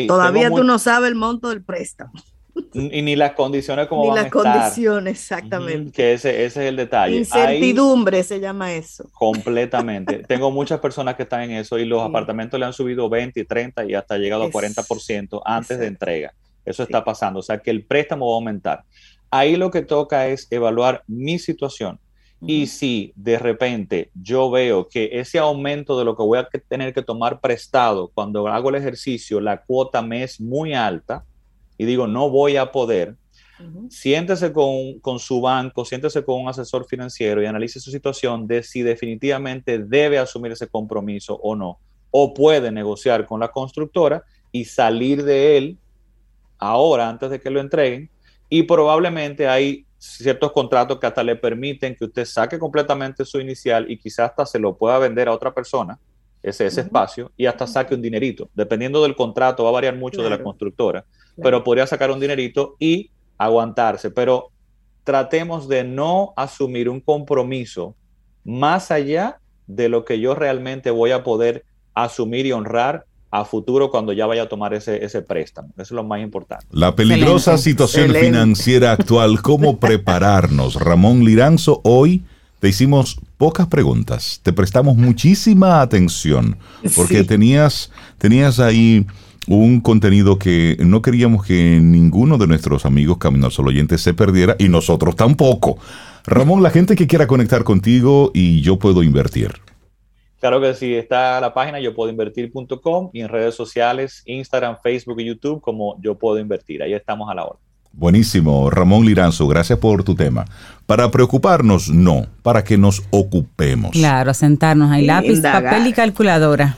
todavía 0.06 0.50
tú 0.50 0.64
no 0.64 0.78
sabes 0.78 1.08
el 1.08 1.14
monto 1.14 1.48
del 1.48 1.62
préstamo. 1.62 2.12
Y 2.72 3.02
ni 3.02 3.16
las 3.16 3.32
condiciones 3.32 3.86
como 3.86 4.08
ni 4.10 4.14
las 4.14 4.30
condiciones, 4.30 5.20
exactamente. 5.20 5.92
Que 5.92 6.14
ese, 6.14 6.44
ese, 6.44 6.62
es 6.62 6.68
el 6.68 6.76
detalle. 6.76 7.16
Incertidumbre 7.16 8.22
se 8.22 8.40
llama 8.40 8.72
eso. 8.72 9.08
Completamente. 9.12 10.18
Tengo 10.28 10.50
muchas 10.50 10.80
personas 10.80 11.16
que 11.16 11.24
están 11.24 11.42
en 11.42 11.52
eso 11.52 11.78
y 11.78 11.84
los 11.84 12.02
apartamentos 12.02 12.58
le 12.58 12.66
han 12.66 12.72
subido 12.72 13.08
20 13.08 13.40
y 13.40 13.44
30 13.44 13.84
y 13.86 13.94
hasta 13.94 14.18
llegado 14.18 14.44
a 14.44 14.50
40% 14.50 15.42
antes 15.44 15.78
de 15.78 15.86
entrega. 15.86 16.34
Eso 16.64 16.82
está 16.82 17.04
pasando. 17.04 17.40
O 17.40 17.42
sea 17.42 17.58
que 17.58 17.70
el 17.70 17.84
préstamo 17.84 18.26
va 18.26 18.32
a 18.32 18.36
aumentar. 18.36 18.84
Ahí 19.30 19.56
lo 19.56 19.70
que 19.70 19.82
toca 19.82 20.28
es 20.28 20.46
evaluar 20.50 21.02
mi 21.06 21.38
situación. 21.38 21.98
Y 22.40 22.66
si 22.66 23.12
de 23.16 23.38
repente 23.38 24.10
yo 24.14 24.50
veo 24.50 24.88
que 24.88 25.08
ese 25.12 25.38
aumento 25.38 25.98
de 25.98 26.04
lo 26.04 26.16
que 26.16 26.22
voy 26.22 26.38
a 26.38 26.48
tener 26.68 26.92
que 26.92 27.02
tomar 27.02 27.40
prestado 27.40 28.10
cuando 28.12 28.46
hago 28.48 28.68
el 28.68 28.74
ejercicio, 28.74 29.40
la 29.40 29.62
cuota 29.62 30.02
me 30.02 30.22
es 30.22 30.40
muy 30.40 30.74
alta, 30.74 31.24
y 31.78 31.84
digo, 31.84 32.06
no 32.06 32.30
voy 32.30 32.56
a 32.56 32.72
poder, 32.72 33.16
siéntese 33.88 34.52
con, 34.52 35.18
su 35.18 35.40
banco, 35.40 35.84
siéntese 35.84 36.24
con 36.24 36.42
un 36.42 36.48
asesor 36.48 36.86
financiero 36.86 37.42
y 37.42 37.46
analice 37.46 37.80
su 37.80 37.90
situación 37.90 38.46
de 38.46 38.62
si 38.62 38.82
definitivamente 38.82 39.78
debe 39.78 40.18
asumir 40.18 40.52
ese 40.52 40.68
compromiso 40.68 41.34
o 41.42 41.56
no, 41.56 41.78
o 42.10 42.34
puede 42.34 42.70
negociar 42.70 43.26
con 43.26 43.40
la 43.40 43.48
constructora 43.48 44.22
y 44.52 44.64
salir 44.64 45.24
de 45.24 45.56
él 45.56 45.78
ahora 46.58 47.08
antes 47.08 47.30
de 47.30 47.40
que 47.40 47.50
lo 47.50 47.60
entreguen. 47.60 48.10
Y 48.48 48.62
probablemente 48.62 49.48
hay 49.48 49.86
ciertos 49.98 50.52
contratos 50.52 50.98
que 51.00 51.06
hasta 51.06 51.24
le 51.24 51.36
permiten 51.36 51.96
que 51.96 52.04
usted 52.04 52.24
saque 52.24 52.58
completamente 52.58 53.24
su 53.24 53.40
inicial 53.40 53.90
y 53.90 53.98
quizás 53.98 54.30
hasta 54.30 54.46
se 54.46 54.58
lo 54.58 54.76
pueda 54.76 54.98
vender 54.98 55.28
a 55.28 55.32
otra 55.32 55.52
persona 55.52 55.98
ese, 56.42 56.66
ese 56.66 56.82
espacio 56.82 57.32
y 57.36 57.46
hasta 57.46 57.66
saque 57.66 57.94
un 57.94 58.02
dinerito. 58.02 58.48
Dependiendo 58.54 59.02
del 59.02 59.16
contrato, 59.16 59.64
va 59.64 59.70
a 59.70 59.72
variar 59.72 59.96
mucho 59.96 60.22
de 60.22 60.30
la 60.30 60.42
constructora, 60.42 61.04
pero 61.42 61.64
podría 61.64 61.86
sacar 61.86 62.10
un 62.10 62.20
dinerito 62.20 62.76
y 62.78 63.10
aguantarse. 63.38 64.10
Pero 64.10 64.50
tratemos 65.04 65.68
de 65.68 65.84
no 65.84 66.32
asumir 66.36 66.88
un 66.88 67.00
compromiso 67.00 67.94
más 68.44 68.90
allá 68.90 69.40
de 69.66 69.88
lo 69.88 70.04
que 70.04 70.20
yo 70.20 70.34
realmente 70.34 70.90
voy 70.90 71.10
a 71.10 71.22
poder 71.22 71.64
asumir 71.94 72.46
y 72.46 72.52
honrar 72.52 73.04
a 73.30 73.44
futuro 73.44 73.90
cuando 73.90 74.12
ya 74.12 74.26
vaya 74.26 74.42
a 74.42 74.48
tomar 74.48 74.72
ese, 74.74 75.04
ese 75.04 75.22
préstamo. 75.22 75.68
Eso 75.74 75.82
es 75.82 75.90
lo 75.92 76.04
más 76.04 76.20
importante. 76.20 76.66
La 76.70 76.94
peligrosa 76.94 77.58
situación 77.58 78.14
financiera 78.14 78.92
actual, 78.92 79.42
¿cómo 79.42 79.76
prepararnos? 79.80 80.76
Ramón 80.76 81.24
Liranzo, 81.24 81.80
hoy 81.84 82.22
te 82.60 82.68
hicimos 82.68 83.20
pocas 83.36 83.66
preguntas, 83.66 84.40
te 84.42 84.52
prestamos 84.52 84.96
muchísima 84.96 85.82
atención, 85.82 86.56
porque 86.94 87.22
tenías, 87.24 87.90
tenías 88.18 88.60
ahí 88.60 89.06
un 89.48 89.80
contenido 89.80 90.38
que 90.38 90.76
no 90.80 91.02
queríamos 91.02 91.44
que 91.44 91.78
ninguno 91.80 92.38
de 92.38 92.46
nuestros 92.46 92.84
amigos 92.84 93.18
Camino 93.18 93.46
al 93.46 93.52
Sol 93.52 93.68
oyentes 93.68 94.00
se 94.00 94.14
perdiera 94.14 94.56
y 94.58 94.68
nosotros 94.68 95.16
tampoco. 95.16 95.78
Ramón, 96.24 96.62
la 96.62 96.70
gente 96.70 96.96
que 96.96 97.06
quiera 97.06 97.26
conectar 97.26 97.62
contigo 97.64 98.32
y 98.34 98.60
yo 98.60 98.78
puedo 98.78 99.02
invertir. 99.02 99.52
Claro 100.40 100.60
que 100.60 100.74
sí, 100.74 100.94
está 100.94 101.40
la 101.40 101.54
página 101.54 101.80
yo 101.80 101.94
puedo 101.94 102.10
invertir.com 102.10 103.10
y 103.12 103.20
en 103.20 103.28
redes 103.28 103.54
sociales, 103.54 104.22
Instagram, 104.26 104.76
Facebook 104.82 105.20
y 105.20 105.24
YouTube 105.24 105.60
como 105.60 105.96
yo 106.00 106.16
puedo 106.16 106.38
invertir. 106.38 106.82
Ahí 106.82 106.92
estamos 106.92 107.30
a 107.30 107.34
la 107.34 107.44
hora. 107.44 107.58
Buenísimo, 107.92 108.68
Ramón 108.68 109.06
Liranzo, 109.06 109.48
gracias 109.48 109.78
por 109.78 110.04
tu 110.04 110.14
tema. 110.14 110.44
Para 110.84 111.10
preocuparnos, 111.10 111.88
no, 111.88 112.26
para 112.42 112.62
que 112.62 112.76
nos 112.76 113.02
ocupemos. 113.10 113.92
Claro, 113.92 114.34
sentarnos 114.34 114.90
ahí, 114.90 115.06
lápiz, 115.06 115.40
papel 115.40 115.86
y 115.86 115.92
calculadora. 115.94 116.76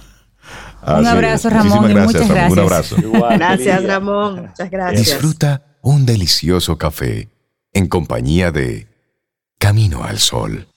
Un 0.87 1.07
abrazo, 1.07 1.51
Ramón, 1.51 1.91
y 1.91 1.95
muchas 1.95 2.29
gracias. 2.29 2.53
Un 2.53 2.59
abrazo. 2.59 2.97
gracias, 3.37 3.85
Ramón. 3.85 4.47
Muchas 4.49 4.71
gracias. 4.71 5.07
Disfruta 5.07 5.63
un 5.83 6.07
delicioso 6.07 6.79
café 6.79 7.29
en 7.73 7.89
compañía 7.89 8.51
de 8.51 8.89
Camino 9.59 10.05
al 10.05 10.19
Sol. 10.19 10.69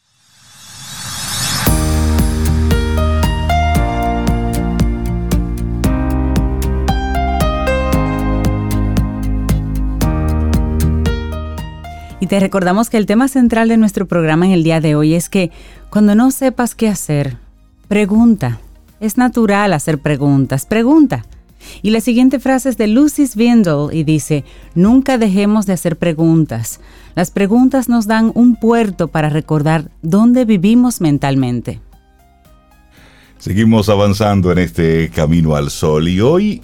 Y 12.20 12.28
te 12.28 12.40
recordamos 12.40 12.92
que 12.92 12.98
el 12.98 13.08
tema 13.08 13.28
central 13.28 13.68
de 13.68 13.78
nuestro 13.78 14.08
programa 14.08 14.46
en 14.46 14.52
el 14.52 14.64
día 14.64 14.80
de 14.80 14.96
hoy 14.96 15.16
es 15.16 15.28
que 15.28 15.52
cuando 15.90 16.14
no 16.14 16.30
sepas 16.30 16.76
qué 16.76 16.88
hacer, 16.88 17.38
pregunta. 17.88 18.60
Es 19.02 19.18
natural 19.18 19.74
hacer 19.74 19.98
preguntas. 19.98 20.68
Pregunta. 20.68 21.26
Y 21.82 21.90
la 21.90 22.02
siguiente 22.02 22.40
frase 22.40 22.70
es 22.70 22.78
de 22.78 22.86
Lucy 22.86 23.26
Svindle 23.26 23.88
y 23.92 24.04
dice, 24.04 24.46
nunca 24.76 25.18
dejemos 25.18 25.66
de 25.66 25.74
hacer 25.74 25.98
preguntas. 25.98 26.80
Las 27.16 27.32
preguntas 27.32 27.90
nos 27.90 28.06
dan 28.06 28.32
un 28.36 28.56
puerto 28.56 29.08
para 29.08 29.30
recordar 29.30 29.90
dónde 30.04 30.46
vivimos 30.46 31.02
mentalmente. 31.02 31.80
Seguimos 33.40 33.90
avanzando 33.90 34.52
en 34.52 34.60
este 34.60 35.10
camino 35.10 35.56
al 35.56 35.72
sol 35.72 36.08
y 36.08 36.22
hoy 36.22 36.62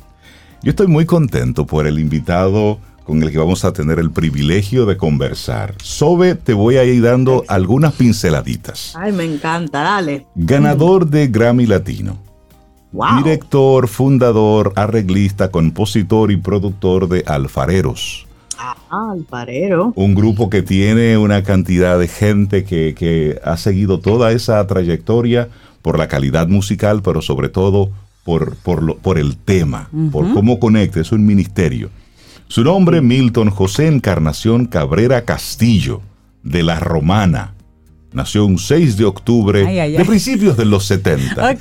yo 0.61 0.69
estoy 0.69 0.85
muy 0.85 1.07
contento 1.07 1.65
por 1.65 1.87
el 1.87 1.97
invitado 1.97 2.79
con 3.03 3.23
el 3.23 3.31
que 3.31 3.39
vamos 3.39 3.65
a 3.65 3.73
tener 3.73 3.97
el 3.97 4.11
privilegio 4.11 4.85
de 4.85 4.95
conversar. 4.95 5.73
Sobe, 5.81 6.35
te 6.35 6.53
voy 6.53 6.77
a 6.77 6.83
ir 6.83 7.01
dando 7.01 7.43
algunas 7.47 7.93
pinceladitas. 7.93 8.93
Ay, 8.95 9.11
me 9.11 9.23
encanta, 9.23 9.81
dale. 9.81 10.27
Ganador 10.35 11.07
de 11.09 11.27
Grammy 11.27 11.65
Latino. 11.65 12.26
Director, 12.91 13.87
fundador, 13.87 14.73
arreglista, 14.75 15.51
compositor 15.51 16.31
y 16.31 16.37
productor 16.37 17.09
de 17.09 17.23
Alfareros. 17.27 18.27
Ah, 18.57 19.11
Alfarero. 19.11 19.93
Un 19.95 20.15
grupo 20.15 20.49
que 20.49 20.63
tiene 20.63 21.17
una 21.17 21.43
cantidad 21.43 21.99
de 21.99 22.07
gente 22.07 22.63
que, 22.63 23.39
ha 23.43 23.57
seguido 23.57 23.99
toda 23.99 24.31
esa 24.31 24.65
trayectoria 24.65 25.49
por 25.81 25.99
la 25.99 26.07
calidad 26.07 26.47
musical, 26.47 27.01
pero 27.03 27.21
sobre 27.21 27.49
todo 27.49 27.91
por, 28.23 28.55
por, 28.57 28.97
por 28.97 29.17
el 29.17 29.37
tema, 29.37 29.89
por 30.11 30.33
cómo 30.33 30.59
conecta, 30.59 30.99
es 30.99 31.11
un 31.11 31.25
ministerio. 31.25 31.89
Su 32.47 32.63
nombre, 32.63 33.01
Milton 33.01 33.49
José 33.49 33.87
Encarnación 33.87 34.65
Cabrera 34.65 35.23
Castillo, 35.23 36.01
de 36.43 36.63
la 36.63 36.79
Romana. 36.79 37.53
Nació 38.17 38.47
un 38.47 38.57
6 38.57 38.97
de 38.97 39.05
octubre 39.05 39.63
de 39.63 40.03
principios 40.03 40.57
de 40.57 40.65
los 40.65 40.85
70. 40.85 41.55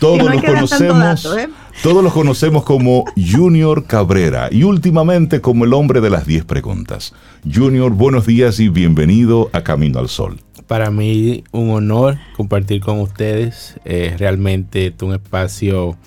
Todos 0.00 0.34
lo 0.34 0.42
conocemos. 0.42 1.36
¿eh? 1.38 1.46
Todos 1.82 2.02
lo 2.02 2.10
conocemos 2.10 2.64
como 2.64 3.04
Junior 3.16 3.84
Cabrera 3.84 4.48
y 4.50 4.62
últimamente 4.62 5.42
como 5.42 5.66
el 5.66 5.74
hombre 5.74 6.00
de 6.00 6.08
las 6.08 6.24
10 6.24 6.46
preguntas. 6.46 7.12
Junior, 7.44 7.92
buenos 7.92 8.24
días 8.24 8.60
y 8.60 8.70
bienvenido 8.70 9.50
a 9.52 9.62
Camino 9.62 9.98
al 9.98 10.08
Sol. 10.08 10.40
Para 10.66 10.90
mí 10.90 11.44
un 11.52 11.68
honor 11.68 12.16
compartir 12.34 12.80
con 12.80 12.98
ustedes. 13.00 13.78
Eh, 13.84 14.14
realmente 14.18 14.94
un 15.02 15.12
espacio 15.12 15.98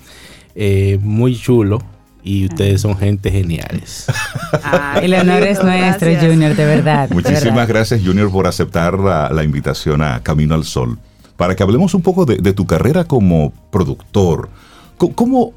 eh, 0.56 0.98
muy 1.02 1.36
chulo 1.36 1.78
y 2.24 2.46
ustedes 2.46 2.80
son 2.80 2.96
gente 2.96 3.30
geniales. 3.30 4.06
el 5.02 5.12
honor 5.14 5.42
es 5.42 5.62
nuestro, 5.62 6.08
Junior, 6.18 6.56
de 6.56 6.64
verdad. 6.64 7.10
Muchísimas 7.10 7.68
gracias, 7.68 8.00
Junior, 8.02 8.32
por 8.32 8.46
aceptar 8.46 8.98
la, 8.98 9.44
invitación 9.44 10.02
a 10.02 10.22
Camino 10.22 10.54
al 10.54 10.64
Sol. 10.64 10.98
Para 11.36 11.54
que 11.54 11.62
hablemos 11.62 11.94
un 11.94 12.02
poco 12.02 12.24
de, 12.24 12.52
tu 12.54 12.66
carrera 12.66 13.04
como 13.04 13.52
productor. 13.70 14.48
¿Cómo, 14.96 15.52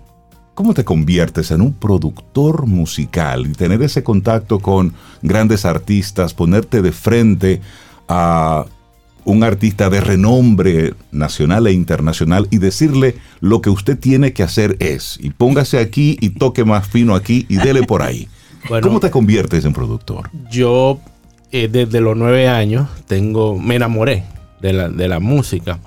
¿Cómo 0.53 0.73
te 0.73 0.83
conviertes 0.83 1.51
en 1.51 1.61
un 1.61 1.73
productor 1.73 2.65
musical 2.65 3.47
y 3.47 3.53
tener 3.53 3.81
ese 3.81 4.03
contacto 4.03 4.59
con 4.59 4.93
grandes 5.21 5.63
artistas, 5.65 6.33
ponerte 6.33 6.81
de 6.81 6.91
frente 6.91 7.61
a 8.09 8.65
un 9.27 9.43
artista 9.43 9.89
de 9.89 9.99
renombre 9.99 10.93
nacional 11.11 11.67
e 11.67 11.73
internacional 11.73 12.47
y 12.49 12.59
decirle 12.59 13.15
lo 13.41 13.61
que 13.61 13.69
usted 13.69 13.99
tiene 13.99 14.31
que 14.31 14.41
hacer 14.41 14.77
es, 14.79 15.19
y 15.21 15.31
póngase 15.31 15.79
aquí 15.79 16.17
y 16.21 16.29
toque 16.29 16.63
más 16.63 16.87
fino 16.87 17.13
aquí 17.13 17.45
y 17.49 17.57
dele 17.57 17.83
por 17.83 18.01
ahí. 18.01 18.29
¿Cómo 18.81 19.01
te 19.01 19.11
conviertes 19.11 19.65
en 19.65 19.73
productor? 19.73 20.29
Yo 20.49 21.01
eh, 21.51 21.67
desde 21.69 21.99
los 21.99 22.15
nueve 22.15 22.47
años 22.47 22.87
tengo, 23.05 23.59
me 23.59 23.75
enamoré 23.75 24.23
de 24.61 24.73
la, 24.73 25.19
música. 25.19 25.79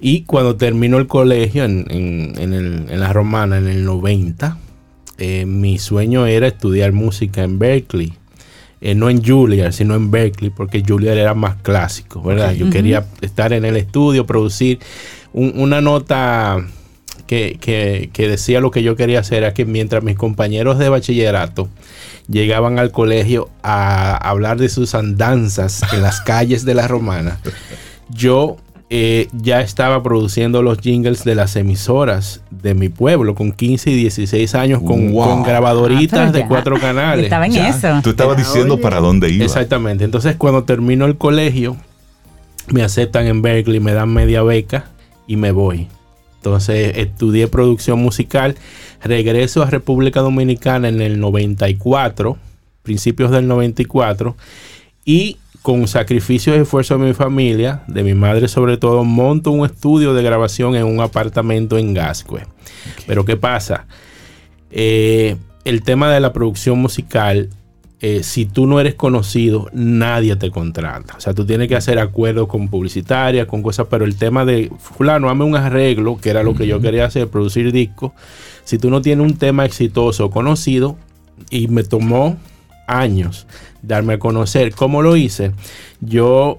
Y 0.00 0.22
cuando 0.22 0.56
terminó 0.56 0.96
el 0.96 1.06
colegio 1.06 1.64
en, 1.64 2.88
la 2.88 3.12
romana 3.12 3.58
en 3.58 3.68
el 3.68 3.84
90, 3.84 4.56
eh, 5.18 5.44
mi 5.44 5.78
sueño 5.78 6.26
era 6.26 6.46
estudiar 6.46 6.92
música 6.92 7.42
en 7.42 7.58
Berkeley. 7.58 8.14
Eh, 8.80 8.94
no 8.94 9.10
en 9.10 9.22
Juilliard, 9.22 9.72
sino 9.72 9.94
en 9.94 10.10
Berkeley, 10.10 10.50
porque 10.50 10.82
Juilliard 10.86 11.18
era 11.18 11.34
más 11.34 11.56
clásico, 11.56 12.22
¿verdad? 12.22 12.52
Yo 12.52 12.70
quería 12.70 13.04
estar 13.20 13.52
en 13.52 13.66
el 13.66 13.76
estudio, 13.76 14.24
producir 14.24 14.78
una 15.32 15.82
nota 15.82 16.64
que, 17.26 18.10
decía 18.16 18.60
lo 18.60 18.70
que 18.70 18.82
yo 18.82 18.96
quería 18.96 19.20
hacer, 19.20 19.38
era 19.38 19.54
que 19.54 19.64
mientras 19.64 20.02
mis 20.02 20.16
compañeros 20.16 20.78
de 20.78 20.88
bachillerato 20.88 21.68
llegaban 22.28 22.78
al 22.78 22.90
colegio 22.90 23.50
a 23.62 24.16
hablar 24.16 24.58
de 24.58 24.68
sus 24.68 24.94
andanzas 24.94 25.82
en 25.92 26.02
las 26.02 26.20
calles 26.22 26.64
de 26.64 26.74
la 26.74 26.88
Romana, 26.88 27.38
yo 28.08 28.56
eh, 28.92 29.28
ya 29.32 29.60
estaba 29.60 30.02
produciendo 30.02 30.62
los 30.62 30.78
jingles 30.78 31.22
de 31.22 31.36
las 31.36 31.54
emisoras 31.54 32.42
de 32.50 32.74
mi 32.74 32.88
pueblo 32.88 33.36
con 33.36 33.52
15 33.52 33.88
y 33.88 33.94
16 33.94 34.52
años 34.56 34.82
con, 34.82 35.12
grabadoritas 35.44 36.30
ah, 36.30 36.32
de 36.32 36.44
cuatro 36.48 36.76
canales. 36.80 37.26
Estaba 37.26 37.46
en 37.46 37.54
eso. 37.54 38.00
Tú 38.02 38.10
estabas 38.10 38.36
diciendo 38.36 38.80
para 38.80 38.98
dónde 38.98 39.30
iba. 39.30 39.44
Exactamente. 39.44 40.02
Entonces 40.02 40.34
cuando 40.34 40.64
termino 40.64 41.06
el 41.06 41.16
colegio 41.16 41.76
me 42.66 42.82
aceptan 42.82 43.28
en 43.28 43.42
Berkeley, 43.42 43.78
me 43.78 43.92
dan 43.92 44.12
media 44.12 44.42
beca 44.42 44.86
y 45.28 45.36
me 45.36 45.52
voy. 45.52 45.86
Entonces 46.38 46.96
estudié 46.96 47.46
producción 47.46 48.00
musical, 48.00 48.56
regreso 49.04 49.62
a 49.62 49.70
República 49.70 50.18
Dominicana 50.18 50.88
en 50.88 51.00
el 51.00 51.20
94, 51.20 52.38
principios 52.82 53.30
del 53.30 53.46
94 53.46 54.36
y 55.04 55.36
con 55.62 55.86
sacrificio 55.86 56.54
y 56.54 56.60
esfuerzo 56.60 56.96
de 56.96 57.06
mi 57.06 57.12
familia, 57.12 57.82
de 57.86 58.02
mi 58.02 58.14
madre 58.14 58.48
sobre 58.48 58.76
todo, 58.76 59.04
monto 59.04 59.50
un 59.50 59.66
estudio 59.66 60.14
de 60.14 60.22
grabación 60.22 60.74
en 60.74 60.86
un 60.86 61.00
apartamento 61.00 61.76
en 61.76 61.92
Gascue. 61.92 62.46
Pero 63.06 63.24
¿qué 63.24 63.36
pasa? 63.36 63.86
Eh, 64.70 65.36
el 65.64 65.82
tema 65.82 66.10
de 66.10 66.20
la 66.20 66.32
producción 66.32 66.78
musical, 66.78 67.50
eh, 68.00 68.22
si 68.22 68.46
tú 68.46 68.66
no 68.66 68.80
eres 68.80 68.94
conocido, 68.94 69.68
nadie 69.74 70.34
te 70.36 70.50
contrata. 70.50 71.16
O 71.18 71.20
sea, 71.20 71.34
tú 71.34 71.44
tienes 71.44 71.68
que 71.68 71.76
hacer 71.76 71.98
acuerdos 71.98 72.48
con 72.48 72.68
publicitarias, 72.68 73.46
con 73.46 73.62
cosas, 73.62 73.86
pero 73.90 74.06
el 74.06 74.16
tema 74.16 74.46
de, 74.46 74.72
fulano, 74.78 75.28
hazme 75.28 75.44
un 75.44 75.56
arreglo, 75.56 76.18
que 76.18 76.30
era 76.30 76.42
lo 76.42 76.54
que 76.54 76.66
yo 76.66 76.80
quería 76.80 77.04
hacer, 77.04 77.28
producir 77.28 77.70
discos. 77.72 78.12
Si 78.64 78.78
tú 78.78 78.88
no 78.88 79.02
tienes 79.02 79.26
un 79.26 79.36
tema 79.36 79.66
exitoso 79.66 80.26
o 80.26 80.30
conocido, 80.30 80.96
y 81.50 81.68
me 81.68 81.84
tomó 81.84 82.36
años 82.86 83.46
darme 83.82 84.14
a 84.14 84.18
conocer. 84.18 84.74
¿Cómo 84.74 85.02
lo 85.02 85.16
hice? 85.16 85.52
Yo 86.00 86.58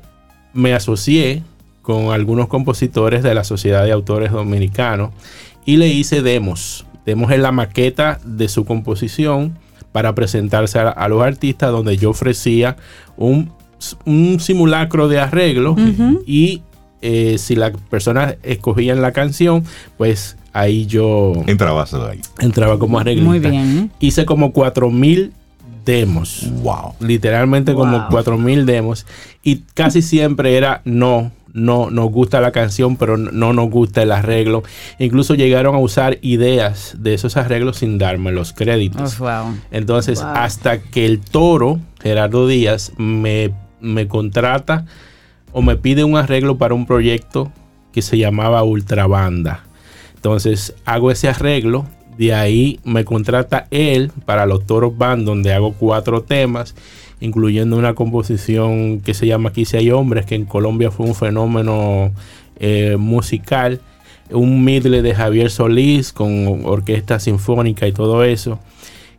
me 0.53 0.73
asocié 0.73 1.43
con 1.81 2.11
algunos 2.11 2.47
compositores 2.47 3.23
de 3.23 3.33
la 3.33 3.43
Sociedad 3.43 3.83
de 3.83 3.91
Autores 3.91 4.31
Dominicanos 4.31 5.11
y 5.65 5.77
le 5.77 5.87
hice 5.87 6.21
demos. 6.21 6.85
Demos 7.05 7.31
en 7.31 7.41
la 7.41 7.51
maqueta 7.51 8.19
de 8.23 8.47
su 8.47 8.65
composición 8.65 9.57
para 9.91 10.15
presentarse 10.15 10.79
a, 10.79 11.07
los 11.09 11.21
artistas 11.21 11.71
donde 11.71 11.97
yo 11.97 12.11
ofrecía 12.11 12.77
un, 13.17 13.51
simulacro 14.39 15.07
de 15.07 15.19
arreglo 15.19 15.75
y 16.25 16.61
eh, 17.01 17.37
si 17.39 17.55
las 17.55 17.71
personas 17.89 18.35
escogían 18.43 19.01
la 19.01 19.11
canción, 19.11 19.63
pues 19.97 20.37
ahí 20.53 20.85
yo... 20.85 21.33
Entraba 21.47 21.85
ahí. 22.09 22.21
Entraba 22.39 22.77
como 22.77 22.99
arreglista. 22.99 23.27
Muy 23.27 23.39
bien. 23.39 23.91
Hice 23.99 24.25
como 24.25 24.53
4000 24.53 25.33
demos. 25.85 26.49
Wow. 26.61 26.95
Literalmente 26.99 27.73
como 27.73 28.07
4000 28.09 28.65
demos. 28.65 29.05
Y 29.43 29.63
casi 29.73 30.01
siempre 30.01 30.57
era 30.57 30.81
no, 30.85 31.31
no 31.53 31.89
nos 31.89 32.11
gusta 32.11 32.41
la 32.41 32.51
canción, 32.51 32.97
pero 32.97 33.17
no 33.17 33.53
nos 33.53 33.69
gusta 33.69 34.03
el 34.03 34.11
arreglo. 34.11 34.63
Incluso 34.99 35.35
llegaron 35.35 35.75
a 35.75 35.79
usar 35.79 36.17
ideas 36.21 36.95
de 36.99 37.13
esos 37.13 37.37
arreglos 37.37 37.77
sin 37.77 37.97
darme 37.97 38.31
los 38.31 38.53
créditos. 38.53 39.19
Oh, 39.19 39.53
Entonces, 39.71 40.21
hasta 40.21 40.81
que 40.81 41.05
el 41.05 41.19
toro, 41.19 41.79
Gerardo 42.01 42.47
Díaz, 42.47 42.93
me, 42.97 43.51
me 43.79 44.07
contrata 44.07 44.85
o 45.51 45.61
me 45.61 45.75
pide 45.75 46.03
un 46.03 46.17
arreglo 46.17 46.57
para 46.57 46.73
un 46.73 46.85
proyecto 46.85 47.51
que 47.91 48.01
se 48.01 48.17
llamaba 48.17 48.63
Ultrabanda. 48.63 49.63
Entonces 50.15 50.75
hago 50.85 51.11
ese 51.11 51.29
arreglo, 51.29 51.87
de 52.21 52.35
ahí 52.35 52.79
me 52.83 53.03
contrata 53.03 53.65
él 53.71 54.11
para 54.25 54.45
los 54.45 54.67
Toros 54.67 54.95
Band, 54.95 55.25
donde 55.25 55.53
hago 55.53 55.73
cuatro 55.73 56.21
temas, 56.21 56.75
incluyendo 57.19 57.75
una 57.75 57.95
composición 57.95 58.99
que 58.99 59.15
se 59.15 59.25
llama 59.25 59.49
Aquí 59.49 59.65
si 59.65 59.77
hay 59.77 59.89
hombres, 59.89 60.27
que 60.27 60.35
en 60.35 60.45
Colombia 60.45 60.91
fue 60.91 61.07
un 61.07 61.15
fenómeno 61.15 62.11
eh, 62.59 62.95
musical, 62.99 63.81
un 64.29 64.63
medley 64.63 65.01
de 65.01 65.15
Javier 65.15 65.49
Solís 65.49 66.13
con 66.13 66.63
orquesta 66.63 67.19
sinfónica 67.19 67.87
y 67.87 67.91
todo 67.91 68.23
eso. 68.23 68.59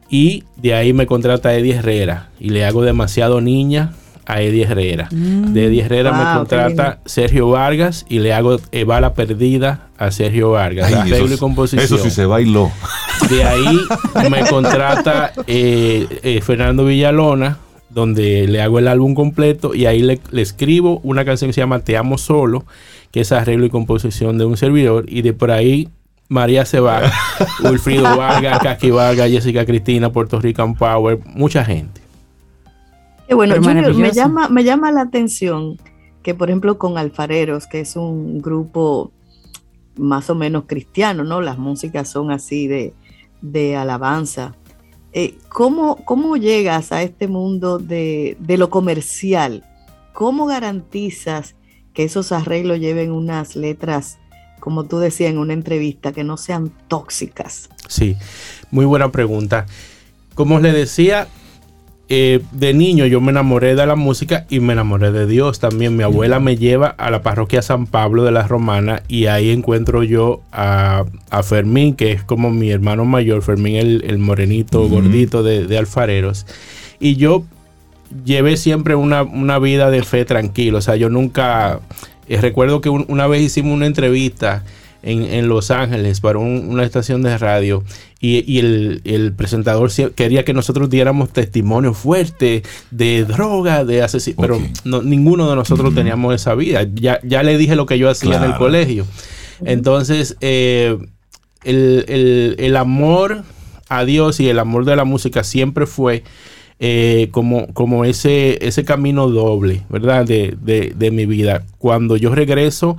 Y 0.09 0.45
de 0.55 0.75
ahí 0.75 0.93
me 0.93 1.07
contrata 1.07 1.57
Eddie 1.57 1.75
Herrera 1.75 2.31
y 2.39 2.51
le 2.51 2.65
hago 2.65 2.83
demasiado 2.83 3.41
niña 3.41 3.95
a 4.27 4.41
Eddie 4.41 4.65
Herrera. 4.65 5.09
de 5.11 5.67
Eddie 5.67 5.83
Herrera 5.83 6.13
me 6.13 6.39
contrata 6.39 7.01
Sergio 7.05 7.49
Vargas 7.49 8.07
y 8.09 8.21
le 8.21 8.33
hago 8.33 8.59
Evala 8.71 9.15
Perdida 9.15 9.89
a 9.99 10.11
Sergio 10.11 10.51
Vargas. 10.51 10.91
eso, 11.07 11.39
composición. 11.39 11.85
Eso 11.85 11.99
sí 11.99 12.11
se 12.11 12.27
bailó. 12.27 12.71
De 13.29 13.45
ahí 13.45 13.79
me 14.31 14.41
contrata 14.49 15.33
eh, 15.47 16.07
eh, 16.23 16.41
Fernando 16.41 16.85
Villalona, 16.85 17.59
donde 17.91 18.47
le 18.49 18.63
hago 18.63 18.79
el 18.79 18.89
álbum 18.89 19.15
completo 19.15 19.75
y 19.75 19.87
ahí 19.87 20.03
le, 20.03 20.21
escribo 20.35 21.01
una 21.03 21.25
canción 21.25 21.49
que 21.49 21.55
se 21.55 21.61
llama 21.61 21.81
Te 21.81 21.97
Amo 21.97 22.19
Solo, 22.19 22.65
que 23.11 23.21
es 23.21 23.33
arreglo 23.33 23.67
y 23.67 23.71
composición 23.71 24.39
de 24.39 24.45
un 24.45 24.57
servidor. 24.57 25.05
Y 25.09 25.23
de 25.23 25.33
por 25.33 25.51
ahí 25.51 25.89
María 26.29 26.65
Cebada, 26.65 27.13
Wilfrido 27.65 28.17
Vargas, 28.17 28.61
Kaki 28.61 28.91
Vargas, 28.91 29.31
Jessica 29.31 29.67
Cristina, 29.67 30.11
Puerto 30.11 30.41
Rican 30.41 30.75
Power, 30.75 31.19
mucha 31.27 31.65
gente 31.65 32.02
bueno, 33.35 33.61
me 33.61 34.13
llama, 34.13 34.49
me 34.49 34.65
llama 34.65 34.93
la 34.93 35.03
atención 35.03 35.77
que, 36.23 36.35
por 36.35 36.49
ejemplo, 36.49 36.79
con 36.79 36.99
Alfareros, 36.99 37.67
que 37.67 37.81
es 37.81 37.97
un 37.97 38.41
grupo 38.41 39.13
más 39.97 40.31
o 40.31 40.35
menos 40.35 40.65
cristiano, 40.67 41.25
¿no? 41.25 41.41
Las 41.41 41.59
músicas 41.59 42.09
son 42.09 42.31
así 42.31 42.67
de, 42.67 42.95
de 43.41 43.77
alabanza. 43.77 44.55
Eh, 45.13 45.37
¿cómo, 45.49 45.97
¿cómo, 46.05 46.37
llegas 46.37 46.93
a 46.93 47.03
este 47.03 47.29
mundo 47.29 47.79
de, 47.79 48.37
de, 48.41 48.57
lo 48.57 48.71
comercial? 48.71 49.65
¿Cómo 50.15 50.47
garantizas 50.47 51.55
que 51.93 52.05
esos 52.05 52.33
arreglos 52.33 52.79
lleven 52.79 53.13
unas 53.13 53.55
letras, 53.55 54.19
como 54.59 54.85
tú 54.85 54.99
decías 54.99 55.31
en 55.31 55.39
una 55.39 55.53
entrevista, 55.53 56.13
que 56.13 56.25
no 56.25 56.39
sean 56.39 56.73
tóxicas? 56.89 57.69
Sí, 57.89 58.17
muy 58.71 58.87
buena 58.87 59.13
pregunta. 59.13 59.67
Como 60.35 60.61
le 60.61 60.73
decía, 60.73 61.29
eh, 62.15 62.43
de 62.53 62.75
niño 62.75 63.07
yo 63.07 63.23
me 63.23 63.31
enamoré 63.31 63.75
de 63.75 63.87
la 63.87 63.97
música 63.97 64.45
y 64.51 64.61
me 64.61 64.75
enamoré 64.75 65.13
de 65.13 65.27
Dios 65.27 65.61
también. 65.61 65.97
Mi 65.97 66.03
abuela 66.03 66.41
me 66.41 66.59
lleva 66.59 66.89
a 66.89 67.11
la 67.11 67.23
parroquia 67.23 67.63
San 67.63 67.87
Pablo 67.87 68.23
de 68.23 68.31
la 68.31 68.47
Romana 68.47 69.03
y 69.09 69.29
ahí 69.29 69.49
encuentro 69.49 70.03
yo 70.03 70.43
a, 70.53 71.07
Fermín, 71.43 71.95
que 71.95 72.13
es 72.13 72.23
como 72.23 72.51
mi 72.51 72.71
hermano 72.71 73.07
mayor, 73.07 73.41
Fermín 73.41 73.77
el, 73.77 74.19
morenito 74.19 74.87
gordito 74.91 75.43
de, 75.43 75.79
alfareros. 75.79 76.45
Y 77.01 77.17
yo 77.17 77.45
llevé 78.27 78.59
siempre 78.59 78.95
una, 78.95 79.59
vida 79.59 79.91
de 79.91 80.03
fe 80.03 80.27
tranquila. 80.27 80.77
O 80.77 80.83
sea, 80.83 80.97
yo 80.97 81.09
nunca... 81.09 81.81
Eh, 82.29 82.39
recuerdo 82.43 82.83
que 82.83 82.91
una 82.91 83.27
vez 83.27 83.41
hicimos 83.41 83.73
una 83.73 83.87
entrevista 83.87 84.65
en, 85.03 85.49
Los 85.49 85.71
Ángeles 85.71 86.21
para 86.21 86.39
una 86.39 86.85
estación 86.85 87.23
de 87.23 87.37
radio 87.39 87.83
y, 88.21 88.59
el, 88.59 89.33
presentador 89.37 89.91
quería 90.15 90.45
que 90.45 90.55
nosotros 90.55 90.89
diéramos 90.89 91.31
testimonio 91.31 91.93
fuerte 91.93 92.63
de 92.91 93.25
droga, 93.25 93.85
de 93.85 94.03
asesinato, 94.03 94.41
pero 94.41 95.03
ninguno 95.03 95.51
de 95.51 95.57
nosotros 95.57 95.95
teníamos 95.95 96.35
esa 96.35 96.55
vida. 96.55 96.87
Ya, 96.95 97.19
ya 97.25 97.43
le 97.43 97.59
dije 97.59 97.75
lo 97.75 97.87
que 97.87 97.99
yo 97.99 98.09
hacía 98.09 98.37
en 98.37 98.45
el 98.45 98.55
colegio. 98.55 99.07
Entonces, 99.65 100.37
eh, 100.41 100.99
el, 101.65 102.77
amor 102.77 103.43
a 103.89 104.05
Dios 104.05 104.41
y 104.41 104.49
el 104.49 104.59
amor 104.59 104.85
de 104.85 104.97
la 104.97 105.05
música 105.05 105.45
siempre 105.45 105.87
fue 105.87 106.23
eh, 106.79 107.29
como, 107.33 107.73
como 107.75 108.05
ese, 108.05 108.65
ese 108.67 108.85
camino 108.85 109.29
doble, 109.29 109.83
¿verdad? 109.89 110.25
De, 110.25 110.57
de, 110.61 111.11
mi 111.11 111.27
vida. 111.27 111.65
Cuando 111.79 112.17
yo 112.17 112.35
regreso 112.35 112.97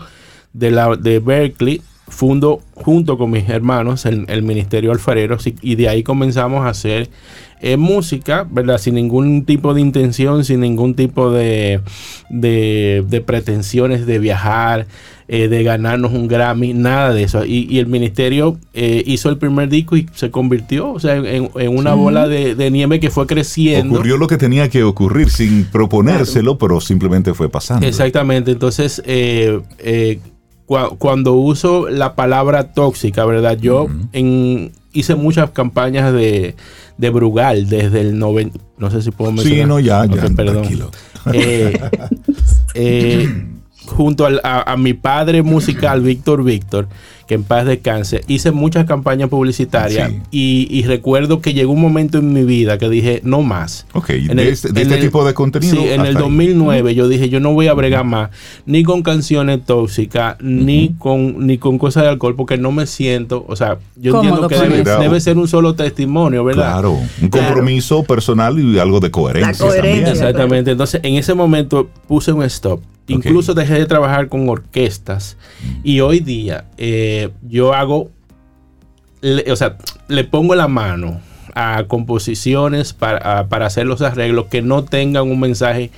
de, 0.54 0.72
la, 0.72 0.96
de 0.96 1.20
Berkeley, 1.20 1.82
fundo 2.14 2.62
junto 2.76 3.18
con 3.18 3.32
mis 3.32 3.50
hermanos 3.50 4.06
el, 4.06 4.44
Ministerio 4.44 4.92
Alfareros 4.92 5.48
y, 5.62 5.76
de 5.76 5.90
ahí 5.90 6.04
comenzamos 6.04 6.66
a 6.66 6.70
hacer 6.70 7.10
eh, 7.60 7.78
música, 7.78 8.46
¿verdad? 8.50 8.78
Sin 8.78 8.96
ningún 8.96 9.46
tipo 9.46 9.74
de 9.74 9.82
intención, 9.82 10.44
sin 10.44 10.60
ningún 10.60 10.96
tipo 10.96 11.32
de, 11.32 11.82
de, 12.30 13.24
pretensiones 13.26 14.06
de 14.06 14.20
viajar, 14.20 14.86
eh, 15.30 15.48
de 15.48 15.64
ganarnos 15.64 16.12
un 16.12 16.28
Grammy, 16.28 16.74
nada 16.74 17.14
de 17.14 17.24
eso. 17.24 17.46
Y, 17.46 17.80
el 17.80 17.88
Ministerio 17.88 18.58
eh, 18.74 19.04
hizo 19.06 19.30
el 19.30 19.38
primer 19.38 19.70
disco 19.70 19.96
y 19.96 20.08
se 20.14 20.30
convirtió 20.30 20.92
o 20.92 21.00
sea, 21.00 21.16
en, 21.16 21.50
una 21.70 21.94
bola 21.94 22.28
de, 22.28 22.70
nieve 22.70 23.00
que 23.00 23.10
fue 23.10 23.28
creciendo. 23.28 23.96
Ocurrió 23.96 24.18
lo 24.18 24.28
que 24.28 24.38
tenía 24.38 24.70
que 24.70 24.84
ocurrir 24.84 25.30
sin 25.30 25.66
proponérselo, 25.66 26.58
pero 26.58 26.82
simplemente 26.82 27.34
fue 27.34 27.50
pasando. 27.50 27.88
Exactamente, 27.88 28.52
entonces 28.52 29.02
cuando 30.66 31.34
uso 31.34 31.90
la 31.90 32.16
palabra 32.16 32.74
tóxica, 32.74 33.26
¿verdad? 33.26 33.58
Yo 33.58 33.88
en, 34.12 34.72
hice 34.94 35.16
muchas 35.16 35.52
campañas 35.52 36.14
de, 36.14 36.56
de 36.98 37.10
Brugal 37.10 37.68
desde 37.68 38.02
el 38.02 38.18
90. 38.18 38.60
No 38.78 38.92
sé 38.92 39.02
si 39.02 39.12
puedo 39.12 39.32
mencionar. 39.32 39.60
Sí, 39.60 39.68
no, 39.68 39.80
ya, 39.80 40.06
ya. 40.06 40.30
Perdón. 40.36 40.66
Eh, 41.34 41.80
eh, 42.74 43.46
junto 43.86 44.28
a, 44.44 44.78
mi 44.78 44.94
padre 44.94 45.42
musical, 45.42 46.02
Víctor 46.02 46.44
Víctor, 46.44 46.88
que 47.28 47.36
en 47.36 47.44
paz 47.44 47.66
descanse, 47.66 48.22
hice 48.28 48.52
muchas 48.52 48.86
campañas 48.86 49.30
publicitarias 49.30 50.12
y, 50.32 50.84
recuerdo 50.84 51.40
que 51.40 51.54
llegó 51.54 51.72
un 51.72 51.82
momento 51.82 52.18
en 52.18 52.34
mi 52.34 52.44
vida 52.44 52.78
que 52.78 52.90
dije, 52.90 53.22
no 53.24 53.42
más. 53.42 53.86
Ok, 53.94 54.10
de, 54.10 54.50
este, 54.50 54.68
este 54.76 54.98
tipo 54.98 55.26
de 55.26 55.34
contenido. 55.34 55.76
Sí, 55.76 55.88
en 55.88 56.06
el 56.06 56.16
2009 56.16 56.94
yo 56.94 57.08
dije, 57.08 57.30
yo 57.30 57.40
no 57.40 57.54
voy 57.54 57.68
a 57.68 57.74
bregar 57.74 58.04
más 58.04 58.32
ni 58.66 58.84
con 58.84 59.02
canciones 59.02 59.64
tóxicas, 59.66 60.38
ni, 60.42 60.94
con, 60.98 61.48
ni 61.48 61.58
con 61.58 61.78
cosas 61.78 62.04
de 62.04 62.10
alcohol, 62.10 62.36
porque 62.36 62.58
no 62.58 62.72
me 62.72 62.86
siento, 62.86 63.46
o 63.48 63.56
sea, 63.56 63.78
yo 63.96 64.16
entiendo 64.16 64.48
que 64.48 64.58
debe, 64.58 65.22
ser 65.22 65.38
un 65.38 65.48
solo 65.48 65.74
testimonio, 65.76 66.44
¿verdad? 66.44 66.74
Claro, 66.74 67.00
un 67.22 67.30
compromiso 67.30 68.04
personal 68.04 68.60
y 68.60 68.78
algo 68.78 69.00
de 69.00 69.10
coherencia. 69.10 69.66
coherencia 69.66 70.12
Exactamente, 70.12 70.72
entonces 70.72 71.00
en 71.04 71.16
ese 71.16 71.34
momento 71.34 71.90
puse 72.08 72.32
un 72.34 72.44
stop 72.44 72.82
Incluso 73.08 73.54
dejé 73.54 73.76
de 73.76 73.86
trabajar 73.86 74.30
con 74.30 74.48
orquestas. 74.48 75.38
Y 75.84 76.00
hoy 76.00 76.20
día 76.20 76.66
eh, 76.78 77.30
yo 77.42 77.74
hago, 77.74 78.12
o 79.50 79.56
sea, 79.56 79.78
le 80.08 80.24
pongo 80.24 80.56
la 80.56 80.68
mano 80.68 81.22
a 81.56 81.86
composiciones 81.88 82.94
para, 82.94 83.40
hacer 83.40 83.86
los 83.86 84.02
arreglos 84.02 84.46
que 84.48 84.62
no 84.62 84.84
tengan 84.84 85.30
un 85.30 85.40
mensaje 85.40 85.92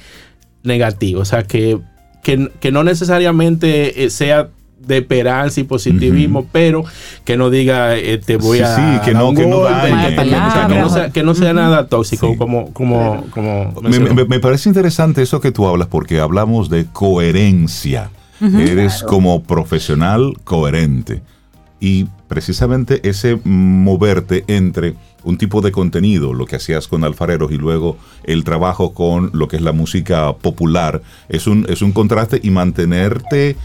negativo, 0.64 1.22
o 1.22 1.26
sea, 1.26 1.43
que, 1.43 1.80
que, 2.24 2.72
no 2.72 2.84
necesariamente 2.84 4.03
eh, 4.03 4.10
sea 4.10 4.49
de 4.86 4.97
esperanza 4.97 5.59
y 5.59 5.63
positivismo, 5.63 6.47
pero 6.51 6.83
que 7.23 7.38
no 7.38 7.49
diga 7.49 7.95
eh, 7.97 8.17
te 8.17 8.38
voy 8.38 8.59
a 8.59 8.75
sí, 8.75 9.05
que 9.05 9.13
no, 9.13 9.33
que, 9.33 9.45
no 11.23 11.36
sea, 11.36 11.53
nada 11.53 11.88
tóxico 11.88 12.38
como 12.38 12.73
como, 12.73 13.25
como 13.31 13.73
me, 13.81 14.39
parece 14.39 14.69
interesante 14.69 15.21
eso 15.21 15.41
que 15.41 15.51
tú 15.51 15.67
hablas 15.67 15.88
porque 15.88 16.19
hablamos 16.19 16.69
de 16.69 16.86
coherencia. 16.86 18.09
Eres 18.41 19.01
como 19.01 19.43
profesional 19.43 20.33
coherente. 20.43 21.21
y 21.79 22.05
precisamente 22.27 23.07
ese 23.07 23.39
moverte 23.43 24.43
entre 24.47 24.95
un 25.25 25.38
tipo 25.38 25.61
de 25.61 25.71
contenido, 25.71 26.33
lo 26.33 26.45
que 26.45 26.55
hacías 26.55 26.88
con 26.88 27.03
alfareros 27.03 27.51
y 27.51 27.57
luego 27.57 27.97
el 28.23 28.43
trabajo 28.43 28.93
con 28.93 29.31
lo 29.33 29.47
que 29.47 29.57
es 29.57 29.61
la 29.61 29.73
música 29.73 30.33
popular, 30.33 31.01
es 31.27 31.47
un, 31.47 31.65
es 31.67 31.81
un 31.81 31.91
contraste 31.91 32.39
y 32.41 32.51
mantenerte 32.51 33.57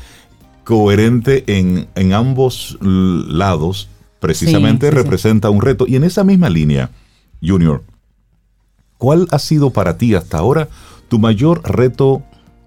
coherente 0.71 1.43
en, 1.49 1.89
en 1.97 2.13
ambos 2.13 2.79
lados 2.81 3.89
precisamente 4.21 4.87
Sí, 4.87 4.93
sí, 4.93 4.97
sí. 4.97 5.03
representa 5.03 5.51
un 5.51 5.61
reto. 5.61 5.85
Y 5.89 5.97
en 5.97 6.05
esa 6.05 6.23
misma 6.23 6.49
línea, 6.49 6.91
Junior, 7.43 7.83
¿cuál 8.97 9.27
ha 9.33 9.41
sido 9.41 9.71
para 9.71 9.99
ti 9.99 10.15
hasta 10.15 10.39
ahora 10.39 10.69
tu 11.09 11.19
mayor 11.19 11.69
reto 11.69 12.23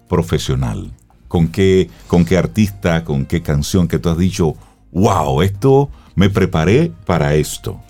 profesional? 0.06 0.92
¿Con 1.28 1.48
qué, 1.48 1.88
con 2.06 2.26
qué 2.26 2.36
artista, 2.36 3.04
con 3.04 3.24
qué 3.24 3.40
canción 3.40 3.88
que 3.88 3.98
tú 3.98 4.10
has 4.10 4.18
dicho, 4.18 4.54
wow, 4.92 5.40
esto 5.40 5.88
me 6.14 6.28
preparé 6.28 6.92
para 7.06 7.34
esto? 7.36 7.80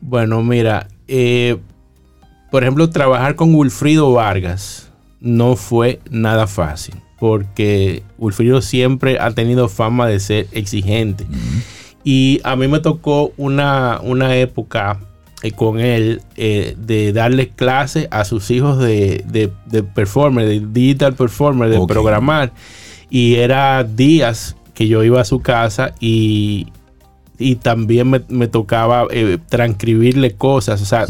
Bueno, 0.00 0.44
mira, 0.44 0.86
eh, 1.08 1.58
por 2.52 2.62
ejemplo, 2.62 2.88
trabajar 2.88 3.34
con 3.34 3.52
Wilfrido 3.52 4.12
Vargas 4.12 4.92
no 5.20 5.56
fue 5.56 5.98
nada 6.08 6.46
fácil, 6.46 6.94
porque 7.20 8.02
Wilfrido 8.18 8.62
siempre 8.62 9.18
ha 9.20 9.30
tenido 9.30 9.68
fama 9.68 10.06
de 10.08 10.18
ser 10.18 10.48
exigente. 10.52 11.26
Y 12.02 12.40
a 12.44 12.56
mí 12.56 12.66
me 12.66 12.80
tocó 12.80 13.32
una, 13.36 14.00
una 14.02 14.34
época 14.36 14.98
eh, 15.42 15.52
con 15.52 15.78
él 15.80 16.22
eh, 16.36 16.74
de 16.78 17.12
darle 17.12 17.50
clases 17.50 18.08
a 18.10 18.24
sus 18.24 18.50
hijos 18.50 18.78
de, 18.78 19.22
de, 19.30 19.50
de 19.66 19.82
performer, 19.82 20.48
de 20.48 20.60
digital 20.60 21.14
performer, 21.14 21.68
de 21.68 21.76
programar. 21.94 22.52
Y 23.10 23.34
era 23.34 23.84
días 23.84 24.56
que 24.72 24.88
yo 24.88 25.04
iba 25.04 25.20
a 25.20 25.24
su 25.26 25.40
casa 25.40 25.94
y, 26.00 26.68
y 27.38 27.56
también 27.56 28.08
me, 28.08 28.22
me 28.28 28.48
tocaba 28.48 29.04
eh, 29.10 29.36
transcribirle 29.48 30.32
cosas, 30.36 30.80
o 30.80 30.86
sea, 30.86 31.04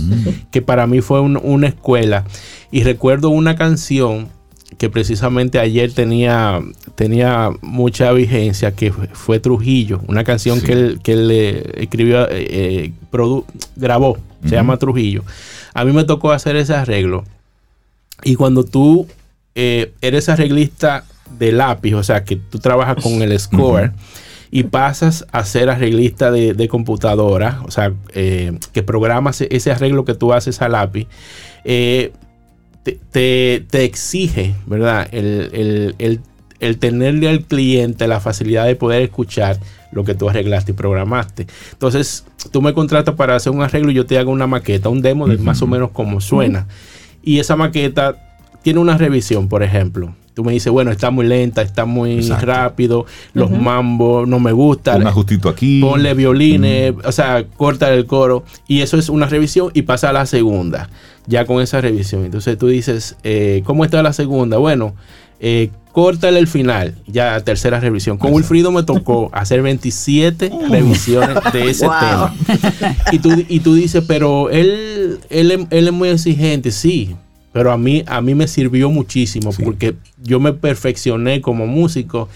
que 0.51 0.61
para 0.61 0.89
mí 0.89 1.03
fue 1.03 1.21
un- 1.21 1.39
una 1.41 1.69
escuela. 1.69 2.25
Y 2.73 2.83
recuerdo 2.83 3.29
una 3.31 3.55
canción 3.55 4.29
que 4.79 4.89
precisamente 4.89 5.59
ayer 5.59 5.93
tenía, 5.93 6.61
tenía 6.95 7.51
mucha 7.61 8.13
vigencia, 8.13 8.73
que 8.73 8.93
fue, 8.93 9.39
Trujillo, 9.41 10.01
una 10.07 10.25
canción 10.25 10.61
Sí. 10.61 10.67
que 10.67 10.73
él, 10.73 11.01
que 11.03 11.13
él 11.13 11.29
le 11.29 11.83
escribió, 11.83 12.23
eh, 12.31 12.47
eh, 12.51 12.93
produ- 13.13 13.45
grabó, 13.77 14.17
se 14.45 14.51
llama 14.55 14.77
Trujillo. 14.79 15.23
A 15.75 15.85
mí 15.85 15.93
me 15.93 16.05
tocó 16.05 16.33
hacer 16.33 16.57
ese 16.57 16.75
arreglo. 16.75 17.25
Y 18.25 18.35
cuando 18.37 18.65
tú 18.65 19.07
eh, 19.55 19.93
eres 20.01 20.29
arreglista 20.29 21.05
de 21.39 21.53
lápiz, 21.53 21.95
o 21.95 22.03
sea, 22.03 22.25
que 22.25 22.37
tú 22.37 22.59
trabajas 22.59 22.97
con 23.03 23.21
el 23.23 23.39
score 23.39 23.93
y 24.51 24.63
pasas 24.65 25.27
a 25.33 25.45
ser 25.45 25.69
arreglista 25.71 26.31
de, 26.31 26.55
de 26.55 26.69
computadora, 26.69 27.61
o 27.67 27.71
sea, 27.71 27.93
eh, 28.15 28.59
que 28.73 28.83
programas 28.83 29.41
ese 29.43 29.71
arreglo 29.73 30.05
que 30.05 30.15
tú 30.15 30.33
haces 30.33 30.61
a 30.63 30.69
lápiz, 30.69 31.07
eh, 31.65 32.13
te, 32.83 32.99
te- 33.11 33.65
te 33.71 33.85
exige, 33.85 34.55
¿verdad? 34.67 35.09
El, 35.13 35.51
el- 35.53 35.95
el- 35.99 36.21
el 36.61 36.79
tenerle 36.79 37.29
al 37.29 37.45
cliente 37.45 38.07
la 38.07 38.21
facilidad 38.21 38.67
de 38.67 38.77
poder 38.77 39.01
escuchar 39.01 39.59
lo 39.93 40.05
que 40.05 40.15
tú 40.15 40.29
arreglaste 40.29 40.73
y 40.73 40.75
programaste. 40.75 41.47
Entonces, 41.73 42.25
tú 42.53 42.61
me 42.61 42.75
contratas 42.75 43.15
para 43.15 43.35
hacer 43.35 43.51
un 43.53 43.63
arreglo 43.63 43.91
y 43.91 43.95
yo 43.95 44.05
te 44.05 44.19
hago 44.19 44.31
una 44.31 44.47
maqueta, 44.47 44.91
un 44.91 45.01
demo 45.01 45.27
de 45.27 45.39
más 45.39 45.63
o 45.63 45.67
menos 45.67 45.91
cómo 45.93 46.21
suena. 46.21 46.67
Y 47.23 47.39
esa 47.39 47.57
maqueta 47.57 48.17
tiene 48.63 48.79
una 48.79 48.99
revisión, 48.99 49.49
por 49.49 49.63
ejemplo. 49.63 50.15
Tú 50.41 50.45
me 50.47 50.55
dices, 50.55 50.73
bueno, 50.73 50.91
está 50.91 51.11
muy 51.11 51.27
lenta, 51.27 51.61
está 51.61 51.85
muy 51.85 52.15
Exacto. 52.15 52.47
rápido, 52.47 53.05
los 53.35 53.51
mambos 53.51 54.27
no 54.27 54.41
me 54.41 54.53
gustan. 54.53 55.03
Un 55.03 55.07
ajustito 55.07 55.51
aquí. 55.51 55.83
Ponle 55.83 56.15
violines, 56.15 56.95
o 57.05 57.13
sea, 57.13 57.45
corta 57.59 57.93
el 57.93 58.07
coro. 58.07 58.43
Y 58.67 58.81
eso 58.81 58.97
es 58.97 59.11
una 59.11 59.27
revisión 59.27 59.71
y 59.75 59.83
pasa 59.83 60.09
a 60.09 60.13
la 60.15 60.25
segunda, 60.25 60.89
ya 61.27 61.45
con 61.45 61.61
esa 61.61 61.83
revisión. 61.83 62.25
Entonces 62.25 62.57
tú 62.57 62.69
dices, 62.69 63.17
eh, 63.23 63.61
¿cómo 63.67 63.85
está 63.85 64.03
la 64.03 64.15
segunda? 64.15 64.57
Bueno, 64.57 64.95
eh, 65.41 65.69
córtale 65.93 66.39
el 66.39 66.47
final, 66.47 66.95
ya 67.07 67.39
tercera 67.41 67.79
revisión. 67.81 68.17
Con 68.17 68.33
Wilfrido 68.33 68.73
me 68.73 68.83
tocó 68.83 69.29
hacer 69.35 69.61
27 69.61 70.51
revisiones 70.71 71.37
de 71.53 71.65
ese 71.71 71.85
Wow. 71.87 71.95
tema. 72.01 72.35
Y 73.13 73.19
tú, 73.19 73.45
y 73.47 73.61
tú 73.61 73.75
dices, 73.75 74.03
pero 74.09 74.49
él, 74.49 75.19
él, 75.29 75.67
él 75.69 75.87
es 75.87 75.93
muy 75.93 76.09
exigente, 76.09 76.71
sí. 76.71 77.15
Pero 77.53 77.73
a 77.73 77.77
mí, 77.79 78.05
a 78.07 78.21
mí 78.21 78.35
me 78.35 78.47
sirvió 78.47 78.91
muchísimo 78.91 79.53
Sí. 79.53 79.63
porque 79.65 79.95
yo 80.23 80.39
me 80.41 80.53
perfeccioné 80.53 81.41
como 81.41 81.67
músico 81.67 82.29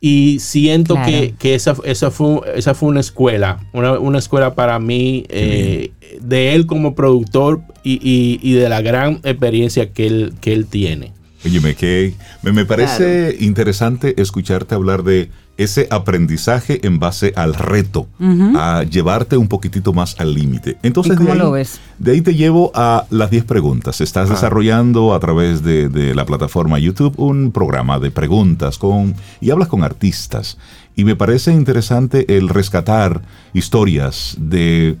y 0.00 0.38
siento 0.40 0.94
Claro. 0.94 1.10
que, 1.10 1.34
que 1.38 1.54
esa, 1.54 1.76
esa, 1.84 2.10
fue, 2.10 2.40
esa 2.56 2.74
fue 2.74 2.88
una 2.88 3.00
escuela, 3.00 3.60
una, 3.72 3.98
una 3.98 4.18
escuela 4.18 4.54
para 4.54 4.78
mí, 4.78 5.24
eh, 5.28 5.90
de 6.20 6.54
él 6.54 6.66
como 6.66 6.94
productor 6.94 7.62
y, 7.84 7.94
y- 8.02 8.38
y 8.42 8.52
de 8.54 8.68
la 8.68 8.80
gran 8.80 9.14
experiencia 9.24 9.90
que 9.92 10.06
él, 10.06 10.32
que 10.40 10.52
él 10.52 10.66
tiene. 10.66 11.12
Óyeme, 11.44 11.74
que 11.76 12.14
me, 12.42 12.52
me 12.52 12.64
parece 12.64 13.36
interesante 13.40 14.20
escucharte 14.20 14.74
hablar 14.74 15.04
de 15.04 15.30
ese 15.58 15.86
aprendizaje 15.90 16.86
en 16.86 16.98
base 16.98 17.34
al 17.36 17.52
reto, 17.52 18.08
a 18.56 18.84
llevarte 18.84 19.36
un 19.36 19.48
poquitito 19.48 19.92
más 19.92 20.18
al 20.18 20.32
límite. 20.32 20.78
Entonces, 20.82 21.12
¿Y 21.14 21.16
cómo 21.16 21.26
de 21.28 21.32
ahí, 21.34 21.38
lo 21.38 21.50
ves? 21.50 21.80
de 21.98 22.12
ahí 22.12 22.20
te 22.22 22.34
llevo 22.34 22.70
a 22.74 23.04
las 23.10 23.30
10 23.30 23.44
preguntas. 23.44 24.00
Estás 24.00 24.30
Ah. 24.30 24.34
desarrollando 24.34 25.12
a 25.14 25.20
través 25.20 25.62
de, 25.62 25.88
de 25.90 26.14
la 26.14 26.24
plataforma 26.24 26.78
YouTube 26.78 27.12
un 27.18 27.52
programa 27.52 27.98
de 27.98 28.10
preguntas 28.10 28.78
con, 28.78 29.14
y 29.40 29.50
hablas 29.50 29.68
con 29.68 29.82
artistas. 29.84 30.56
Y 30.96 31.04
me 31.04 31.14
parece 31.16 31.52
interesante 31.52 32.36
el 32.38 32.48
rescatar 32.48 33.20
historias 33.52 34.36
de 34.38 34.96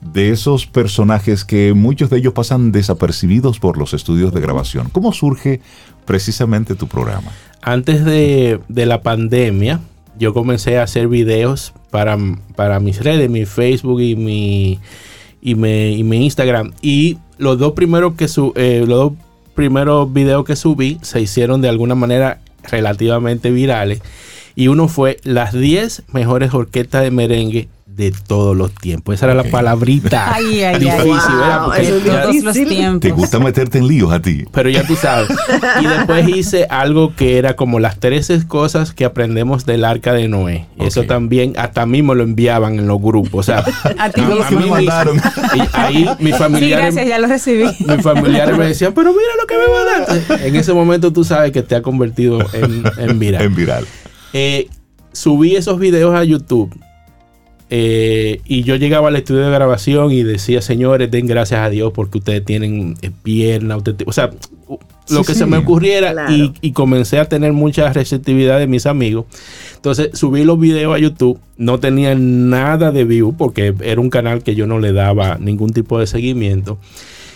de 0.00 0.30
esos 0.30 0.66
personajes 0.66 1.44
que 1.44 1.74
muchos 1.74 2.10
de 2.10 2.18
ellos 2.18 2.32
pasan 2.32 2.72
desapercibidos 2.72 3.58
por 3.58 3.76
los 3.76 3.94
estudios 3.94 4.32
de 4.32 4.40
grabación. 4.40 4.88
¿Cómo 4.90 5.12
surge 5.12 5.60
precisamente 6.06 6.74
tu 6.74 6.86
programa? 6.86 7.32
Antes 7.62 8.04
de, 8.04 8.60
la 8.68 9.02
pandemia, 9.02 9.80
yo 10.18 10.32
comencé 10.32 10.78
a 10.78 10.84
hacer 10.84 11.08
videos 11.08 11.74
para, 11.90 12.16
para 12.56 12.80
mis 12.80 13.02
redes, 13.02 13.28
mi 13.28 13.44
Facebook 13.44 14.00
y 14.00 14.16
mi, 14.16 14.78
y 15.42 15.54
mi, 15.54 15.94
y 15.96 16.04
mi 16.04 16.24
Instagram. 16.24 16.72
Y 16.80 17.18
los 17.36 17.58
dos 17.58 17.72
primeros 17.72 18.14
que 18.14 18.28
su, 18.28 18.52
eh, 18.56 18.84
los 18.86 18.98
dos 18.98 19.12
primeros 19.54 20.10
videos 20.12 20.44
que 20.44 20.56
subí 20.56 20.98
se 21.02 21.20
hicieron 21.20 21.60
de 21.60 21.68
alguna 21.68 21.94
manera 21.94 22.40
relativamente 22.70 23.50
virales. 23.50 24.00
Y 24.56 24.68
uno 24.68 24.88
fue 24.88 25.18
las 25.22 25.52
10 25.52 26.04
mejores 26.12 26.54
orquestas 26.54 27.02
de 27.02 27.10
merengue 27.10 27.68
de 27.96 28.12
todos 28.26 28.56
los 28.56 28.72
tiempos. 28.74 29.14
Esa 29.16 29.26
era 29.26 29.34
la 29.34 29.44
palabrita 29.44 30.34
Ay, 30.34 30.62
ay, 30.62 30.78
difícil, 30.78 31.02
¿verdad? 31.04 31.58
Wow, 31.60 31.66
Porque 31.66 31.82
es 31.82 32.04
ya- 32.04 32.22
Todos 32.22 32.36
los 32.36 32.54
difícil. 32.54 32.68
tiempos. 32.68 33.00
¿Te 33.00 33.10
gusta 33.10 33.38
meterte 33.38 33.78
en 33.78 33.88
líos 33.88 34.12
a 34.12 34.20
ti? 34.22 34.44
pero 34.52 34.68
ya 34.70 34.86
tú 34.86 34.96
sabes. 34.96 35.28
Y 35.80 35.86
después 35.86 36.28
hice 36.28 36.66
algo 36.70 37.14
que 37.14 37.36
era 37.38 37.56
como 37.56 37.78
las 37.80 37.98
13 38.00 38.46
cosas 38.46 38.92
que 38.94 39.04
aprendemos 39.04 39.66
del 39.66 39.84
arca 39.84 40.12
de 40.12 40.28
Noé. 40.28 40.66
Eso 40.78 41.04
también, 41.04 41.52
hasta 41.58 41.82
a 41.82 41.86
mí 41.86 42.02
me 42.02 42.14
lo 42.14 42.22
enviaban 42.22 42.78
en 42.78 42.86
los 42.86 43.00
grupos. 43.00 43.40
O 43.40 43.42
sea, 43.42 43.58
A 43.98 44.08
ti 44.10 44.20
a 44.22 44.50
me 44.50 44.56
mí 44.64 44.70
mandaron. 44.70 45.16
y 45.54 45.60
ahí 45.72 46.08
mis 46.20 46.34
Sí, 46.34 46.38
familiares, 46.38 46.94
gracias, 46.94 47.06
ya 47.08 47.18
lo 47.18 47.26
recibí. 47.26 47.64
mis 47.86 48.02
familiares 48.02 48.56
me 48.56 48.66
decían, 48.66 48.92
pero 48.94 49.10
mira 49.12 49.28
lo 49.40 49.46
que 49.46 49.54
me 49.56 50.14
mandaste. 50.14 50.48
En 50.48 50.56
ese 50.56 50.72
momento 50.72 51.12
tú 51.12 51.24
sabes 51.24 51.52
que 51.52 51.62
te 51.62 51.74
ha 51.76 51.82
convertido 51.82 52.40
en, 52.54 52.82
en 52.98 53.18
viral. 53.18 53.42
En 53.42 53.54
viral. 53.54 53.86
Eh, 54.32 54.68
subí 55.12 55.56
esos 55.56 55.78
videos 55.78 56.14
a 56.14 56.22
YouTube. 56.24 56.72
Eh, 57.70 58.40
y 58.44 58.64
yo 58.64 58.76
llegaba 58.76 59.08
al 59.08 59.16
estudio 59.16 59.42
de 59.42 59.50
grabación 59.50 60.10
y 60.12 60.22
decía, 60.24 60.60
señores, 60.60 61.10
den 61.10 61.26
gracias 61.26 61.60
a 61.60 61.70
Dios 61.70 61.92
porque 61.94 62.18
ustedes 62.18 62.44
tienen 62.44 62.96
eh, 63.02 63.10
pierna, 63.22 63.76
ustedes 63.76 63.98
o 64.06 64.12
sea, 64.12 64.30
lo 64.68 64.78
Sí, 65.20 65.26
que 65.26 65.32
sí. 65.32 65.38
se 65.40 65.46
me 65.46 65.56
ocurriera 65.56 66.12
Claro. 66.12 66.32
y, 66.34 66.52
y 66.60 66.72
comencé 66.72 67.18
a 67.18 67.24
tener 67.24 67.52
mucha 67.52 67.92
receptividad 67.92 68.58
de 68.58 68.66
mis 68.68 68.86
amigos. 68.86 69.26
Entonces 69.76 70.10
subí 70.14 70.44
los 70.44 70.58
videos 70.60 70.94
a 70.94 70.98
YouTube, 70.98 71.38
no 71.56 71.78
tenía 71.80 72.14
nada 72.16 72.92
de 72.92 73.04
view 73.04 73.34
porque 73.36 73.74
era 73.82 74.00
un 74.00 74.10
canal 74.10 74.42
que 74.42 74.54
yo 74.54 74.66
no 74.66 74.78
le 74.78 74.92
daba 74.92 75.38
ningún 75.38 75.70
tipo 75.70 75.98
de 75.98 76.06
seguimiento. 76.06 76.78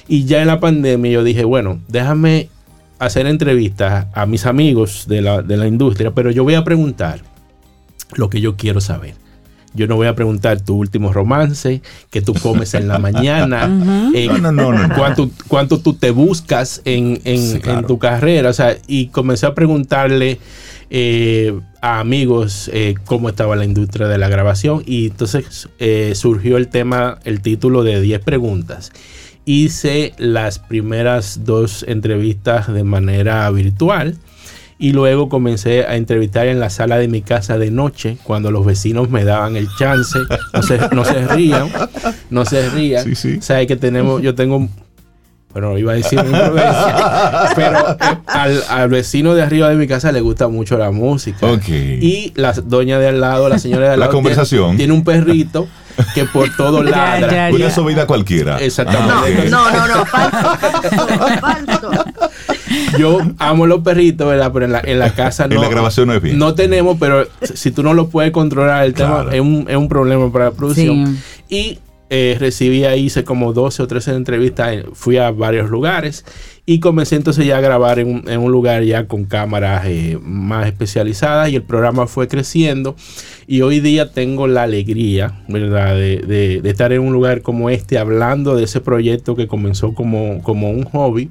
Y 0.09 0.25
ya 0.25 0.41
en 0.43 0.49
la 0.49 0.61
pandemia 0.61 1.11
yo 1.13 1.25
dije, 1.25 1.45
bueno, 1.45 1.81
déjame 1.89 2.49
hacer 2.99 3.27
entrevistas 3.27 4.07
a 4.15 4.27
mis 4.27 4.47
amigos 4.47 5.07
de 5.09 5.23
la, 5.23 5.43
de 5.43 5.57
la 5.57 5.67
industria, 5.67 6.13
pero 6.13 6.31
yo 6.31 6.45
voy 6.45 6.55
a 6.55 6.63
preguntar 6.65 7.23
lo 8.15 8.29
que 8.31 8.41
yo 8.41 8.57
quiero 8.57 8.81
saber. 8.81 9.15
Yo 9.75 9.87
no 9.89 9.97
voy 9.97 10.07
a 10.07 10.15
preguntar 10.15 10.61
tu 10.61 10.77
último 10.77 11.13
romance, 11.13 11.83
que 12.11 12.23
tú 12.23 12.33
comes 12.35 12.75
en 12.75 12.87
la 12.89 12.99
mañana, 12.99 13.65
eh, 14.15 14.27
No, 14.29 14.39
no, 14.39 14.53
no, 14.53 14.73
no, 14.73 14.87
no. 14.89 14.95
cuánto, 14.97 15.31
cuánto 15.49 15.81
tú 15.81 15.95
te 15.95 16.11
buscas 16.11 16.81
en, 16.85 17.21
en- 17.25 17.43
Sí, 17.55 17.59
claro. 17.61 17.81
en 17.81 17.87
tu 17.87 17.99
carrera. 17.99 18.51
O 18.51 18.53
sea, 18.53 18.77
y 18.87 19.09
comencé 19.09 19.47
a 19.47 19.55
preguntarle 19.55 20.39
eh, 20.91 21.59
a 21.81 21.99
amigos 22.01 22.71
eh, 22.73 22.95
cómo 23.05 23.29
estaba 23.29 23.57
la 23.57 23.65
industria 23.65 24.07
de 24.07 24.17
la 24.19 24.29
grabación. 24.29 24.83
Y 24.87 25.07
entonces 25.09 25.69
eh, 25.79 26.13
surgió 26.15 26.57
el 26.57 26.69
tema, 26.69 27.19
el 27.25 27.41
título 27.41 27.83
de 27.83 28.01
10 28.01 28.21
preguntas. 28.21 28.93
Hice 29.45 30.15
las 30.19 30.59
primeras 30.59 31.45
dos 31.45 31.85
entrevistas 31.87 32.73
de 32.73 32.85
manera 32.85 33.51
virtual. 33.51 34.17
Y 34.79 34.93
luego 34.93 35.29
comencé 35.29 35.85
a 35.85 35.97
entrevistar 35.97 36.47
en 36.49 36.59
la 36.59 36.69
sala 36.69 36.99
de 36.99 37.09
mi 37.09 37.23
casa 37.23 37.59
de 37.59 37.71
noche, 37.71 38.19
cuando 38.25 38.51
los 38.51 38.67
vecinos 38.67 39.09
me 39.09 39.25
daban 39.25 39.57
el 39.57 39.69
chance. 39.79 40.19
No 40.53 40.63
se, 40.63 40.79
no 40.93 41.05
se 41.05 41.27
rían, 41.29 41.69
no 42.31 42.45
se 42.45 42.69
rían. 42.71 43.05
Sí, 43.05 43.15
sí. 43.15 43.39
Sabes 43.41 43.67
que 43.67 43.77
tenemos, 43.77 44.21
yo 44.21 44.35
tengo 44.35 44.69
bueno, 45.55 45.79
iba 45.79 45.93
a 45.93 45.95
decir 45.95 46.19
pero 47.55 47.79
eh, 47.79 47.97
al, 48.27 48.61
al 48.69 48.89
vecino 48.89 49.37
de 49.37 49.43
arriba 49.43 49.69
de 49.69 49.77
mi 49.77 49.87
casa 49.87 50.11
le 50.11 50.21
gusta 50.21 50.49
mucho 50.49 50.77
la 50.77 50.91
música. 50.91 51.47
Ok. 51.47 51.69
Y 51.69 52.33
la 52.35 52.53
doña 52.53 52.99
de 52.99 53.07
al 53.07 53.21
lado, 53.21 53.49
la 53.49 53.61
señora 53.61 53.87
de 53.87 53.93
al 53.93 54.01
La 54.01 54.07
lado, 54.07 54.17
conversación. 54.17 54.71
Tiene, 54.71 54.79
tiene 54.79 54.93
un 54.95 55.05
perrito 55.05 55.69
que 56.15 56.25
por 56.25 56.55
todo 56.57 56.83
ladra. 56.83 57.49
ya, 57.49 57.55
Una 57.55 57.67
ya. 57.67 57.71
subida 57.71 58.07
cualquiera. 58.07 58.59
Exactamente. 58.59 59.13
Ah, 59.13 59.23
ok. 59.45 59.51
No, 59.51 59.71
no, 59.71 59.87
no, 59.89 60.07
falso. 61.41 62.05
Yo 62.99 63.19
amo 63.39 63.67
los 63.67 63.81
perritos, 63.83 64.27
¿verdad? 64.29 64.51
Pero 64.53 64.65
en 64.67 64.73
la, 64.73 64.81
en 64.85 64.99
la 64.99 65.11
casa 65.15 65.47
no. 65.49 65.55
En 65.57 65.61
la 65.61 65.69
grabación 65.69 66.09
no 66.09 66.15
es 66.15 66.23
bien. 66.23 66.39
No 66.39 66.55
tenemos, 66.55 66.97
pero 66.99 67.27
si 67.43 67.71
tú 67.71 67.83
no 67.83 67.95
lo 67.95 68.09
puedes 68.09 68.33
controlar, 68.33 68.85
el 68.85 68.95
Claro. 68.95 69.31
tema 69.31 69.35
es 69.35 69.41
un, 69.41 69.67
es 69.69 69.77
un 69.77 69.89
problema 69.89 70.31
para 70.33 70.47
la 70.47 70.51
producción. 70.53 71.19
Sí. 71.49 71.55
Y 71.55 71.79
eh, 72.11 72.37
recibí 72.39 72.85
ahí, 72.85 73.05
hice 73.07 73.25
como 73.25 73.53
12 73.53 73.83
o 73.83 73.87
13 73.87 74.15
entrevistas, 74.15 74.73
eh, 74.73 74.85
fui 74.93 75.17
a 75.17 75.31
varios 75.31 75.71
lugares 75.71 76.25
y 76.67 76.81
comencé 76.81 77.17
entonces 77.17 77.47
ya 77.47 77.59
a 77.59 77.61
grabar 77.61 77.99
en 77.99 78.25
un, 78.27 78.53
lugar 78.53 78.83
ya 78.85 79.07
con 79.07 79.25
cámaras 79.25 79.85
eh, 79.87 80.19
más 80.23 80.67
especializadas 80.67 81.51
y 81.51 81.57
el 81.57 81.63
programa 81.63 82.07
fue 82.07 82.27
creciendo 82.27 82.97
y 83.47 83.61
hoy 83.61 83.81
día 83.81 84.13
tengo 84.13 84.47
la 84.47 84.63
alegría, 84.63 85.43
¿verdad? 85.49 85.95
De, 85.95 86.63
estar 86.65 86.93
en 86.93 87.03
un 87.03 87.13
lugar 87.13 87.43
como 87.43 87.69
este 87.69 87.99
hablando 87.99 88.57
de 88.57 88.65
ese 88.65 88.81
proyecto 88.81 89.37
que 89.37 89.47
comenzó 89.47 89.93
como, 89.95 90.43
como 90.43 90.71
un 90.71 90.85
hobby 90.85 91.29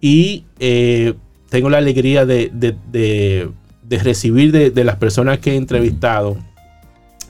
y 0.00 0.44
eh, 0.58 1.14
tengo 1.50 1.68
la 1.68 1.78
alegría 1.78 2.24
de, 2.24 3.50
recibir 3.90 4.72
de 4.72 4.84
las 4.84 4.96
personas 4.96 5.38
que 5.38 5.52
he 5.52 5.56
entrevistado 5.56 6.38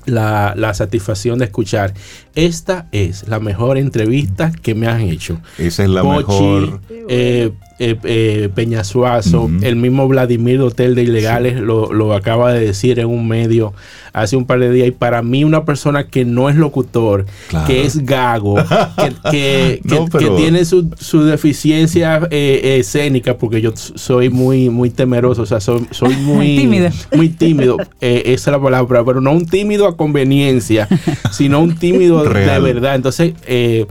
la, 0.06 0.54
la 0.56 0.74
satisfacción 0.74 1.38
de 1.38 1.46
escuchar. 1.46 1.94
Esta 2.34 2.86
es 2.92 3.28
la 3.28 3.40
mejor 3.40 3.78
entrevista 3.78 4.52
que 4.62 4.74
me 4.74 4.86
han 4.86 5.02
hecho. 5.02 5.40
Esa 5.58 5.84
es 5.84 5.88
la 5.90 6.02
Pochi, 6.02 6.18
mejor. 6.18 6.80
eh, 7.08 7.52
eh, 7.90 7.96
eh, 8.04 8.48
Peñasuazo, 8.54 9.50
el 9.62 9.76
mismo 9.76 10.06
Vladimir 10.08 10.60
Hotel 10.60 10.94
de 10.94 11.02
Ilegales 11.02 11.60
lo, 11.60 11.92
lo 11.92 12.14
acaba 12.14 12.52
de 12.52 12.64
decir 12.66 12.98
en 12.98 13.06
un 13.08 13.26
medio 13.28 13.72
hace 14.12 14.36
un 14.36 14.44
par 14.46 14.60
de 14.60 14.70
días. 14.70 14.88
Y 14.88 14.90
para 14.90 15.22
mí, 15.22 15.42
una 15.42 15.64
persona 15.64 16.06
que 16.08 16.24
no 16.24 16.48
es 16.50 16.56
locutor, 16.56 17.24
Claro. 17.48 17.66
que 17.66 17.84
es 17.84 18.04
gago, 18.04 18.56
que, 18.56 19.12
que- 19.30 19.80
No, 19.84 20.04
que- 20.04 20.10
pero- 20.18 20.36
que 20.36 20.42
tiene 20.42 20.64
su, 20.64 20.90
su 20.98 21.24
deficiencia 21.24 22.28
eh, 22.30 22.76
escénica, 22.78 23.36
porque 23.38 23.60
yo 23.60 23.72
soy 23.76 24.28
muy, 24.30 24.68
muy 24.70 24.90
temeroso, 24.90 25.42
o 25.42 25.46
sea, 25.46 25.60
soy, 25.60 25.86
soy 25.90 26.14
muy 26.22 26.56
Tímido. 26.56 26.90
Muy 27.16 27.28
tímido, 27.30 27.76
eh, 28.00 28.22
esa 28.26 28.50
es 28.50 28.56
la 28.56 28.62
palabra, 28.62 29.04
pero 29.04 29.20
no 29.20 29.32
un 29.32 29.46
tímido 29.46 29.86
a 29.86 29.96
conveniencia, 29.96 30.88
sino 31.32 31.60
un 31.60 31.76
tímido 31.76 32.22
de 32.22 32.28
verdad. 32.60 32.94
Entonces, 32.94 33.32
eh, 33.46 33.86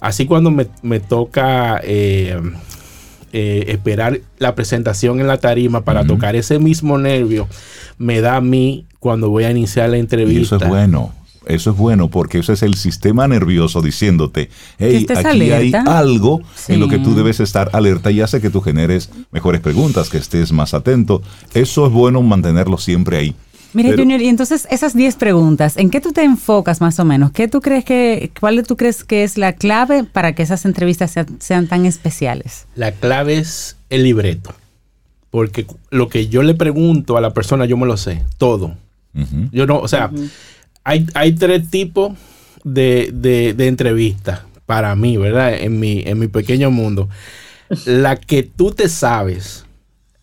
así 0.00 0.26
cuando 0.26 0.50
me, 0.50 0.66
me 0.82 1.00
toca 1.00 1.80
eh, 3.32 3.64
esperar 3.68 4.20
la 4.38 4.54
presentación 4.54 5.20
en 5.20 5.26
la 5.26 5.38
tarima 5.38 5.82
para 5.82 6.04
tocar 6.04 6.36
ese 6.36 6.58
mismo 6.58 6.98
nervio, 6.98 7.48
me 7.98 8.20
da 8.20 8.36
a 8.36 8.40
mí 8.40 8.86
cuando 8.98 9.30
voy 9.30 9.44
a 9.44 9.50
iniciar 9.50 9.90
la 9.90 9.96
Y 9.96 10.00
entrevista. 10.00 10.56
eso 10.56 10.64
es 10.64 10.68
bueno. 10.68 11.12
Eso 11.46 11.70
es 11.70 11.76
bueno 11.76 12.08
porque 12.08 12.38
eso 12.38 12.52
es 12.52 12.62
el 12.62 12.74
sistema 12.74 13.26
nervioso 13.26 13.82
diciéndote, 13.82 14.48
hey, 14.78 15.06
aquí 15.12 15.50
hay 15.50 15.72
algo 15.86 16.40
en 16.68 16.78
lo 16.78 16.88
que 16.88 16.98
tú 16.98 17.16
debes 17.16 17.40
estar 17.40 17.68
alerta 17.72 18.12
y 18.12 18.20
hace 18.20 18.40
que 18.40 18.48
tú 18.48 18.60
generes 18.60 19.10
mejores 19.32 19.60
preguntas, 19.60 20.08
que 20.08 20.18
estés 20.18 20.52
más 20.52 20.72
atento. 20.72 21.20
Eso 21.52 21.86
es 21.86 21.92
bueno 21.92 22.22
mantenerlo 22.22 22.78
siempre 22.78 23.16
ahí. 23.16 23.34
Mira, 23.74 23.90
Pero- 23.90 24.02
Junior, 24.02 24.20
y 24.20 24.28
entonces 24.28 24.66
esas 24.70 24.94
10 24.94 25.16
preguntas, 25.16 25.76
¿en 25.76 25.90
qué 25.90 26.00
tú 26.00 26.12
te 26.12 26.22
enfocas 26.22 26.80
más 26.80 26.98
o 27.00 27.04
menos? 27.04 27.32
¿Qué 27.32 27.48
tú 27.48 27.60
crees 27.60 27.84
que, 27.84 28.30
cuál 28.38 28.62
tú 28.66 28.76
crees 28.76 29.04
que 29.04 29.24
es 29.24 29.38
la 29.38 29.54
clave 29.54 30.04
para 30.04 30.34
que 30.34 30.42
esas 30.42 30.64
entrevistas 30.64 31.10
sean, 31.10 31.40
sean 31.40 31.66
tan 31.66 31.86
especiales? 31.86 32.66
La 32.74 32.92
clave 32.92 33.38
es 33.38 33.76
el 33.90 34.02
libreto. 34.02 34.54
Porque 35.30 35.66
lo 35.88 36.10
que 36.10 36.28
yo 36.28 36.42
le 36.42 36.54
pregunto 36.54 37.16
a 37.16 37.22
la 37.22 37.32
persona, 37.32 37.64
yo 37.64 37.78
me 37.78 37.86
lo 37.86 37.96
sé, 37.96 38.22
todo. 38.36 38.76
Yo 39.50 39.66
no, 39.66 39.78
o 39.78 39.88
sea, 39.88 40.10
hay, 40.84 41.06
hay 41.14 41.32
tres 41.32 41.70
tipos 41.70 42.12
de, 42.64 43.10
de, 43.14 43.54
de 43.54 43.66
entrevistas 43.66 44.40
para 44.66 44.94
mí, 44.94 45.16
¿verdad? 45.16 45.54
En 45.54 45.80
mi, 45.80 46.02
en 46.04 46.18
mi 46.18 46.28
pequeño 46.28 46.70
mundo. 46.70 47.08
La 47.86 48.16
que 48.16 48.42
tú 48.42 48.72
te 48.72 48.90
sabes, 48.90 49.64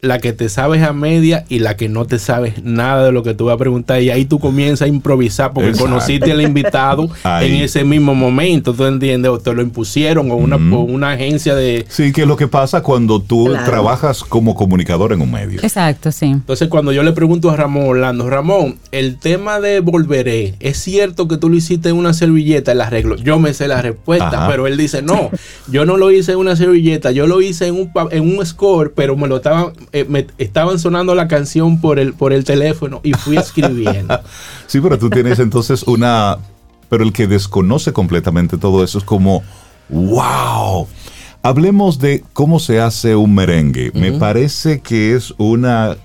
la 0.01 0.19
que 0.19 0.31
te 0.31 0.47
sabes 0.47 0.81
a 0.83 0.93
media 0.93 1.43
y 1.49 1.59
la 1.59 1.75
que 1.75 1.89
no 1.89 2.05
te 2.05 2.19
sabes 2.19 2.63
nada 2.63 3.03
de 3.03 3.11
lo 3.11 3.21
que 3.21 3.33
tú 3.33 3.45
vas 3.45 3.55
a 3.55 3.57
preguntar. 3.57 4.01
Y 4.01 4.09
ahí 4.11 4.23
tú 4.23 4.39
comienzas 4.39 4.83
a 4.83 4.87
improvisar 4.87 5.51
porque 5.51 5.71
Exacto. 5.71 5.89
conociste 5.91 6.31
al 6.31 6.41
invitado 6.41 7.09
Ahí. 7.23 7.47
en 7.57 7.63
ese 7.63 7.83
mismo 7.83 8.15
momento, 8.15 8.73
¿tú 8.73 8.85
entiendes? 8.85 9.29
O 9.29 9.39
te 9.39 9.53
lo 9.53 9.61
impusieron 9.61 10.31
o 10.31 10.35
una, 10.35 10.55
o 10.55 10.83
una 10.83 11.11
agencia 11.11 11.53
de, 11.53 11.85
Sí, 11.89 12.13
que 12.13 12.21
es 12.21 12.27
lo 12.29 12.37
que 12.37 12.47
pasa 12.47 12.81
cuando 12.81 13.21
tú 13.21 13.47
Claro. 13.47 13.65
trabajas 13.65 14.23
como 14.23 14.55
comunicador 14.55 15.11
en 15.11 15.19
un 15.21 15.31
medio. 15.33 15.59
Exacto, 15.61 16.13
sí. 16.13 16.27
Entonces, 16.27 16.69
cuando 16.69 16.93
yo 16.93 17.03
le 17.03 17.11
pregunto 17.11 17.49
a 17.49 17.57
Ramón 17.57 17.87
Orlando, 17.87 18.29
Ramón, 18.29 18.77
el 18.93 19.17
tema 19.17 19.59
de 19.59 19.81
volveré, 19.81 20.55
¿es 20.61 20.77
cierto 20.77 21.27
que 21.27 21.35
tú 21.35 21.49
lo 21.49 21.57
hiciste 21.57 21.89
en 21.89 21.97
una 21.97 22.13
servilleta 22.13 22.71
el 22.71 22.79
arreglo? 22.79 23.17
Yo 23.17 23.37
me 23.37 23.53
sé 23.53 23.67
la 23.67 23.81
respuesta, 23.81 24.27
Ajá. 24.29 24.47
pero 24.47 24.65
él 24.65 24.77
dice, 24.77 25.01
no, 25.01 25.29
yo 25.69 25.85
no 25.85 25.97
lo 25.97 26.09
hice 26.09 26.31
en 26.31 26.37
una 26.37 26.55
servilleta, 26.55 27.11
yo 27.11 27.27
lo 27.27 27.41
hice 27.41 27.67
en 27.67 27.75
un, 27.75 27.91
pa- 27.91 28.07
en 28.11 28.37
un 28.37 28.45
score, 28.45 28.93
pero 28.95 29.17
me 29.17 29.27
lo 29.27 29.37
estaban, 29.37 29.73
eh, 29.91 30.05
me 30.07 30.27
estaban 30.37 30.79
sonando 30.79 31.15
la 31.15 31.27
canción 31.27 31.79
por 31.81 31.99
el, 31.99 32.13
por 32.13 32.33
el 32.33 32.43
teléfono 32.43 33.01
y 33.03 33.13
fui 33.13 33.37
escribiendo. 33.45 34.19
Sí, 34.67 34.79
pero 34.81 34.97
tú 34.97 35.09
tienes 35.09 35.39
entonces 35.39 35.83
una... 35.83 36.37
Pero 36.89 37.03
el 37.03 37.13
que 37.13 37.27
desconoce 37.27 37.93
completamente 37.93 38.57
todo 38.57 38.83
eso 38.83 38.97
es 38.97 39.03
como, 39.03 39.43
wow. 39.89 40.87
Hablemos 41.43 41.99
de 41.99 42.23
cómo 42.33 42.59
se 42.59 42.81
hace 42.81 43.15
un 43.15 43.35
merengue. 43.35 43.91
Me 43.93 44.11
parece 44.13 44.81
que 44.81 45.15
es 45.15 45.33
una, 45.37 45.95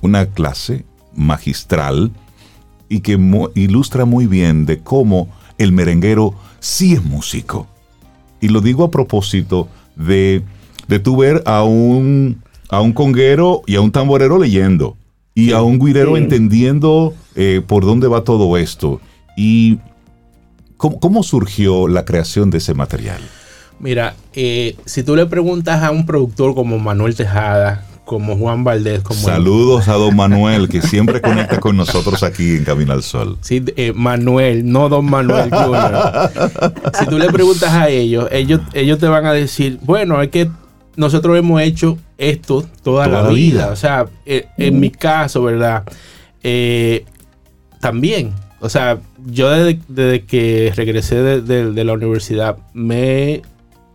una 0.00 0.26
clase 0.26 0.84
magistral 1.14 2.12
y 2.88 3.00
que 3.00 3.16
mu- 3.16 3.48
ilustra 3.54 4.04
muy 4.04 4.26
bien 4.26 4.64
de 4.66 4.78
cómo 4.80 5.28
el 5.58 5.72
merenguero 5.72 6.34
sí 6.60 6.92
es 6.94 7.02
músico. 7.04 7.66
Y 8.40 8.48
lo 8.48 8.60
digo 8.60 8.84
a 8.84 8.90
propósito 8.90 9.68
de, 9.96 10.42
de 10.88 10.98
tú 10.98 11.16
ver 11.16 11.42
a 11.44 11.62
un, 11.64 12.41
a 12.72 12.80
un 12.80 12.92
conguero 12.94 13.62
y 13.66 13.76
a 13.76 13.82
un 13.82 13.92
tamborero 13.92 14.38
leyendo. 14.38 14.96
Y 15.34 15.52
a 15.52 15.60
un 15.60 15.78
guirero 15.78 16.16
Sí. 16.16 16.22
entendiendo 16.22 17.14
eh, 17.34 17.60
por 17.66 17.84
dónde 17.84 18.08
va 18.08 18.24
todo 18.24 18.56
esto. 18.56 19.00
Y 19.36 19.78
cómo, 20.78 20.98
cómo 20.98 21.22
surgió 21.22 21.86
la 21.86 22.04
creación 22.06 22.50
de 22.50 22.58
ese 22.58 22.72
material. 22.72 23.20
Mira, 23.78 24.14
eh, 24.32 24.76
si 24.86 25.02
tú 25.02 25.14
le 25.16 25.26
preguntas 25.26 25.82
a 25.82 25.90
un 25.90 26.06
productor 26.06 26.54
como 26.54 26.78
Manuel 26.78 27.14
Tejada, 27.14 27.84
como 28.06 28.36
Juan 28.36 28.64
Valdés, 28.64 29.02
como 29.02 29.20
Saludos 29.20 29.88
a 29.88 29.94
don 29.94 30.16
Manuel, 30.16 30.68
que 30.68 30.80
siempre 30.80 31.20
conecta 31.20 31.60
con 31.60 31.76
nosotros 31.76 32.22
aquí 32.22 32.56
en 32.56 32.64
Camino 32.64 32.92
al 32.94 33.02
Sol. 33.02 33.36
Sí, 33.42 33.62
eh, 33.76 33.92
Manuel, 33.94 34.70
no 34.70 34.88
Don 34.88 35.04
Manuel 35.06 35.50
Jr. 35.50 36.30
si 36.98 37.06
tú 37.06 37.18
le 37.18 37.28
preguntas 37.30 37.70
a 37.72 37.88
ellos, 37.90 38.28
ellos, 38.32 38.60
ellos 38.72 38.98
te 38.98 39.08
van 39.08 39.26
a 39.26 39.32
decir, 39.32 39.78
bueno, 39.82 40.20
es 40.22 40.30
que 40.30 40.50
nosotros 40.96 41.38
hemos 41.38 41.60
hecho 41.62 41.98
esto 42.18 42.64
toda, 42.82 43.06
la, 43.06 43.18
Toda 43.18 43.28
la 43.30 43.34
vida. 43.34 43.52
vida. 43.64 43.72
O 43.72 43.76
sea, 43.76 44.06
eh, 44.26 44.46
en 44.58 44.80
mi 44.80 44.90
caso, 44.90 45.42
¿verdad? 45.42 45.84
Eh, 46.42 47.04
también. 47.80 48.32
O 48.60 48.68
sea, 48.68 49.00
yo 49.26 49.50
desde, 49.50 49.80
desde 49.88 50.24
que 50.24 50.72
regresé 50.76 51.16
de, 51.22 51.40
de- 51.40 51.72
de 51.72 51.84
la 51.84 51.94
universidad 51.94 52.56
me 52.74 53.32
he 53.34 53.42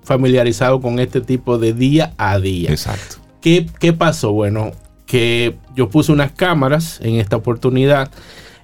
familiarizado 0.03 0.81
con 0.81 0.99
este 0.99 1.21
tipo 1.21 1.57
de 1.57 1.73
día 1.73 2.13
a 2.17 2.39
día. 2.39 2.69
Exacto. 2.71 3.17
¿Qué, 3.41 3.65
qué 3.79 3.93
pasó? 3.93 4.31
Bueno, 4.33 4.71
que 5.05 5.55
yo 5.75 5.89
puse 5.89 6.11
unas 6.11 6.31
cámaras 6.31 6.99
en 7.01 7.15
esta 7.15 7.37
oportunidad, 7.37 8.11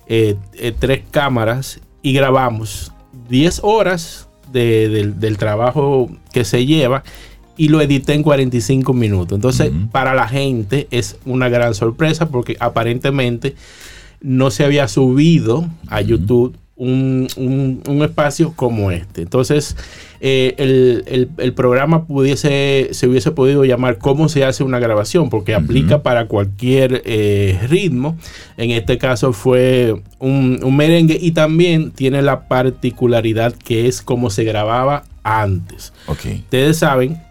eh, 0.08 0.36
tres 0.80 1.04
cámaras, 1.10 1.80
y 2.02 2.12
grabamos 2.14 2.92
10 3.30 3.62
horas 3.64 4.28
de- 4.52 5.14
del 5.16 5.38
trabajo 5.38 6.10
que 6.34 6.44
se 6.44 6.66
lleva 6.66 7.04
y 7.58 7.68
lo 7.70 7.82
edité 7.82 8.14
en 8.14 8.24
45 8.24 8.94
minutos. 8.94 9.36
Entonces, 9.36 9.72
para 9.92 10.14
la 10.16 10.28
gente 10.28 10.88
es 10.92 11.18
una 11.26 11.50
gran 11.50 11.74
sorpresa 11.76 12.30
porque 12.30 12.56
aparentemente 12.60 13.56
no 14.22 14.50
se 14.52 14.64
había 14.66 14.88
subido 14.88 15.68
a 15.88 16.02
YouTube 16.02 16.56
un, 16.76 17.28
un- 17.38 17.84
un 17.88 18.02
espacio 18.04 18.54
como 18.56 18.90
este. 18.90 19.22
Entonces, 19.22 19.78
eh, 20.22 20.56
el, 20.58 21.04
el- 21.08 21.30
el 21.38 21.54
programa 21.54 22.06
pudiese, 22.08 22.90
se 22.94 23.08
hubiese 23.08 23.30
podido 23.32 23.64
llamar 23.64 24.00
¿Cómo 24.00 24.28
se 24.30 24.44
hace 24.44 24.64
una 24.64 24.80
grabación? 24.80 25.30
Porque 25.30 25.54
aplica 25.54 26.02
para 26.02 26.26
cualquier 26.28 27.04
eh, 27.06 27.60
ritmo. 27.70 28.18
En 28.58 28.72
este 28.72 28.98
caso 28.98 29.34
fue 29.34 30.02
un, 30.18 30.60
un 30.64 30.76
merengue 30.76 31.18
y 31.22 31.32
también 31.34 31.92
tiene 31.92 32.24
la 32.24 32.48
particularidad 32.48 33.54
que 33.54 33.88
es 33.88 34.02
como 34.02 34.32
se 34.32 34.44
grababa 34.44 35.04
antes. 35.24 35.94
Ustedes 36.38 36.78
saben 36.80 37.22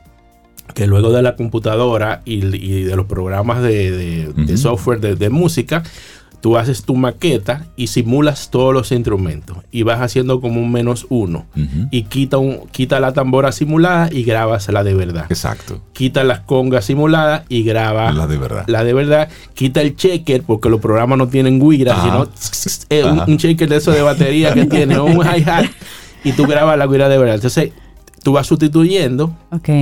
que 0.74 0.86
luego 0.86 1.10
de 1.12 1.22
la 1.22 1.36
computadora 1.36 2.22
y, 2.24 2.44
y 2.56 2.82
de 2.84 2.96
los 2.96 3.06
programas 3.06 3.62
de, 3.62 3.90
de- 3.90 4.32
de 4.32 4.42
Ujú. 4.54 4.56
software 4.58 5.00
de, 5.00 5.16
de 5.16 5.30
música, 5.30 5.82
tú 6.40 6.56
haces 6.56 6.82
tu 6.82 6.96
maqueta 6.96 7.66
y 7.76 7.86
simulas 7.86 8.50
todos 8.50 8.74
los 8.74 8.90
instrumentos 8.90 9.58
y 9.70 9.84
vas 9.84 10.00
haciendo 10.00 10.40
como 10.40 10.60
un 10.60 10.72
menos 10.72 11.06
uno 11.08 11.46
y 11.92 12.02
quita, 12.04 12.38
un, 12.38 12.66
quita 12.72 12.98
la 12.98 13.12
tambora 13.12 13.52
simulada 13.52 14.08
y 14.10 14.24
grabas 14.24 14.68
la 14.68 14.82
de 14.82 14.94
verdad. 14.94 15.26
Exacto. 15.28 15.80
Quita 15.92 16.24
las 16.24 16.40
congas 16.40 16.86
simuladas 16.86 17.42
y 17.48 17.62
graba 17.62 18.10
La 18.12 18.26
de 18.26 18.38
verdad. 18.38 18.64
la 18.66 18.82
de 18.82 18.92
verdad. 18.92 19.28
Quita 19.54 19.82
el 19.82 19.94
checker 19.94 20.42
porque 20.42 20.68
los 20.68 20.80
programas 20.80 21.16
no 21.16 21.28
tienen 21.28 21.60
guira, 21.60 22.02
sino 22.02 22.28
eh, 22.90 23.04
un, 23.04 23.20
un 23.30 23.38
checker 23.38 23.68
de 23.68 23.76
eso 23.76 23.92
de 23.92 24.02
batería 24.02 24.52
que 24.52 24.64
tiene 24.66 24.98
un 24.98 25.18
hi-hat 25.24 25.66
y 26.24 26.32
tú 26.32 26.46
grabas 26.46 26.76
la 26.76 26.88
guira 26.88 27.08
de 27.08 27.18
verdad. 27.18 27.36
Entonces 27.36 27.70
tú 28.22 28.32
vas 28.32 28.46
sustituyendo 28.46 29.34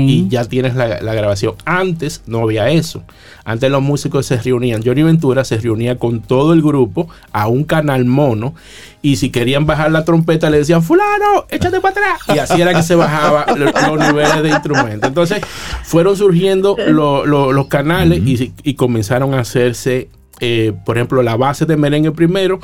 y 0.08 0.28
ya 0.28 0.44
tienes 0.44 0.74
la, 0.74 1.00
la 1.02 1.14
grabación. 1.14 1.54
Antes 1.64 2.22
no 2.26 2.40
había 2.40 2.70
eso. 2.70 3.02
Antes 3.44 3.70
los 3.70 3.82
músicos 3.82 4.26
se 4.26 4.36
reunían. 4.38 4.82
Johnny 4.84 5.02
Ventura 5.02 5.44
se 5.44 5.58
reunía 5.58 5.98
con 5.98 6.20
todo 6.20 6.52
el 6.52 6.62
grupo 6.62 7.08
a 7.32 7.48
un 7.48 7.64
canal 7.64 8.04
mono 8.06 8.54
y 9.02 9.16
si 9.16 9.30
querían 9.30 9.66
bajar 9.66 9.92
la 9.92 10.04
trompeta 10.04 10.48
le 10.50 10.58
decían, 10.58 10.82
fulano, 10.82 11.46
échate 11.50 11.80
para 11.80 11.92
atrás. 11.92 12.36
Y 12.36 12.38
así 12.38 12.60
era 12.60 12.72
que 12.74 12.82
se 12.82 12.94
bajaba 12.94 13.46
lo- 13.56 13.66
los 13.96 14.06
niveles 14.08 14.42
de 14.42 14.48
instrumento. 14.50 15.06
Entonces 15.06 15.40
fueron 15.84 16.16
surgiendo 16.16 16.76
lo- 16.88 17.26
lo- 17.26 17.52
los 17.52 17.66
canales 17.66 18.20
y, 18.24 18.52
y 18.62 18.74
comenzaron 18.74 19.34
a 19.34 19.40
hacerse, 19.40 20.08
eh, 20.40 20.72
por 20.86 20.96
ejemplo, 20.96 21.22
la 21.22 21.36
base 21.36 21.66
de 21.66 21.76
merengue 21.76 22.12
primero, 22.12 22.60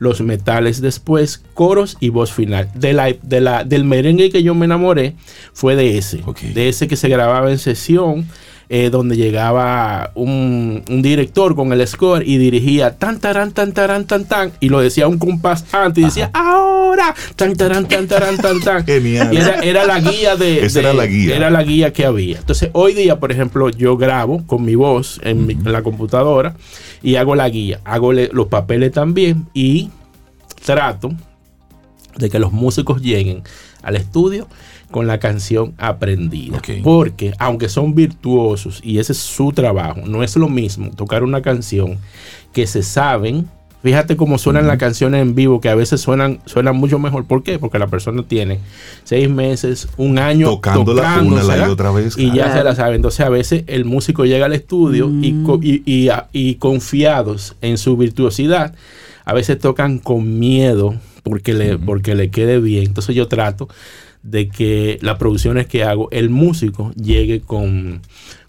los 0.00 0.20
metales 0.22 0.80
después, 0.80 1.42
coros 1.54 1.96
y 2.00 2.08
voz 2.08 2.32
final. 2.32 2.68
De 2.74 2.92
la, 2.92 3.14
de 3.22 3.40
la, 3.40 3.62
del 3.62 3.84
merengue 3.84 4.30
que 4.30 4.42
yo 4.42 4.54
me 4.56 4.64
enamoré 4.64 5.14
fue 5.52 5.76
de 5.76 5.96
ese, 5.98 6.22
de 6.54 6.68
ese 6.68 6.88
que 6.88 6.96
se 6.96 7.08
grababa 7.08 7.50
en 7.52 7.58
sesión. 7.58 8.26
eh, 8.72 8.88
donde 8.88 9.16
llegaba 9.16 10.12
un, 10.14 10.84
un 10.88 11.02
director 11.02 11.56
con 11.56 11.72
el 11.72 11.84
score 11.88 12.22
y 12.24 12.38
dirigía 12.38 12.96
tan 12.96 13.18
tarán 13.18 13.50
tan 13.50 13.72
tarán 13.72 14.04
tan 14.06 14.26
tan 14.26 14.52
y 14.60 14.68
lo 14.68 14.78
decía 14.78 15.08
un 15.08 15.18
compás 15.18 15.64
antes 15.74 16.00
y 16.02 16.04
decía 16.04 16.30
ahora 16.32 17.12
tan 17.34 17.56
tarán 17.56 17.88
tan 17.88 18.06
tarán 18.06 18.36
tan 18.36 18.60
tan 18.60 18.86
Genial. 18.86 19.36
era, 19.36 19.54
era 19.60 19.86
la 19.86 19.98
guía 19.98 20.36
de, 20.36 20.64
Esa 20.64 20.78
de- 20.82 20.86
era 20.86 20.94
la 20.94 21.06
guía. 21.06 21.34
era 21.34 21.50
la 21.50 21.64
guía 21.64 21.92
que 21.92 22.04
había 22.06 22.38
entonces 22.38 22.70
hoy 22.72 22.94
día 22.94 23.18
por 23.18 23.32
ejemplo 23.32 23.70
yo 23.70 23.96
grabo 23.96 24.46
con 24.46 24.64
mi 24.64 24.76
voz 24.76 25.20
en, 25.24 25.46
mi- 25.48 25.54
en 25.54 25.72
la 25.72 25.82
computadora 25.82 26.54
y 27.02 27.16
hago 27.16 27.34
la 27.34 27.48
guía 27.48 27.80
hago 27.84 28.12
los 28.12 28.46
papeles 28.48 28.92
también 28.92 29.46
y 29.54 29.90
trato 30.64 31.10
de 32.16 32.30
que 32.30 32.38
los 32.38 32.52
músicos 32.52 33.00
lleguen 33.00 33.42
al 33.82 33.96
estudio 33.96 34.46
con 34.90 35.06
la 35.06 35.18
canción 35.18 35.74
aprendida. 35.78 36.60
Porque 36.82 37.32
aunque 37.38 37.68
son 37.68 37.94
virtuosos 37.94 38.80
y 38.82 38.98
ese 38.98 39.12
es 39.12 39.18
su 39.18 39.52
trabajo, 39.52 40.00
no 40.06 40.22
es 40.22 40.36
lo 40.36 40.48
mismo 40.48 40.90
tocar 40.90 41.22
una 41.22 41.42
canción 41.42 41.98
que 42.52 42.66
se 42.66 42.82
saben. 42.82 43.48
Fíjate 43.82 44.16
cómo 44.16 44.36
suenan 44.36 44.66
las 44.66 44.76
canciones 44.76 45.22
en 45.22 45.34
vivo, 45.34 45.60
que 45.60 45.70
a 45.70 45.74
veces 45.74 46.02
suenan, 46.02 46.40
suenan 46.44 46.76
mucho 46.76 46.98
mejor. 46.98 47.24
¿Por 47.24 47.42
qué? 47.42 47.58
Porque 47.58 47.78
la 47.78 47.86
persona 47.86 48.22
tiene 48.22 48.58
seis 49.04 49.30
meses, 49.30 49.88
un 49.96 50.18
año 50.18 50.48
Tocándola 50.50 51.02
una 51.02 51.10
y 51.10 51.14
tocándosela 51.30 51.70
otra 51.70 51.90
vez, 51.90 52.18
Y 52.18 52.30
ya 52.34 52.52
se 52.52 52.62
la 52.64 52.74
sabe. 52.74 52.96
Entonces 52.96 53.20
a 53.20 53.30
veces 53.30 53.64
el 53.68 53.86
músico 53.86 54.26
llega 54.26 54.44
al 54.46 54.52
estudio 54.52 55.10
y, 55.22 55.42
co- 55.44 55.60
y, 55.62 55.82
y- 55.86 56.10
y 56.32 56.54
confiados 56.56 57.56
en 57.62 57.78
su 57.78 57.96
virtuosidad, 57.96 58.74
a 59.24 59.32
veces 59.32 59.58
tocan 59.58 59.98
con 59.98 60.38
miedo 60.38 60.94
porque 61.22 61.54
le, 61.54 61.78
porque 61.78 62.14
le 62.14 62.28
quede 62.30 62.60
bien. 62.60 62.84
Entonces 62.84 63.14
yo 63.14 63.28
trato 63.28 63.68
de 64.22 64.48
que 64.48 64.98
las 65.00 65.16
producciones 65.16 65.66
que 65.66 65.84
hago, 65.84 66.08
el 66.10 66.28
músico 66.28 66.92
llegue 67.02 67.40
con, 67.40 68.02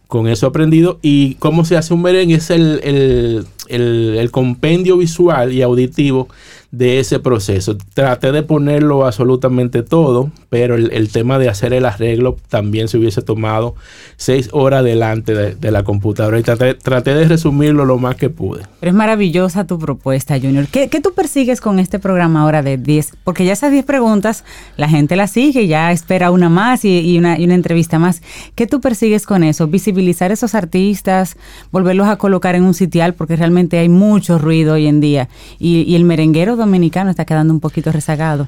con 0.08 0.28
eso 0.28 0.48
aprendido. 0.48 1.00
Y 1.02 1.36
cómo 1.36 1.64
se 1.64 1.78
hace 1.78 1.94
un 1.94 2.02
merengue 2.02 2.36
es 2.36 2.50
el, 2.50 2.82
el- 2.84 3.46
el- 3.68 4.30
compendio 4.32 4.97
visual 4.97 5.51
y 5.53 5.62
auditivo 5.62 6.28
de 6.72 6.99
ese 6.99 7.20
proceso. 7.20 7.78
Traté 7.93 8.32
de 8.32 8.43
ponerlo 8.43 9.05
absolutamente 9.05 9.84
todo, 9.84 10.32
pero 10.49 10.76
el, 10.76 11.12
tema 11.12 11.38
de 11.38 11.49
hacer 11.49 11.74
el 11.74 11.86
arreglo 11.86 12.38
también 12.47 12.88
se 12.88 12.97
hubiese 12.97 13.22
tomado 13.22 13.76
seis 14.16 14.49
horas 14.53 14.84
delante 14.84 15.34
de, 15.34 15.72
la 15.72 15.84
computadora 15.84 16.39
y 16.39 16.43
traté, 16.43 17.14
de 17.14 17.28
resumirlo 17.28 17.86
lo 17.86 17.97
más 17.97 18.16
que 18.16 18.30
pude. 18.30 18.64
Pero 18.80 18.89
es 18.89 18.95
maravillosa 18.95 19.68
tu 19.68 19.80
propuesta, 19.80 20.39
Junior. 20.39 20.68
¿Qué, 20.68 20.88
tú 20.88 21.14
persigues 21.14 21.59
con 21.59 21.78
este 21.80 21.99
programa 21.99 22.41
ahora 22.43 22.62
de 22.62 22.78
10? 22.78 23.18
Porque 23.26 23.43
ya 23.43 23.53
esas 23.53 23.72
10 23.72 23.84
preguntas 23.84 24.45
la 24.78 24.88
gente 24.88 25.18
las 25.18 25.32
sigue, 25.32 25.68
ya 25.68 25.91
espera 25.91 26.32
una 26.32 26.47
más 26.47 26.86
y, 26.86 26.99
y 26.99 27.18
una, 27.18 27.38
y 27.38 27.43
una 27.43 27.55
entrevista 27.55 27.99
más. 27.99 28.22
¿Qué 28.55 28.66
tú 28.66 28.80
persigues 28.80 29.26
con 29.26 29.43
eso? 29.43 29.68
Visibilizar 29.68 30.32
esos 30.32 30.55
artistas, 30.55 31.36
volverlos 31.72 32.07
a 32.07 32.16
colocar 32.16 32.55
en 32.55 32.64
un 32.64 32.74
sitial, 32.74 33.14
porque 33.14 33.36
realmente 33.36 33.61
hay 33.72 33.89
mucho 33.89 34.38
ruido 34.38 34.74
hoy 34.74 34.88
en 34.88 34.99
día. 34.99 35.30
Y, 35.59 35.82
y 35.82 35.95
el 35.95 36.03
merenguero 36.03 36.55
dominicano 36.55 37.09
está 37.09 37.26
quedando 37.26 37.53
un 37.53 37.59
poquito 37.59 37.91
rezagado. 37.91 38.47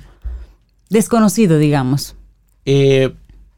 Desconocido, 0.90 1.58
digamos. 1.58 2.16
Eh, 2.66 3.14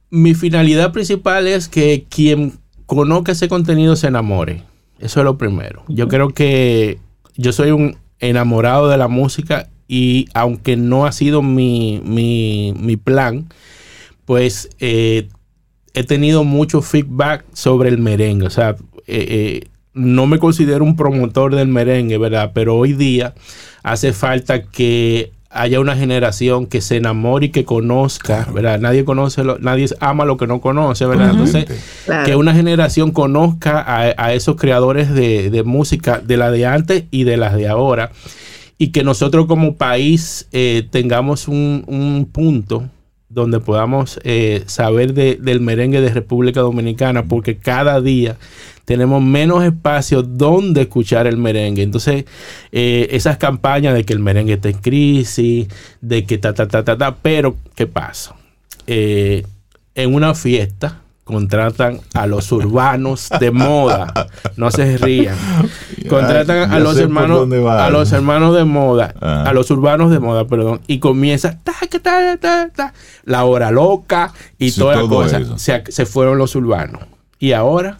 mi 0.09 0.33
finalidad 0.33 0.91
principal 0.91 1.47
es 1.47 1.67
que 1.67 2.05
quien 2.09 2.53
conozca 2.85 3.33
ese 3.33 3.47
contenido 3.47 3.95
se 3.95 4.07
enamore. 4.07 4.63
Eso 4.99 5.19
es 5.19 5.25
lo 5.25 5.37
primero. 5.37 5.83
Yo 5.87 6.07
creo 6.07 6.29
que 6.29 6.99
yo 7.35 7.51
soy 7.51 7.71
un 7.71 7.97
enamorado 8.19 8.87
de 8.87 8.97
la 8.97 9.07
música 9.07 9.69
y 9.87 10.27
aunque 10.33 10.77
no 10.77 11.05
ha 11.05 11.11
sido 11.11 11.41
mi, 11.41 12.01
mi, 12.03 12.73
mi 12.79 12.95
plan, 12.97 13.47
pues 14.25 14.69
eh, 14.79 15.27
he 15.93 16.03
tenido 16.03 16.43
mucho 16.43 16.81
feedback 16.81 17.45
sobre 17.53 17.89
el 17.89 17.97
merengue. 17.97 18.47
O 18.47 18.49
sea, 18.49 18.71
eh, 19.07 19.25
eh, 19.29 19.67
no 19.95 20.27
me 20.27 20.37
considero 20.39 20.83
un 20.83 20.95
promotor 20.95 21.55
del 21.55 21.67
merengue, 21.69 22.17
¿verdad? 22.19 22.51
Pero 22.53 22.75
hoy 22.77 22.93
día 22.93 23.33
hace 23.81 24.13
falta 24.13 24.61
que 24.63 25.31
haya 25.49 25.79
una 25.79 25.95
generación 25.95 26.65
que 26.67 26.81
se 26.81 26.97
enamore 26.97 27.45
y 27.45 27.49
que 27.49 27.63
conozca, 27.63 28.45
¿verdad? 28.53 28.77
Nadie 28.77 29.05
conoce, 29.05 29.43
lo- 29.45 29.57
nadie 29.57 29.87
ama 30.01 30.25
lo 30.25 30.35
que 30.35 30.47
no 30.47 30.59
conoce, 30.59 31.05
¿verdad? 31.05 31.29
Entonces, 31.31 31.65
Claro. 32.05 32.25
que 32.25 32.35
una 32.35 32.53
generación 32.53 33.11
conozca 33.11 33.79
a, 33.79 34.13
a 34.17 34.33
esos 34.33 34.57
creadores 34.57 35.13
de, 35.13 35.49
de 35.49 35.63
música, 35.63 36.19
de 36.19 36.35
la 36.35 36.51
de 36.51 36.65
antes 36.65 37.05
y 37.09 37.23
de 37.23 37.37
las 37.37 37.55
de 37.55 37.69
ahora, 37.69 38.11
y 38.77 38.89
que 38.89 39.05
nosotros 39.05 39.45
como 39.45 39.75
país 39.75 40.49
eh, 40.51 40.85
tengamos 40.91 41.47
un, 41.47 41.85
un 41.87 42.27
punto 42.29 42.89
donde 43.29 43.61
podamos 43.61 44.19
eh, 44.25 44.63
saber 44.65 45.13
de- 45.13 45.35
del 45.41 45.61
merengue 45.61 46.01
de 46.01 46.09
República 46.09 46.59
Dominicana, 46.59 47.23
porque 47.23 47.55
cada 47.55 48.01
día 48.01 48.35
tenemos 48.85 49.21
menos 49.21 49.63
espacio 49.63 50.21
donde 50.23 50.83
escuchar 50.83 51.27
el 51.27 51.37
merengue. 51.37 51.81
Entonces, 51.83 52.25
eh, 52.71 53.07
esas 53.11 53.37
campañas 53.37 53.93
de 53.95 54.03
que 54.05 54.13
el 54.13 54.19
merengue 54.19 54.53
está 54.53 54.69
en 54.69 54.77
crisis, 54.77 55.67
de 56.01 56.23
que 56.25 56.37
ta, 56.37 56.53
ta, 56.53 56.67
ta, 56.67 56.83
ta, 56.83 56.97
ta, 56.97 57.15
pero 57.15 57.57
¿qué 57.75 57.87
pasa? 57.87 58.35
Eh, 58.87 59.43
en 59.95 60.13
una 60.13 60.33
fiesta 60.35 61.01
contratan 61.23 62.01
a 62.13 62.27
los 62.27 62.51
urbanos 62.51 63.29
de 63.39 63.49
moda, 63.49 64.27
no 64.57 64.69
se 64.69 64.95
rían. 64.99 65.35
Contratan 66.07 66.71
a 66.71 66.79
los 66.79 66.97
hermanos 66.99 67.47
a 67.67 67.89
los 67.89 68.11
hermanos 68.11 68.55
de 68.55 68.63
moda, 68.63 69.15
Ah. 69.21 69.45
a 69.47 69.53
los 69.53 69.71
urbanos 69.71 70.11
de 70.11 70.19
moda, 70.19 70.45
perdón, 70.45 70.81
y 70.85 70.99
comienza 70.99 71.57
ta, 71.63 71.73
ta, 71.89 71.97
ta, 71.99 72.37
ta, 72.37 72.69
ta, 72.69 72.93
la 73.23 73.43
hora 73.45 73.71
loca 73.71 74.33
y 74.59 74.69
Sí, 74.69 74.79
toda 74.79 74.97
la 74.97 75.07
cosa. 75.07 75.41
se 75.57 76.05
fueron 76.05 76.37
los 76.37 76.55
urbanos. 76.55 77.01
Y 77.39 77.53
ahora 77.53 77.97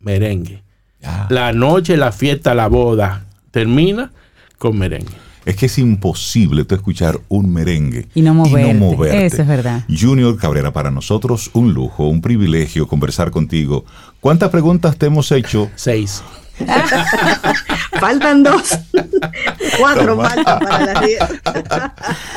merengue. 0.00 0.62
Ya. 1.00 1.26
La 1.30 1.52
noche, 1.52 1.96
la 1.96 2.12
fiesta, 2.12 2.54
la 2.54 2.66
boda 2.68 3.24
termina 3.50 4.10
con 4.58 4.76
merengue. 4.78 5.14
Es 5.44 5.56
que 5.56 5.66
es 5.66 5.78
imposible 5.78 6.64
tú 6.64 6.74
escuchar 6.74 7.18
un 7.28 7.50
merengue 7.50 8.06
Y 8.14 8.20
no 8.20 8.34
moverte. 8.34 8.74
moverte. 8.74 9.26
Eso 9.26 9.42
es 9.42 9.48
verdad. 9.48 9.82
Junior 9.88 10.36
Cabrera, 10.36 10.72
para 10.72 10.90
nosotros 10.90 11.50
un 11.54 11.72
lujo, 11.72 12.06
un 12.06 12.20
privilegio 12.20 12.86
conversar 12.86 13.30
contigo. 13.30 13.84
¿Cuántas 14.20 14.50
preguntas 14.50 14.98
te 14.98 15.06
hemos 15.06 15.32
hecho? 15.32 15.70
Seis. 15.74 16.22
Faltan 18.00 18.42
dos. 18.42 18.78
Cuatro 19.78 20.16
Toma. 20.16 20.28
faltan 20.28 20.58
para 20.58 20.86
las 20.86 21.04
diez. 21.04 21.20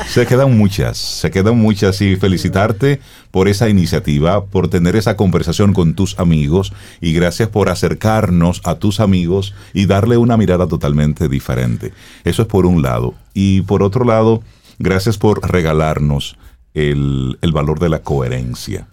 Se 0.06 0.26
quedan 0.26 0.56
muchas, 0.56 0.96
se 0.96 1.30
quedan 1.30 1.58
muchas 1.58 2.00
y 2.00 2.16
felicitarte 2.16 3.00
por 3.30 3.48
esa 3.48 3.68
iniciativa, 3.68 4.44
por 4.44 4.68
tener 4.68 4.96
esa 4.96 5.16
conversación 5.16 5.72
con 5.72 5.94
tus 5.94 6.18
amigos 6.18 6.72
y 7.00 7.12
gracias 7.12 7.48
por 7.48 7.68
acercarnos 7.68 8.60
a 8.64 8.76
tus 8.76 9.00
amigos 9.00 9.54
y 9.72 9.86
darle 9.86 10.16
una 10.16 10.36
mirada 10.36 10.66
totalmente 10.66 11.28
diferente. 11.28 11.92
Eso 12.24 12.42
es 12.42 12.48
por 12.48 12.66
un 12.66 12.82
lado. 12.82 13.14
Y 13.34 13.62
por 13.62 13.82
otro 13.82 14.04
lado, 14.04 14.42
gracias 14.78 15.18
por 15.18 15.50
regalarnos 15.50 16.36
el, 16.74 17.38
el 17.40 17.52
valor 17.52 17.78
de 17.78 17.88
la 17.88 18.00
coherencia 18.00 18.88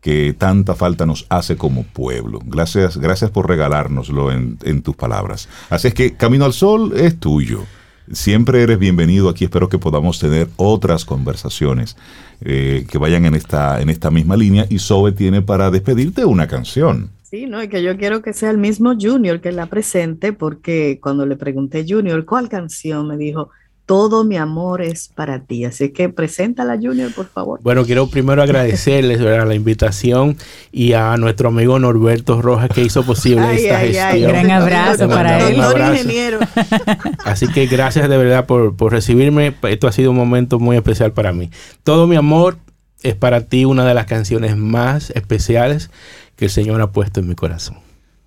que 0.00 0.32
tanta 0.32 0.74
falta 0.74 1.06
nos 1.06 1.26
hace 1.28 1.56
como 1.56 1.82
pueblo. 1.82 2.40
Gracias, 2.44 2.96
gracias 2.96 3.30
por 3.30 3.48
regalárnoslo 3.48 4.30
en, 4.32 4.82
tus 4.82 4.96
palabras. 4.96 5.48
Así 5.70 5.88
es 5.88 5.94
que 5.94 6.14
Camino 6.14 6.44
al 6.44 6.52
Sol 6.52 6.92
es 6.96 7.18
tuyo. 7.18 7.64
siempre 8.12 8.62
eres 8.62 8.78
bienvenido 8.78 9.28
aquí. 9.28 9.44
Espero 9.44 9.68
que 9.68 9.78
podamos 9.78 10.18
tener 10.18 10.48
otras 10.56 11.04
conversaciones 11.04 11.96
eh, 12.40 12.86
que 12.90 12.98
vayan 12.98 13.24
en 13.26 13.34
esta, 13.34 13.80
en 13.80 13.90
esta 13.90 14.10
misma 14.10 14.36
línea. 14.36 14.66
Y 14.68 14.78
Sobe 14.78 15.12
tiene 15.12 15.42
para 15.42 15.70
despedirte 15.70 16.24
una 16.24 16.46
canción. 16.46 17.10
Sí, 17.30 17.44
no, 17.44 17.62
y 17.62 17.68
que 17.68 17.82
yo 17.82 17.98
quiero 17.98 18.22
que 18.22 18.32
sea 18.32 18.48
el 18.50 18.56
mismo 18.56 18.94
Junior 18.98 19.42
que 19.42 19.52
la 19.52 19.66
presente, 19.66 20.32
porque 20.32 20.98
cuando 21.02 21.26
le 21.26 21.36
pregunté 21.36 21.84
Junior 21.86 22.24
cuál 22.24 22.48
canción, 22.48 23.06
me 23.06 23.18
dijo, 23.18 23.50
todo 23.88 24.22
mi 24.22 24.36
amor 24.36 24.82
es 24.82 25.08
para 25.08 25.40
ti. 25.40 25.64
Así 25.64 25.88
que 25.88 26.10
preséntala, 26.10 26.76
Junior, 26.76 27.10
por 27.10 27.26
favor. 27.26 27.58
Bueno, 27.62 27.86
quiero 27.86 28.06
primero 28.10 28.42
agradecerles 28.42 29.18
la 29.18 29.54
invitación 29.54 30.36
y 30.70 30.92
a 30.92 31.16
nuestro 31.16 31.48
amigo 31.48 31.78
Norberto 31.78 32.42
Rojas 32.42 32.68
que 32.68 32.82
hizo 32.82 33.02
posible 33.02 33.54
esta 33.54 33.80
gestión. 33.80 34.30
gran 34.30 34.50
abrazo 34.50 35.08
para 35.08 35.48
él. 35.48 35.56
ingeniero. 35.56 36.38
Así 37.24 37.48
que 37.48 37.64
gracias 37.64 38.10
de 38.10 38.18
verdad 38.18 38.44
por, 38.44 38.76
por 38.76 38.92
recibirme. 38.92 39.54
Esto 39.62 39.88
ha 39.88 39.92
sido 39.92 40.10
un 40.10 40.18
momento 40.18 40.58
muy 40.58 40.76
especial 40.76 41.12
para 41.12 41.32
mí. 41.32 41.50
Todo 41.82 42.06
mi 42.06 42.16
amor 42.16 42.58
es 43.02 43.14
para 43.14 43.46
ti 43.46 43.64
una 43.64 43.86
de 43.86 43.94
las 43.94 44.04
canciones 44.04 44.54
más 44.58 45.08
especiales 45.12 45.90
que 46.36 46.44
el 46.44 46.50
Señor 46.50 46.82
ha 46.82 46.92
puesto 46.92 47.20
en 47.20 47.28
mi 47.28 47.34
corazón. 47.34 47.78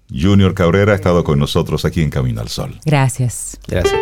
Junior 0.09 0.55
Cabrera 0.55 0.93
ha 0.93 0.95
estado 0.95 1.23
con 1.23 1.37
nosotros 1.37 1.85
aquí 1.85 2.01
en 2.01 2.09
Camino 2.09 2.41
al 2.41 2.47
Sol. 2.47 2.79
Gracias. 2.83 3.59
Gracias 3.67 4.01